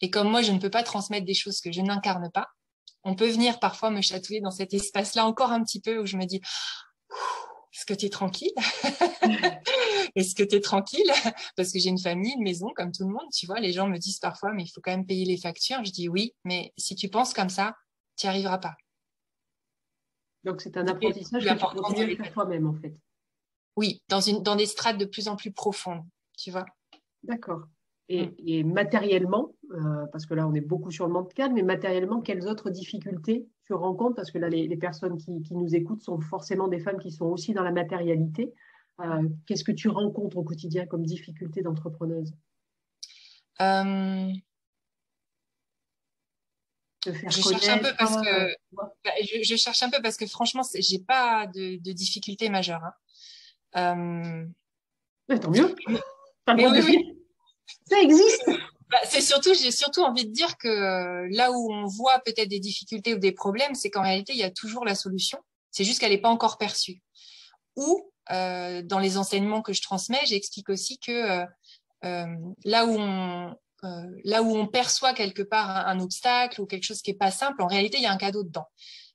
Et 0.00 0.10
comme 0.10 0.30
moi, 0.30 0.42
je 0.42 0.52
ne 0.52 0.58
peux 0.58 0.70
pas 0.70 0.84
transmettre 0.84 1.26
des 1.26 1.34
choses 1.34 1.60
que 1.60 1.72
je 1.72 1.80
n'incarne 1.80 2.30
pas, 2.30 2.48
on 3.02 3.16
peut 3.16 3.28
venir 3.28 3.58
parfois 3.58 3.90
me 3.90 4.02
chatouiller 4.02 4.40
dans 4.40 4.50
cet 4.50 4.72
espace-là 4.74 5.26
encore 5.26 5.50
un 5.50 5.62
petit 5.62 5.80
peu 5.80 5.98
où 5.98 6.06
je 6.06 6.16
me 6.16 6.24
dis, 6.24 6.40
est-ce 7.72 7.84
que 7.86 7.94
tu 7.94 8.06
es 8.06 8.10
tranquille? 8.10 8.52
Est-ce 10.14 10.34
que 10.34 10.42
tu 10.42 10.56
es 10.56 10.60
tranquille 10.60 11.10
Parce 11.56 11.70
que 11.70 11.78
j'ai 11.78 11.90
une 11.90 11.98
famille, 11.98 12.32
une 12.32 12.42
maison, 12.42 12.70
comme 12.74 12.92
tout 12.92 13.06
le 13.06 13.12
monde, 13.12 13.28
tu 13.32 13.46
vois. 13.46 13.60
Les 13.60 13.72
gens 13.72 13.86
me 13.86 13.98
disent 13.98 14.18
parfois, 14.18 14.52
mais 14.52 14.64
il 14.64 14.68
faut 14.68 14.80
quand 14.80 14.90
même 14.90 15.06
payer 15.06 15.24
les 15.24 15.36
factures. 15.36 15.84
Je 15.84 15.92
dis 15.92 16.08
oui, 16.08 16.34
mais 16.44 16.72
si 16.76 16.96
tu 16.96 17.08
penses 17.08 17.32
comme 17.32 17.50
ça, 17.50 17.76
tu 18.16 18.26
n'y 18.26 18.30
arriveras 18.30 18.58
pas. 18.58 18.74
Donc 20.44 20.60
c'est 20.60 20.76
un 20.76 20.86
apprentissage 20.86 21.44
que 21.44 22.08
tu 22.08 22.16
faire 22.16 22.32
toi-même, 22.32 22.66
en 22.66 22.74
fait. 22.74 22.94
Oui, 23.76 24.02
dans, 24.08 24.20
une, 24.20 24.42
dans 24.42 24.56
des 24.56 24.66
strates 24.66 24.98
de 24.98 25.04
plus 25.04 25.28
en 25.28 25.36
plus 25.36 25.52
profondes, 25.52 26.02
tu 26.36 26.50
vois. 26.50 26.66
D'accord. 27.22 27.62
Et, 28.08 28.64
mm. 28.64 28.72
matériellement, 28.72 29.52
euh, 29.72 30.06
parce 30.12 30.26
que 30.26 30.34
là 30.34 30.48
on 30.48 30.54
est 30.54 30.62
beaucoup 30.62 30.90
sur 30.90 31.06
le 31.06 31.12
mental, 31.12 31.52
mais 31.52 31.62
matériellement, 31.62 32.20
quelles 32.20 32.46
autres 32.48 32.70
difficultés 32.70 33.46
tu 33.66 33.74
rencontres? 33.74 34.16
Parce 34.16 34.30
que 34.30 34.38
là, 34.38 34.48
les, 34.48 34.76
personnes 34.76 35.18
qui, 35.18 35.54
nous 35.54 35.74
écoutent 35.74 36.02
sont 36.02 36.20
forcément 36.20 36.68
des 36.68 36.80
femmes 36.80 36.98
qui 36.98 37.10
sont 37.10 37.26
aussi 37.26 37.52
dans 37.52 37.62
la 37.62 37.72
matérialité. 37.72 38.52
Euh, 39.00 39.28
qu'est-ce 39.46 39.64
que 39.64 39.72
tu 39.72 39.88
rencontres 39.88 40.38
au 40.38 40.42
quotidien 40.42 40.86
comme 40.86 41.04
difficulté 41.04 41.62
d'entrepreneuse? 41.62 42.32
Euh, 43.60 44.32
je 47.12 47.40
cherche 47.40 47.68
un 47.68 47.78
peu 47.78 47.92
parce 47.98 48.16
que 48.16 48.54
bah, 48.72 49.12
je, 49.42 49.56
cherche 49.56 49.82
un 49.82 49.90
peu 49.90 50.00
parce 50.02 50.16
que 50.16 50.26
franchement 50.26 50.62
j'ai 50.74 50.98
pas 50.98 51.46
de, 51.46 51.76
de 51.82 51.92
difficultés 51.92 52.48
majeures. 52.48 52.82
Hein. 53.74 54.46
tant 55.28 55.50
mieux. 55.50 55.74
Mais 56.56 56.66
oui, 56.66 56.80
oui. 56.84 57.18
Ça 57.88 58.00
existe. 58.00 58.48
Bah, 58.90 58.98
c'est 59.04 59.20
surtout, 59.20 59.52
j'ai 59.54 59.70
surtout 59.70 60.00
envie 60.00 60.26
de 60.26 60.32
dire 60.32 60.56
que 60.56 60.68
euh, 60.68 61.28
là 61.30 61.52
où 61.52 61.72
on 61.72 61.86
voit 61.86 62.20
peut-être 62.20 62.48
des 62.48 62.60
difficultés 62.60 63.14
ou 63.14 63.18
des 63.18 63.32
problèmes, 63.32 63.74
c'est 63.74 63.90
qu'en 63.90 64.02
réalité, 64.02 64.32
il 64.32 64.38
y 64.38 64.44
a 64.44 64.50
toujours 64.50 64.84
la 64.84 64.94
solution. 64.94 65.38
C'est 65.70 65.84
juste 65.84 66.00
qu'elle 66.00 66.12
n'est 66.12 66.20
pas 66.20 66.30
encore 66.30 66.56
perçue. 66.56 67.02
Ou 67.76 68.10
euh, 68.30 68.82
dans 68.82 68.98
les 68.98 69.18
enseignements 69.18 69.60
que 69.60 69.74
je 69.74 69.82
transmets, 69.82 70.24
j'explique 70.24 70.70
aussi 70.70 70.98
que 70.98 71.44
euh, 72.04 72.26
là 72.64 72.86
où 72.86 72.96
on 72.98 73.54
là 73.82 74.42
où 74.42 74.56
on 74.56 74.66
perçoit 74.66 75.14
quelque 75.14 75.42
part 75.42 75.86
un, 75.86 76.00
obstacle 76.00 76.60
ou 76.60 76.66
quelque 76.66 76.84
chose 76.84 77.02
qui 77.02 77.10
est 77.10 77.18
pas 77.18 77.30
simple, 77.30 77.62
en 77.62 77.66
réalité, 77.66 77.98
il 77.98 78.02
y 78.02 78.06
a 78.06 78.12
un 78.12 78.16
cadeau 78.16 78.42
dedans. 78.42 78.68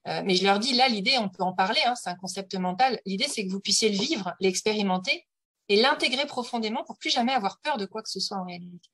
mais 0.06 0.36
je 0.36 0.43
leur 0.43 0.60
dis, 0.60 0.73
là, 0.73 0.88
l'idée, 0.88 1.17
on 1.17 1.30
peut 1.30 1.43
en 1.43 1.54
parler, 1.54 1.82
hein, 1.86 1.95
c'est 1.95 2.10
un 2.10 2.15
concept 2.15 2.56
mental. 2.56 2.99
L'idée, 3.06 3.28
c'est 3.28 3.45
que 3.45 3.52
vous 3.52 3.60
puissiez 3.60 3.89
le 3.89 3.97
vivre, 3.97 4.34
l'expérimenter, 4.39 5.28
et 5.69 5.82
l'intégrer 5.82 6.26
profondément 6.26 6.84
pour 6.84 6.97
plus 6.97 7.10
jamais 7.10 7.34
avoir 7.34 7.60
peur 7.60 7.78
de 7.78 7.86
quoi 7.86 8.02
que 8.02 8.10
ce 8.10 8.19
soit 8.19 8.38
en 8.38 8.45
réalité. 8.45 8.89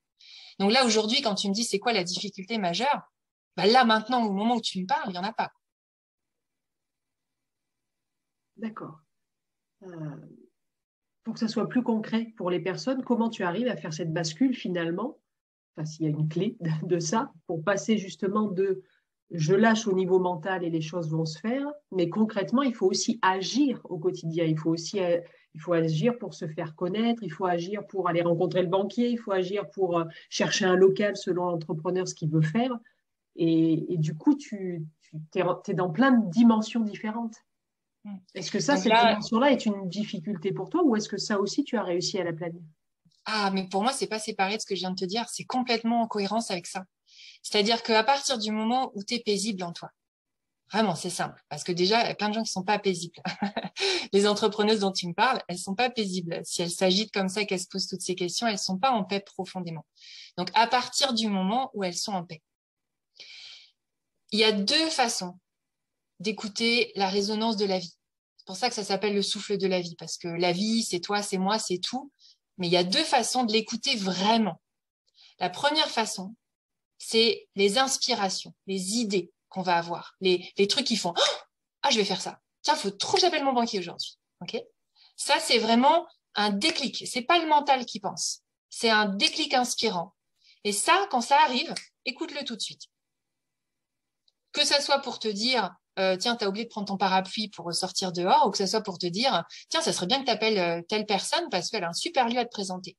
Donc 0.59 0.71
là, 0.71 0.85
aujourd'hui, 0.85 1.21
quand 1.21 1.35
tu 1.35 1.47
me 1.47 1.53
dis 1.53 1.63
c'est 1.63 1.79
quoi 1.79 1.93
la 1.93 2.03
difficulté 2.03 2.57
majeure, 2.57 3.11
bah 3.55 3.65
là, 3.65 3.85
maintenant, 3.85 4.25
au 4.25 4.31
moment 4.31 4.55
où 4.55 4.61
tu 4.61 4.79
me 4.81 4.85
parles, 4.85 5.07
il 5.07 5.11
n'y 5.11 5.17
en 5.17 5.23
a 5.23 5.33
pas. 5.33 5.51
D'accord. 8.57 8.99
Euh, 9.83 10.17
pour 11.23 11.33
que 11.33 11.39
ça 11.39 11.47
soit 11.47 11.69
plus 11.69 11.83
concret 11.83 12.33
pour 12.37 12.49
les 12.49 12.59
personnes, 12.59 13.03
comment 13.03 13.29
tu 13.29 13.43
arrives 13.43 13.67
à 13.67 13.77
faire 13.77 13.93
cette 13.93 14.13
bascule 14.13 14.55
finalement 14.55 15.17
Enfin, 15.79 15.85
s'il 15.85 16.05
y 16.05 16.07
a 16.07 16.11
une 16.11 16.27
clé 16.27 16.57
de 16.83 16.99
ça, 16.99 17.31
pour 17.47 17.63
passer 17.63 17.97
justement 17.97 18.47
de 18.47 18.81
je 19.31 19.53
lâche 19.53 19.87
au 19.87 19.93
niveau 19.93 20.19
mental 20.19 20.63
et 20.63 20.69
les 20.69 20.81
choses 20.81 21.09
vont 21.09 21.25
se 21.25 21.39
faire, 21.39 21.67
mais 21.91 22.09
concrètement, 22.09 22.63
il 22.63 22.73
faut 22.73 22.87
aussi 22.87 23.17
agir 23.21 23.79
au 23.85 23.97
quotidien. 23.97 24.43
Il 24.43 24.57
faut 24.57 24.71
aussi 24.71 24.99
euh, 24.99 25.19
il 25.55 25.61
faut 25.61 25.73
agir 25.73 26.17
pour 26.17 26.33
se 26.33 26.47
faire 26.47 26.75
connaître, 26.75 27.23
il 27.23 27.31
faut 27.31 27.45
agir 27.45 27.85
pour 27.87 28.09
aller 28.09 28.21
rencontrer 28.21 28.61
le 28.61 28.67
banquier, 28.67 29.09
il 29.09 29.17
faut 29.17 29.31
agir 29.31 29.69
pour 29.69 29.99
euh, 29.99 30.05
chercher 30.29 30.65
un 30.65 30.75
local 30.75 31.15
selon 31.15 31.45
l'entrepreneur, 31.45 32.07
ce 32.07 32.13
qu'il 32.13 32.29
veut 32.29 32.41
faire. 32.41 32.77
Et, 33.35 33.95
du 33.97 34.15
coup, 34.15 34.35
tu, 34.35 34.85
es, 35.35 35.73
dans 35.73 35.89
plein 35.89 36.11
de 36.11 36.29
dimensions 36.29 36.81
différentes. 36.81 37.37
Hmm. 38.03 38.17
Est-ce 38.35 38.51
que 38.51 38.59
ça, 38.59 38.75
cette 38.75 38.91
dimension-là 38.91 39.51
est 39.51 39.65
une 39.65 39.87
difficulté 39.87 40.51
pour 40.51 40.69
toi 40.69 40.83
ou 40.83 40.97
est-ce 40.97 41.07
que 41.07 41.17
ça 41.17 41.39
aussi, 41.39 41.63
tu 41.63 41.77
as 41.77 41.83
réussi 41.83 42.19
à 42.19 42.25
la 42.25 42.33
planer? 42.33 42.61
Ah, 43.25 43.51
mais 43.51 43.67
pour 43.67 43.83
moi, 43.83 43.93
c'est 43.93 44.07
pas 44.07 44.19
séparé 44.19 44.57
de 44.57 44.61
ce 44.61 44.65
que 44.65 44.75
je 44.75 44.81
viens 44.81 44.91
de 44.91 44.99
te 44.99 45.05
dire. 45.05 45.27
C'est 45.29 45.45
complètement 45.45 46.01
en 46.01 46.07
cohérence 46.07 46.51
avec 46.51 46.67
ça. 46.67 46.83
C'est-à-dire 47.43 47.83
qu'à 47.83 48.03
partir 48.03 48.37
du 48.37 48.51
moment 48.51 48.91
où 48.95 49.03
tu 49.03 49.15
es 49.15 49.19
paisible 49.19 49.63
en 49.63 49.71
toi, 49.71 49.91
Vraiment, 50.71 50.95
c'est 50.95 51.09
simple. 51.09 51.41
Parce 51.49 51.63
que 51.63 51.71
déjà, 51.71 52.01
il 52.03 52.07
y 52.07 52.11
a 52.11 52.15
plein 52.15 52.29
de 52.29 52.35
gens 52.35 52.43
qui 52.43 52.51
sont 52.51 52.63
pas 52.63 52.77
paisibles. 52.77 53.19
les 54.13 54.27
entrepreneuses 54.27 54.79
dont 54.79 54.91
tu 54.91 55.07
me 55.07 55.13
parles, 55.13 55.41
elles 55.47 55.57
sont 55.57 55.73
pas 55.73 55.89
paisibles. 55.89 56.41
Si 56.43 56.61
elles 56.61 56.69
s'agitent 56.69 57.11
comme 57.11 57.27
ça, 57.27 57.43
qu'elles 57.45 57.59
se 57.59 57.67
posent 57.67 57.87
toutes 57.87 58.01
ces 58.01 58.13
questions, 58.13 58.45
elles 58.45 58.59
sont 58.59 58.77
pas 58.77 58.91
en 58.91 59.03
paix 59.03 59.19
profondément. 59.19 59.85
Donc, 60.37 60.51
à 60.53 60.67
partir 60.67 61.13
du 61.13 61.27
moment 61.27 61.71
où 61.73 61.83
elles 61.83 61.97
sont 61.97 62.11
en 62.11 62.23
paix, 62.23 62.43
il 64.31 64.39
y 64.39 64.43
a 64.43 64.51
deux 64.51 64.89
façons 64.91 65.39
d'écouter 66.19 66.91
la 66.95 67.09
résonance 67.09 67.57
de 67.57 67.65
la 67.65 67.79
vie. 67.79 67.95
C'est 68.37 68.45
pour 68.45 68.55
ça 68.55 68.69
que 68.69 68.75
ça 68.75 68.83
s'appelle 68.83 69.15
le 69.15 69.23
souffle 69.23 69.57
de 69.57 69.67
la 69.67 69.81
vie, 69.81 69.95
parce 69.95 70.17
que 70.17 70.27
la 70.27 70.51
vie, 70.51 70.83
c'est 70.83 70.99
toi, 70.99 71.23
c'est 71.23 71.39
moi, 71.39 71.57
c'est 71.57 71.79
tout. 71.79 72.11
Mais 72.59 72.67
il 72.67 72.71
y 72.71 72.77
a 72.77 72.83
deux 72.83 73.03
façons 73.03 73.43
de 73.43 73.51
l'écouter 73.51 73.95
vraiment. 73.95 74.61
La 75.39 75.49
première 75.49 75.89
façon, 75.89 76.35
c'est 76.97 77.47
les 77.55 77.77
inspirations, 77.77 78.53
les 78.67 78.97
idées, 78.97 79.31
qu'on 79.47 79.61
va 79.63 79.77
avoir, 79.77 80.15
les, 80.21 80.53
trucs 80.69 80.85
qui 80.85 80.95
font 80.97 81.13
ah 81.81 81.89
je 81.89 81.97
vais 81.97 82.05
faire 82.05 82.21
ça. 82.21 82.39
Tiens, 82.61 82.75
faut 82.75 82.91
trop 82.91 83.15
que 83.15 83.21
j'appelle 83.21 83.43
mon 83.43 83.53
banquier 83.53 83.79
aujourd'hui. 83.79 84.17
Ok? 84.41 84.61
Ça 85.15 85.39
c'est 85.39 85.57
vraiment 85.57 86.07
un 86.35 86.51
déclic. 86.51 87.07
C'est 87.07 87.21
pas 87.21 87.39
le 87.39 87.47
mental 87.47 87.85
qui 87.85 87.99
pense. 87.99 88.43
C'est 88.69 88.89
un 88.89 89.05
déclic 89.05 89.53
inspirant. 89.53 90.13
Et 90.63 90.73
ça, 90.73 91.07
quand 91.09 91.21
ça 91.21 91.39
arrive, 91.41 91.73
écoute-le 92.05 92.43
tout 92.43 92.55
de 92.55 92.61
suite. 92.61 92.83
Que 94.51 94.65
ça 94.65 94.81
soit 94.81 94.99
pour 94.99 95.19
te 95.19 95.27
dire, 95.27 95.73
euh, 95.97 96.15
tiens, 96.15 96.35
tu 96.35 96.45
as 96.45 96.49
oublié 96.49 96.65
de 96.65 96.69
prendre 96.69 96.87
ton 96.87 96.97
parapluie 96.97 97.49
pour 97.49 97.73
sortir 97.73 98.11
dehors, 98.11 98.47
ou 98.47 98.51
que 98.51 98.57
ça 98.57 98.67
soit 98.67 98.81
pour 98.81 98.99
te 98.99 99.07
dire, 99.07 99.43
tiens, 99.69 99.81
ça 99.81 99.91
serait 99.91 100.07
bien 100.07 100.19
que 100.19 100.25
tu 100.25 100.31
appelles 100.31 100.59
euh, 100.59 100.81
telle 100.87 101.05
personne 101.05 101.47
parce 101.49 101.69
qu'elle 101.69 101.83
a 101.83 101.89
un 101.89 101.93
super 101.93 102.29
lieu 102.29 102.37
à 102.37 102.45
te 102.45 102.51
présenter. 102.51 102.97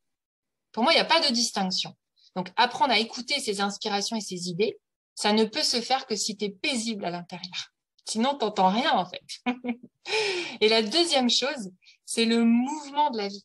Pour 0.73 0.83
moi, 0.83 0.93
il 0.93 0.97
n'y 0.97 1.01
a 1.01 1.07
pas 1.07 1.21
de 1.21 1.33
distinction. 1.33 1.97
Donc, 2.37 2.49
apprendre 2.57 2.93
à 2.93 2.99
écouter 2.99 3.41
ses 3.41 3.61
inspirations 3.61 4.17
et 4.17 4.21
ses 4.21 4.49
idées, 4.49 4.79
ça 5.15 5.33
ne 5.33 5.45
peut 5.45 5.63
se 5.63 5.81
faire 5.81 6.07
que 6.07 6.17
si 6.17 6.37
tu 6.37 6.47
es 6.47 6.51
paisible 6.51 7.05
à 7.05 7.11
l'intérieur. 7.11 7.73
Sinon, 8.09 8.37
tu 8.39 8.45
n'entends 8.45 8.69
rien, 8.71 8.93
en 8.93 9.07
fait. 9.07 9.23
et 10.61 10.69
la 10.69 10.83
deuxième 10.83 11.31
chose, 11.31 11.71
c'est 12.05 12.25
le 12.25 12.45
mouvement 12.45 13.11
de 13.11 13.19
la 13.19 13.29
vie. 13.29 13.45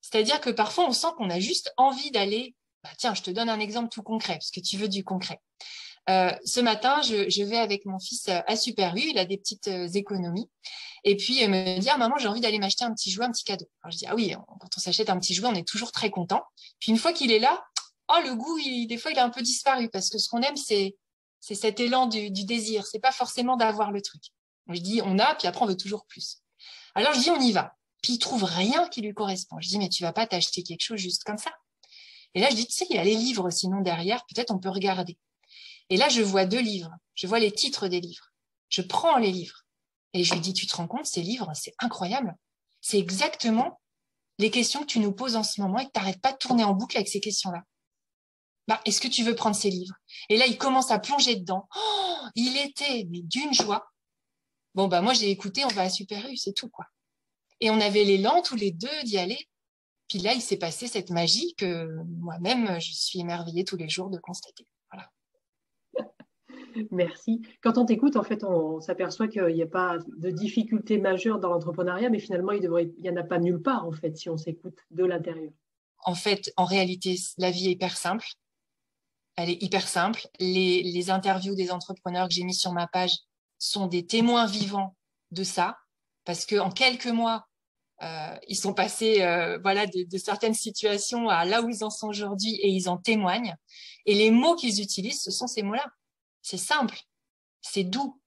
C'est-à-dire 0.00 0.40
que 0.40 0.50
parfois, 0.50 0.86
on 0.86 0.92
sent 0.92 1.08
qu'on 1.16 1.30
a 1.30 1.40
juste 1.40 1.72
envie 1.76 2.10
d'aller. 2.10 2.54
Bah, 2.82 2.90
tiens, 2.98 3.14
je 3.14 3.22
te 3.22 3.30
donne 3.30 3.48
un 3.48 3.60
exemple 3.60 3.88
tout 3.88 4.02
concret, 4.02 4.34
parce 4.34 4.50
que 4.50 4.60
tu 4.60 4.76
veux 4.76 4.88
du 4.88 5.02
concret. 5.02 5.40
Euh, 6.10 6.32
ce 6.44 6.60
matin, 6.60 7.00
je, 7.02 7.42
vais 7.44 7.56
avec 7.56 7.86
mon 7.86 7.98
fils 7.98 8.28
à 8.28 8.56
Super 8.56 8.94
U, 8.94 9.00
il 9.00 9.18
a 9.18 9.24
des 9.24 9.38
petites 9.38 9.68
euh, 9.68 9.88
économies. 9.88 10.50
Et 11.04 11.16
puis, 11.16 11.42
il 11.42 11.50
me 11.50 11.78
dit, 11.78 11.88
ah, 11.90 11.98
maman, 11.98 12.16
j'ai 12.18 12.28
envie 12.28 12.40
d'aller 12.40 12.58
m'acheter 12.58 12.84
un 12.84 12.92
petit 12.92 13.10
jouet, 13.10 13.26
un 13.26 13.30
petit 13.30 13.44
cadeau. 13.44 13.66
Alors, 13.82 13.92
je 13.92 13.98
dis, 13.98 14.06
ah 14.06 14.14
oui, 14.14 14.34
quand 14.60 14.68
on 14.76 14.80
s'achète 14.80 15.10
un 15.10 15.18
petit 15.18 15.34
jouet, 15.34 15.48
on 15.48 15.54
est 15.54 15.66
toujours 15.66 15.92
très 15.92 16.10
content. 16.10 16.42
Puis, 16.80 16.92
une 16.92 16.98
fois 16.98 17.12
qu'il 17.12 17.30
est 17.30 17.38
là, 17.38 17.64
oh, 18.08 18.20
le 18.24 18.34
goût, 18.34 18.58
il, 18.58 18.86
des 18.86 18.96
fois, 18.96 19.12
il 19.12 19.18
a 19.18 19.24
un 19.24 19.30
peu 19.30 19.42
disparu 19.42 19.88
parce 19.90 20.10
que 20.10 20.18
ce 20.18 20.28
qu'on 20.28 20.40
aime, 20.40 20.56
c'est, 20.56 20.96
c'est 21.40 21.54
cet 21.54 21.80
élan 21.80 22.06
du, 22.06 22.30
du 22.30 22.44
désir. 22.44 22.86
C'est 22.86 23.00
pas 23.00 23.12
forcément 23.12 23.56
d'avoir 23.56 23.90
le 23.90 24.00
truc. 24.00 24.22
Je 24.68 24.80
dis, 24.80 25.00
on 25.04 25.18
a, 25.18 25.34
puis 25.34 25.46
après, 25.46 25.62
on 25.62 25.68
veut 25.68 25.76
toujours 25.76 26.06
plus. 26.06 26.38
Alors, 26.94 27.12
je 27.14 27.20
dis, 27.20 27.30
on 27.30 27.40
y 27.40 27.52
va. 27.52 27.74
Puis 28.02 28.14
il 28.14 28.18
trouve 28.18 28.44
rien 28.44 28.88
qui 28.88 29.00
lui 29.00 29.14
correspond. 29.14 29.56
Je 29.60 29.68
dis, 29.68 29.78
mais 29.78 29.88
tu 29.88 30.02
vas 30.02 30.12
pas 30.12 30.26
t'acheter 30.26 30.62
quelque 30.62 30.82
chose 30.82 30.98
juste 30.98 31.24
comme 31.24 31.38
ça. 31.38 31.50
Et 32.34 32.40
là, 32.40 32.50
je 32.50 32.54
dis, 32.54 32.66
tu 32.66 32.72
sais, 32.74 32.86
il 32.90 32.96
y 32.96 32.98
a 32.98 33.04
les 33.04 33.14
livres, 33.14 33.50
sinon 33.50 33.80
derrière, 33.80 34.24
peut-être 34.26 34.50
on 34.50 34.58
peut 34.58 34.68
regarder. 34.68 35.16
Et 35.90 35.96
là, 35.96 36.08
je 36.08 36.22
vois 36.22 36.46
deux 36.46 36.60
livres. 36.60 36.90
Je 37.14 37.26
vois 37.26 37.38
les 37.38 37.52
titres 37.52 37.88
des 37.88 38.00
livres. 38.00 38.32
Je 38.68 38.82
prends 38.82 39.18
les 39.18 39.30
livres. 39.30 39.64
Et 40.12 40.24
je 40.24 40.32
lui 40.32 40.40
dis, 40.40 40.52
tu 40.52 40.66
te 40.66 40.76
rends 40.76 40.86
compte, 40.86 41.06
ces 41.06 41.22
livres, 41.22 41.50
c'est 41.54 41.74
incroyable. 41.78 42.34
C'est 42.80 42.98
exactement 42.98 43.80
les 44.38 44.50
questions 44.50 44.80
que 44.80 44.86
tu 44.86 45.00
nous 45.00 45.12
poses 45.12 45.36
en 45.36 45.42
ce 45.42 45.60
moment 45.60 45.78
et 45.78 45.86
que 45.86 45.90
tu 45.92 45.98
n'arrêtes 45.98 46.20
pas 46.20 46.32
de 46.32 46.38
tourner 46.38 46.64
en 46.64 46.72
boucle 46.72 46.96
avec 46.96 47.08
ces 47.08 47.20
questions-là. 47.20 47.62
Bah, 48.66 48.80
est-ce 48.84 49.00
que 49.00 49.08
tu 49.08 49.24
veux 49.24 49.34
prendre 49.34 49.56
ces 49.56 49.70
livres? 49.70 49.94
Et 50.28 50.36
là, 50.36 50.46
il 50.46 50.56
commence 50.56 50.90
à 50.90 50.98
plonger 50.98 51.36
dedans. 51.36 51.68
Oh, 51.76 52.26
il 52.34 52.56
était 52.56 53.06
mais 53.10 53.20
d'une 53.20 53.52
joie. 53.52 53.90
Bon, 54.74 54.88
bah 54.88 55.02
moi, 55.02 55.12
j'ai 55.12 55.30
écouté, 55.30 55.64
on 55.64 55.68
va 55.68 55.82
à 55.82 55.90
Super 55.90 56.28
U, 56.28 56.36
c'est 56.36 56.52
tout, 56.52 56.68
quoi. 56.68 56.86
Et 57.60 57.70
on 57.70 57.80
avait 57.80 58.04
l'élan 58.04 58.42
tous 58.42 58.56
les 58.56 58.72
deux 58.72 59.02
d'y 59.04 59.18
aller. 59.18 59.48
Puis 60.08 60.18
là, 60.18 60.32
il 60.32 60.42
s'est 60.42 60.56
passé 60.56 60.88
cette 60.88 61.10
magie 61.10 61.54
que 61.56 61.88
moi-même, 62.20 62.80
je 62.80 62.92
suis 62.92 63.20
émerveillée 63.20 63.64
tous 63.64 63.76
les 63.76 63.88
jours 63.88 64.10
de 64.10 64.18
constater. 64.18 64.66
Merci. 66.90 67.42
Quand 67.62 67.78
on 67.78 67.84
t'écoute, 67.84 68.16
en 68.16 68.22
fait, 68.22 68.44
on, 68.44 68.80
s'aperçoit 68.80 69.28
qu'il 69.28 69.54
n'y 69.54 69.62
a 69.62 69.66
pas 69.66 69.98
de 70.16 70.30
difficulté 70.30 70.98
majeure 70.98 71.38
dans 71.38 71.50
l'entrepreneuriat, 71.50 72.10
mais 72.10 72.18
finalement, 72.18 72.52
il 72.52 72.68
n'y 73.00 73.10
en 73.10 73.16
a 73.16 73.22
pas 73.22 73.38
nulle 73.38 73.62
part, 73.62 73.86
en 73.86 73.92
fait, 73.92 74.16
si 74.16 74.28
on 74.28 74.36
s'écoute 74.36 74.78
de 74.90 75.04
l'intérieur. 75.04 75.52
En 76.04 76.14
fait, 76.14 76.52
en 76.56 76.64
réalité, 76.64 77.16
la 77.38 77.50
vie 77.50 77.68
est 77.68 77.72
hyper 77.72 77.96
simple. 77.96 78.26
Elle 79.36 79.50
est 79.50 79.62
hyper 79.62 79.88
simple. 79.88 80.28
Les, 80.38 80.82
les 80.82 81.10
interviews 81.10 81.54
des 81.54 81.70
entrepreneurs 81.70 82.28
que 82.28 82.34
j'ai 82.34 82.44
mis 82.44 82.54
sur 82.54 82.72
ma 82.72 82.86
page 82.86 83.16
sont 83.58 83.86
des 83.86 84.06
témoins 84.06 84.46
vivants 84.46 84.94
de 85.30 85.42
ça 85.42 85.78
parce 86.24 86.46
qu'en 86.46 86.70
quelques 86.70 87.06
mois, 87.06 87.46
euh, 88.02 88.36
ils 88.48 88.56
sont 88.56 88.74
passés 88.74 89.22
euh, 89.22 89.58
voilà, 89.62 89.86
de, 89.86 90.08
de, 90.08 90.18
certaines 90.18 90.54
situations 90.54 91.28
à 91.28 91.44
là 91.44 91.62
où 91.62 91.68
ils 91.68 91.84
en 91.84 91.90
sont 91.90 92.08
aujourd'hui 92.08 92.54
et 92.56 92.68
ils 92.68 92.88
en 92.88 92.96
témoignent. 92.96 93.54
Et 94.06 94.14
les 94.14 94.30
mots 94.30 94.56
qu'ils 94.56 94.80
utilisent, 94.80 95.22
ce 95.22 95.30
sont 95.30 95.46
ces 95.46 95.62
mots-là. 95.62 95.86
C'est 96.44 96.58
simple, 96.58 96.96
c'est 97.62 97.84
doux. 97.84 98.20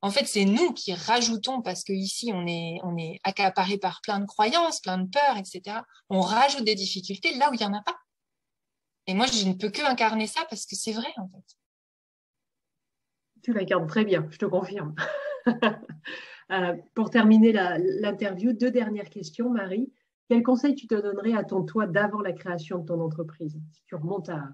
En 0.00 0.10
fait, 0.10 0.24
c'est 0.24 0.46
nous 0.46 0.72
qui 0.72 0.94
rajoutons, 0.94 1.60
parce 1.60 1.84
qu'ici, 1.84 2.32
on 2.34 2.46
est, 2.46 2.80
on 2.82 2.96
est 2.96 3.20
accaparé 3.22 3.76
par 3.76 4.00
plein 4.00 4.18
de 4.20 4.26
croyances, 4.26 4.80
plein 4.80 4.98
de 4.98 5.08
peurs, 5.08 5.36
etc. 5.36 5.80
On 6.08 6.22
rajoute 6.22 6.64
des 6.64 6.74
difficultés 6.74 7.36
là 7.36 7.50
où 7.50 7.54
il 7.54 7.58
n'y 7.58 7.66
en 7.66 7.74
a 7.74 7.82
pas. 7.82 7.96
Et 9.06 9.14
moi, 9.14 9.26
je 9.26 9.46
ne 9.46 9.52
peux 9.52 9.68
que 9.68 9.82
incarner 9.82 10.26
ça 10.26 10.40
parce 10.48 10.64
que 10.64 10.74
c'est 10.74 10.92
vrai, 10.92 11.12
en 11.18 11.28
fait. 11.28 11.44
Tu 13.42 13.52
l'incarnes 13.52 13.86
très 13.86 14.04
bien, 14.04 14.26
je 14.30 14.38
te 14.38 14.46
confirme. 14.46 14.94
Euh, 16.50 16.76
pour 16.94 17.08
terminer 17.08 17.52
l'interview, 17.52 18.52
deux 18.52 18.70
dernières 18.70 19.08
questions, 19.08 19.48
Marie. 19.48 19.90
Quel 20.28 20.42
conseil 20.42 20.74
tu 20.74 20.86
te 20.86 20.94
donnerais 20.94 21.32
à 21.32 21.44
ton 21.44 21.64
toi 21.64 21.86
d'avant 21.86 22.20
la 22.20 22.32
création 22.32 22.78
de 22.78 22.86
ton 22.86 23.00
entreprise 23.00 23.58
Si 23.70 23.82
tu 23.86 23.94
remontes 23.94 24.28
à, 24.28 24.50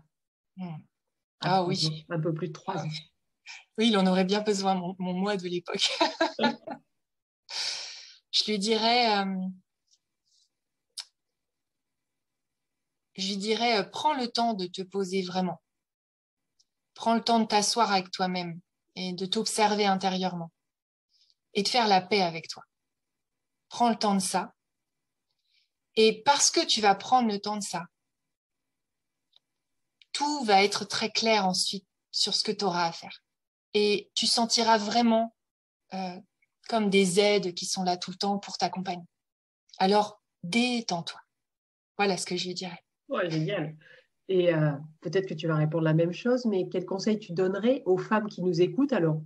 hmm. 0.58 0.76
Ah, 1.40 1.64
oui. 1.64 2.04
un 2.08 2.20
peu 2.20 2.34
plus 2.34 2.48
de 2.48 2.52
trois 2.52 2.76
ans. 2.76 2.90
Oui, 3.78 3.88
il 3.88 3.96
en 3.96 4.06
aurait 4.06 4.24
bien 4.24 4.40
besoin, 4.40 4.74
mon, 4.74 4.94
moi 4.98 5.36
de 5.36 5.48
l'époque. 5.48 5.88
je 8.32 8.44
lui 8.46 8.58
dirais, 8.58 9.18
euh, 9.18 9.36
je 13.16 13.28
lui 13.28 13.36
dirais, 13.36 13.78
euh, 13.78 13.84
prends 13.84 14.14
le 14.14 14.28
temps 14.28 14.54
de 14.54 14.66
te 14.66 14.82
poser 14.82 15.22
vraiment. 15.22 15.62
Prends 16.94 17.14
le 17.14 17.22
temps 17.22 17.38
de 17.38 17.44
t'asseoir 17.44 17.92
avec 17.92 18.10
toi-même 18.10 18.60
et 18.96 19.12
de 19.12 19.26
t'observer 19.26 19.86
intérieurement 19.86 20.50
et 21.54 21.62
de 21.62 21.68
faire 21.68 21.86
la 21.86 22.00
paix 22.00 22.22
avec 22.22 22.48
toi. 22.48 22.64
Prends 23.68 23.90
le 23.90 23.96
temps 23.96 24.14
de 24.14 24.20
ça. 24.20 24.54
Et 25.94 26.22
parce 26.22 26.50
que 26.50 26.64
tu 26.64 26.80
vas 26.80 26.94
prendre 26.94 27.28
le 27.28 27.38
temps 27.38 27.56
de 27.56 27.62
ça, 27.62 27.84
tout 30.18 30.44
va 30.44 30.64
être 30.64 30.84
très 30.84 31.10
clair 31.10 31.46
ensuite 31.46 31.86
sur 32.10 32.34
ce 32.34 32.42
que 32.42 32.50
tu 32.50 32.64
auras 32.64 32.88
à 32.88 32.92
faire. 32.92 33.22
Et 33.72 34.10
tu 34.14 34.26
sentiras 34.26 34.76
vraiment 34.76 35.32
euh, 35.94 36.18
comme 36.68 36.90
des 36.90 37.20
aides 37.20 37.54
qui 37.54 37.66
sont 37.66 37.84
là 37.84 37.96
tout 37.96 38.10
le 38.10 38.16
temps 38.16 38.38
pour 38.38 38.58
t'accompagner. 38.58 39.04
Alors, 39.78 40.20
détends-toi. 40.42 41.20
Voilà 41.96 42.16
ce 42.16 42.26
que 42.26 42.36
je 42.36 42.48
lui 42.48 42.54
dirais. 42.54 42.82
Génial. 43.28 43.76
Et 44.28 44.52
euh, 44.52 44.72
peut-être 45.00 45.28
que 45.28 45.34
tu 45.34 45.46
vas 45.46 45.54
répondre 45.54 45.84
la 45.84 45.94
même 45.94 46.12
chose, 46.12 46.46
mais 46.46 46.68
quel 46.68 46.84
conseil 46.84 47.20
tu 47.20 47.32
donnerais 47.32 47.84
aux 47.86 47.96
femmes 47.96 48.26
qui 48.26 48.42
nous 48.42 48.60
écoutent? 48.60 48.92
Alors, 48.92 49.22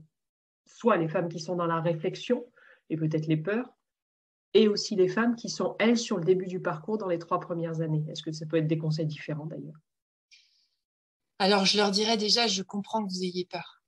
soit 0.67 0.99
les 0.99 1.09
femmes 1.09 1.31
qui 1.31 1.41
sont 1.41 1.57
dans 1.57 1.67
la 1.67 1.81
réflexion 1.81 2.45
et 2.91 2.97
peut-être 2.97 3.27
les 3.27 3.39
peurs, 3.39 3.73
et 4.53 4.69
aussi 4.69 4.95
les 4.95 5.09
femmes 5.09 5.37
qui 5.37 5.49
sont, 5.49 5.75
elles, 5.79 5.97
sur 5.97 6.19
le 6.19 6.25
début 6.25 6.47
du 6.47 6.61
parcours 6.61 6.99
dans 6.99 7.09
les 7.09 7.19
trois 7.19 7.41
premières 7.41 7.81
années. 7.81 8.05
Est-ce 8.11 8.23
que 8.23 8.33
ça 8.33 8.45
peut 8.45 8.59
être 8.59 8.67
des 8.67 8.77
conseils 8.77 9.07
différents 9.07 9.47
d'ailleurs? 9.47 9.81
Alors, 11.43 11.65
je 11.65 11.77
leur 11.77 11.91
dirais 11.91 12.17
déjà, 12.17 12.47
je 12.47 12.63
comprends 12.63 13.05
que 13.05 13.13
vous 13.13 13.25
ayez 13.25 13.47
peur. 13.47 13.83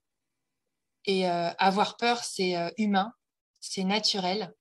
Et 1.05 1.31
euh, 1.31 1.53
avoir 1.59 1.97
peur, 1.97 2.25
c'est 2.25 2.57
euh, 2.57 2.69
humain, 2.79 3.12
c'est 3.61 3.85
naturel. 3.85 4.53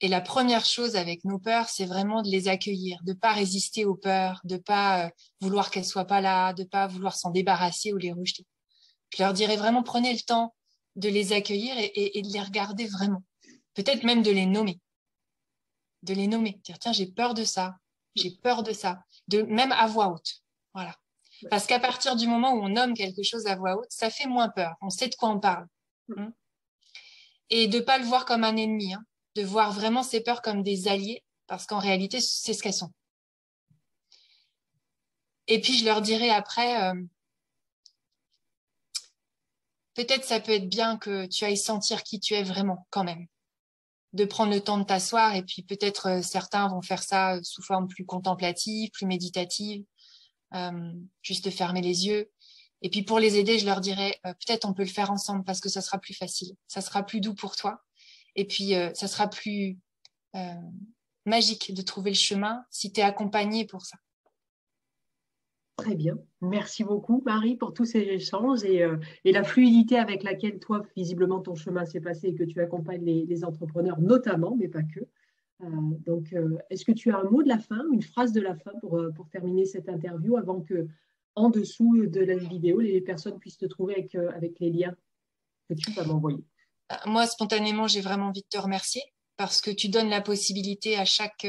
Et 0.00 0.08
la 0.08 0.20
première 0.20 0.64
chose 0.64 0.96
avec 0.96 1.24
nos 1.24 1.38
peurs, 1.38 1.68
c'est 1.68 1.84
vraiment 1.84 2.20
de 2.20 2.28
les 2.28 2.48
accueillir, 2.48 2.98
de 3.04 3.12
pas 3.12 3.32
résister 3.32 3.84
aux 3.84 3.94
peurs, 3.94 4.40
de 4.42 4.56
pas 4.56 5.06
euh, 5.06 5.10
vouloir 5.40 5.70
qu'elles 5.70 5.84
soient 5.84 6.04
pas 6.04 6.20
là, 6.20 6.52
de 6.52 6.64
pas 6.64 6.88
vouloir 6.88 7.14
s'en 7.14 7.30
débarrasser 7.30 7.92
ou 7.92 7.96
les 7.96 8.10
rejeter. 8.10 8.44
Je 9.16 9.22
leur 9.22 9.34
dirais 9.34 9.56
vraiment, 9.56 9.84
prenez 9.84 10.12
le 10.12 10.18
temps 10.18 10.52
de 10.96 11.08
les 11.08 11.32
accueillir 11.32 11.76
et, 11.78 12.22
de 12.22 12.32
les 12.32 12.42
regarder 12.42 12.86
vraiment. 12.86 13.22
Peut-être 13.74 14.02
même 14.02 14.24
de 14.24 14.32
les 14.32 14.46
nommer. 14.46 14.80
De 16.02 16.12
les 16.12 16.26
nommer. 16.26 16.60
Dire, 16.64 16.80
tiens, 16.80 16.92
j'ai 16.92 17.06
peur 17.06 17.34
de 17.34 17.44
ça, 17.44 17.76
j'ai 18.16 18.32
peur 18.32 18.64
de 18.64 18.72
ça. 18.72 19.04
De, 19.28 19.42
même 19.42 19.70
à 19.70 19.86
voix 19.86 20.08
haute. 20.08 20.42
Voilà. 20.74 20.96
Parce 21.50 21.66
qu'à 21.66 21.80
partir 21.80 22.16
du 22.16 22.26
moment 22.26 22.52
où 22.52 22.62
on 22.62 22.68
nomme 22.68 22.94
quelque 22.94 23.22
chose 23.22 23.46
à 23.46 23.56
voix 23.56 23.76
haute, 23.76 23.90
ça 23.90 24.10
fait 24.10 24.26
moins 24.26 24.48
peur. 24.48 24.74
On 24.80 24.90
sait 24.90 25.08
de 25.08 25.14
quoi 25.14 25.30
on 25.30 25.40
parle. 25.40 25.66
Hein. 26.16 26.32
et 27.48 27.68
de 27.68 27.80
pas 27.80 27.96
le 27.96 28.04
voir 28.04 28.24
comme 28.26 28.44
un 28.44 28.56
ennemi. 28.56 28.94
Hein. 28.94 29.04
De 29.34 29.42
voir 29.42 29.72
vraiment 29.72 30.02
ces 30.02 30.20
peurs 30.20 30.42
comme 30.42 30.62
des 30.62 30.88
alliés. 30.88 31.22
Parce 31.46 31.66
qu'en 31.66 31.78
réalité, 31.78 32.20
c'est 32.20 32.54
ce 32.54 32.62
qu'elles 32.62 32.74
sont. 32.74 32.92
Et 35.48 35.60
puis, 35.60 35.78
je 35.78 35.84
leur 35.84 36.02
dirai 36.02 36.30
après, 36.30 36.82
euh, 36.82 37.02
peut-être 39.94 40.24
ça 40.24 40.40
peut 40.40 40.52
être 40.52 40.68
bien 40.68 40.96
que 40.98 41.26
tu 41.26 41.44
ailles 41.44 41.56
sentir 41.56 42.02
qui 42.02 42.20
tu 42.20 42.34
es 42.34 42.42
vraiment 42.42 42.86
quand 42.90 43.04
même. 43.04 43.26
De 44.12 44.24
prendre 44.24 44.52
le 44.52 44.60
temps 44.60 44.78
de 44.78 44.84
t'asseoir 44.84 45.34
et 45.34 45.42
puis 45.42 45.62
peut-être 45.62 46.08
euh, 46.08 46.22
certains 46.22 46.68
vont 46.68 46.82
faire 46.82 47.02
ça 47.02 47.36
euh, 47.36 47.40
sous 47.42 47.62
forme 47.62 47.88
plus 47.88 48.04
contemplative, 48.04 48.90
plus 48.92 49.06
méditative, 49.06 49.84
juste 51.22 51.44
de 51.44 51.50
fermer 51.50 51.80
les 51.80 52.06
yeux. 52.06 52.30
Et 52.82 52.90
puis 52.90 53.02
pour 53.02 53.18
les 53.18 53.38
aider, 53.38 53.58
je 53.58 53.66
leur 53.66 53.80
dirais 53.80 54.18
peut-être 54.24 54.68
on 54.68 54.74
peut 54.74 54.82
le 54.82 54.88
faire 54.88 55.10
ensemble 55.10 55.44
parce 55.44 55.60
que 55.60 55.68
ça 55.68 55.80
sera 55.80 55.98
plus 55.98 56.14
facile, 56.14 56.54
ça 56.66 56.80
sera 56.80 57.04
plus 57.04 57.20
doux 57.20 57.34
pour 57.34 57.56
toi. 57.56 57.82
Et 58.34 58.46
puis 58.46 58.74
ça 58.94 59.06
sera 59.06 59.28
plus 59.28 59.78
magique 61.26 61.74
de 61.74 61.82
trouver 61.82 62.10
le 62.10 62.16
chemin 62.16 62.64
si 62.70 62.92
tu 62.92 63.00
es 63.00 63.02
accompagné 63.04 63.66
pour 63.66 63.84
ça. 63.84 63.98
Très 65.76 65.94
bien. 65.94 66.18
Merci 66.42 66.84
beaucoup, 66.84 67.22
Marie, 67.24 67.56
pour 67.56 67.72
tous 67.72 67.86
ces 67.86 68.00
échanges 68.00 68.62
et, 68.62 68.82
euh, 68.82 68.98
la 69.24 69.42
fluidité 69.42 69.96
avec 69.96 70.22
laquelle 70.22 70.58
toi, 70.58 70.82
visiblement, 70.96 71.40
ton 71.40 71.54
chemin 71.54 71.84
s'est 71.86 72.00
passé 72.00 72.28
et 72.28 72.34
que 72.34 72.44
tu 72.44 72.60
accompagnes 72.60 73.04
les, 73.04 73.44
entrepreneurs, 73.44 74.00
notamment, 74.00 74.54
mais 74.54 74.68
pas 74.68 74.82
que. 74.82 75.00
Euh, 75.62 75.66
donc, 76.06 76.32
euh, 76.32 76.58
est-ce 76.70 76.84
que 76.84 76.92
tu 76.92 77.12
as 77.12 77.18
un 77.18 77.24
mot 77.24 77.42
de 77.42 77.48
la 77.48 77.58
fin, 77.58 77.82
une 77.92 78.02
phrase 78.02 78.32
de 78.32 78.40
la 78.40 78.56
fin 78.56 78.72
pour, 78.80 79.00
pour 79.14 79.28
terminer 79.28 79.64
cette 79.64 79.88
interview 79.88 80.36
avant 80.36 80.60
que, 80.60 80.88
en 81.34 81.50
dessous 81.50 82.06
de 82.06 82.20
la 82.20 82.36
vidéo, 82.36 82.80
les 82.80 83.00
personnes 83.00 83.38
puissent 83.38 83.58
te 83.58 83.66
trouver 83.66 83.94
avec, 83.94 84.14
avec 84.14 84.58
les 84.60 84.70
liens 84.70 84.94
que 85.68 85.74
tu 85.74 85.90
vas 85.92 86.04
m'envoyer? 86.04 86.44
Moi, 87.06 87.26
spontanément, 87.26 87.86
j'ai 87.86 88.00
vraiment 88.00 88.26
envie 88.26 88.42
de 88.42 88.48
te 88.50 88.58
remercier 88.58 89.02
parce 89.36 89.60
que 89.62 89.70
tu 89.70 89.88
donnes 89.88 90.10
la 90.10 90.20
possibilité 90.20 90.98
à 90.98 91.06
chaque 91.06 91.46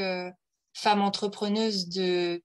femme 0.74 1.02
entrepreneuse 1.02 1.90
de 1.90 2.42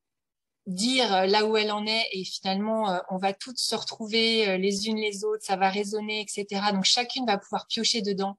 dire 0.66 1.26
là 1.26 1.46
où 1.46 1.56
elle 1.56 1.70
en 1.70 1.86
est 1.86 2.04
et 2.12 2.24
finalement 2.24 3.00
on 3.08 3.16
va 3.16 3.32
toutes 3.32 3.56
se 3.58 3.74
retrouver 3.76 4.58
les 4.58 4.88
unes 4.88 4.98
les 4.98 5.24
autres, 5.24 5.44
ça 5.44 5.56
va 5.56 5.70
résonner, 5.70 6.20
etc. 6.20 6.60
Donc 6.72 6.84
chacune 6.84 7.24
va 7.24 7.38
pouvoir 7.38 7.66
piocher 7.68 8.02
dedans 8.02 8.36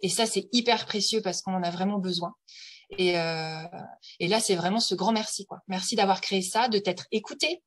et 0.00 0.10
ça 0.10 0.26
c'est 0.26 0.48
hyper 0.52 0.84
précieux 0.84 1.22
parce 1.22 1.40
qu'on 1.40 1.54
en 1.54 1.62
a 1.62 1.70
vraiment 1.70 1.98
besoin. 1.98 2.34
Et, 2.98 3.14
et 4.20 4.28
là 4.28 4.40
c'est 4.40 4.54
vraiment 4.54 4.80
ce 4.80 4.94
grand 4.94 5.12
merci 5.12 5.46
quoi. 5.46 5.60
Merci 5.68 5.96
d'avoir 5.96 6.20
créé 6.20 6.42
ça, 6.42 6.68
de 6.68 6.78
t'être 6.78 7.06
écouté, 7.10 7.62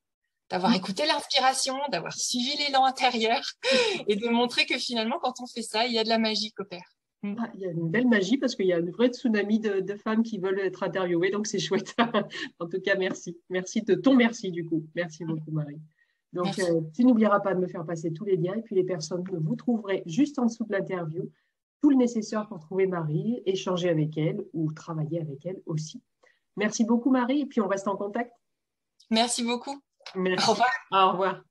d'avoir 0.49 0.71
mmh. 0.71 0.75
écouté 0.75 1.05
l'inspiration, 1.05 1.75
d'avoir 1.91 2.13
suivi 2.13 2.55
l'élan 2.57 2.85
intérieur 2.85 3.41
et 4.07 4.15
de 4.15 4.27
montrer 4.29 4.65
que 4.65 4.77
finalement 4.77 5.19
quand 5.21 5.41
on 5.41 5.47
fait 5.47 5.61
ça 5.63 5.85
il 5.85 5.93
y 5.93 5.99
a 5.99 6.03
de 6.03 6.09
la 6.09 6.19
magie 6.19 6.51
qui 6.51 6.61
opère. 6.61 6.95
Mm. 7.25 7.35
Ah, 7.39 7.49
il 7.55 7.61
y 7.61 7.65
a 7.65 7.71
une 7.71 7.89
belle 7.89 8.07
magie 8.07 8.37
parce 8.37 8.55
qu'il 8.55 8.67
y 8.67 8.73
a 8.73 8.77
une 8.77 8.91
vraie 8.91 9.07
tsunami 9.07 9.59
de, 9.59 9.95
femmes 9.95 10.23
qui 10.23 10.37
veulent 10.37 10.59
être 10.59 10.83
interviewées, 10.83 11.31
donc 11.31 11.47
c'est 11.47 11.59
chouette. 11.59 11.95
en 12.59 12.67
tout 12.67 12.79
cas, 12.81 12.95
merci. 12.95 13.37
Merci 13.49 13.81
de 13.81 13.95
ton 13.95 14.13
merci 14.13 14.51
du 14.51 14.65
coup. 14.65 14.85
Merci 14.95 15.25
beaucoup, 15.25 15.51
Marie. 15.51 15.79
Donc, 16.33 16.59
euh, 16.59 16.81
tu 16.93 17.05
n'oublieras 17.05 17.39
pas 17.39 17.53
de 17.53 17.59
me 17.61 17.67
faire 17.67 17.85
passer 17.85 18.11
tous 18.11 18.25
les 18.25 18.35
liens 18.35 18.55
et 18.55 18.61
puis 18.61 18.75
les 18.75 18.83
personnes 18.83 19.23
que 19.23 19.35
vous 19.35 19.55
trouverez 19.55 20.03
juste 20.05 20.37
en 20.37 20.45
dessous 20.45 20.65
de 20.65 20.73
l'interview, 20.73 21.31
tout 21.85 21.91
le 21.91 21.97
nécessaire 21.97 22.47
pour 22.47 22.59
trouver 22.59 22.87
Marie, 22.87 23.43
échanger 23.45 23.89
avec 23.89 24.17
elle 24.17 24.43
ou 24.53 24.71
travailler 24.71 25.21
avec 25.21 25.45
elle 25.45 25.61
aussi. 25.67 26.01
Merci 26.55 26.83
beaucoup, 26.83 27.11
Marie, 27.11 27.41
et 27.41 27.45
puis 27.45 27.61
on 27.61 27.67
reste 27.67 27.87
en 27.87 27.95
contact. 27.95 28.31
Merci 29.11 29.43
beaucoup. 29.43 29.79
Merci. 30.15 30.49
Au 30.49 30.53
revoir. 30.53 30.69
Au 30.91 31.11
revoir. 31.11 31.43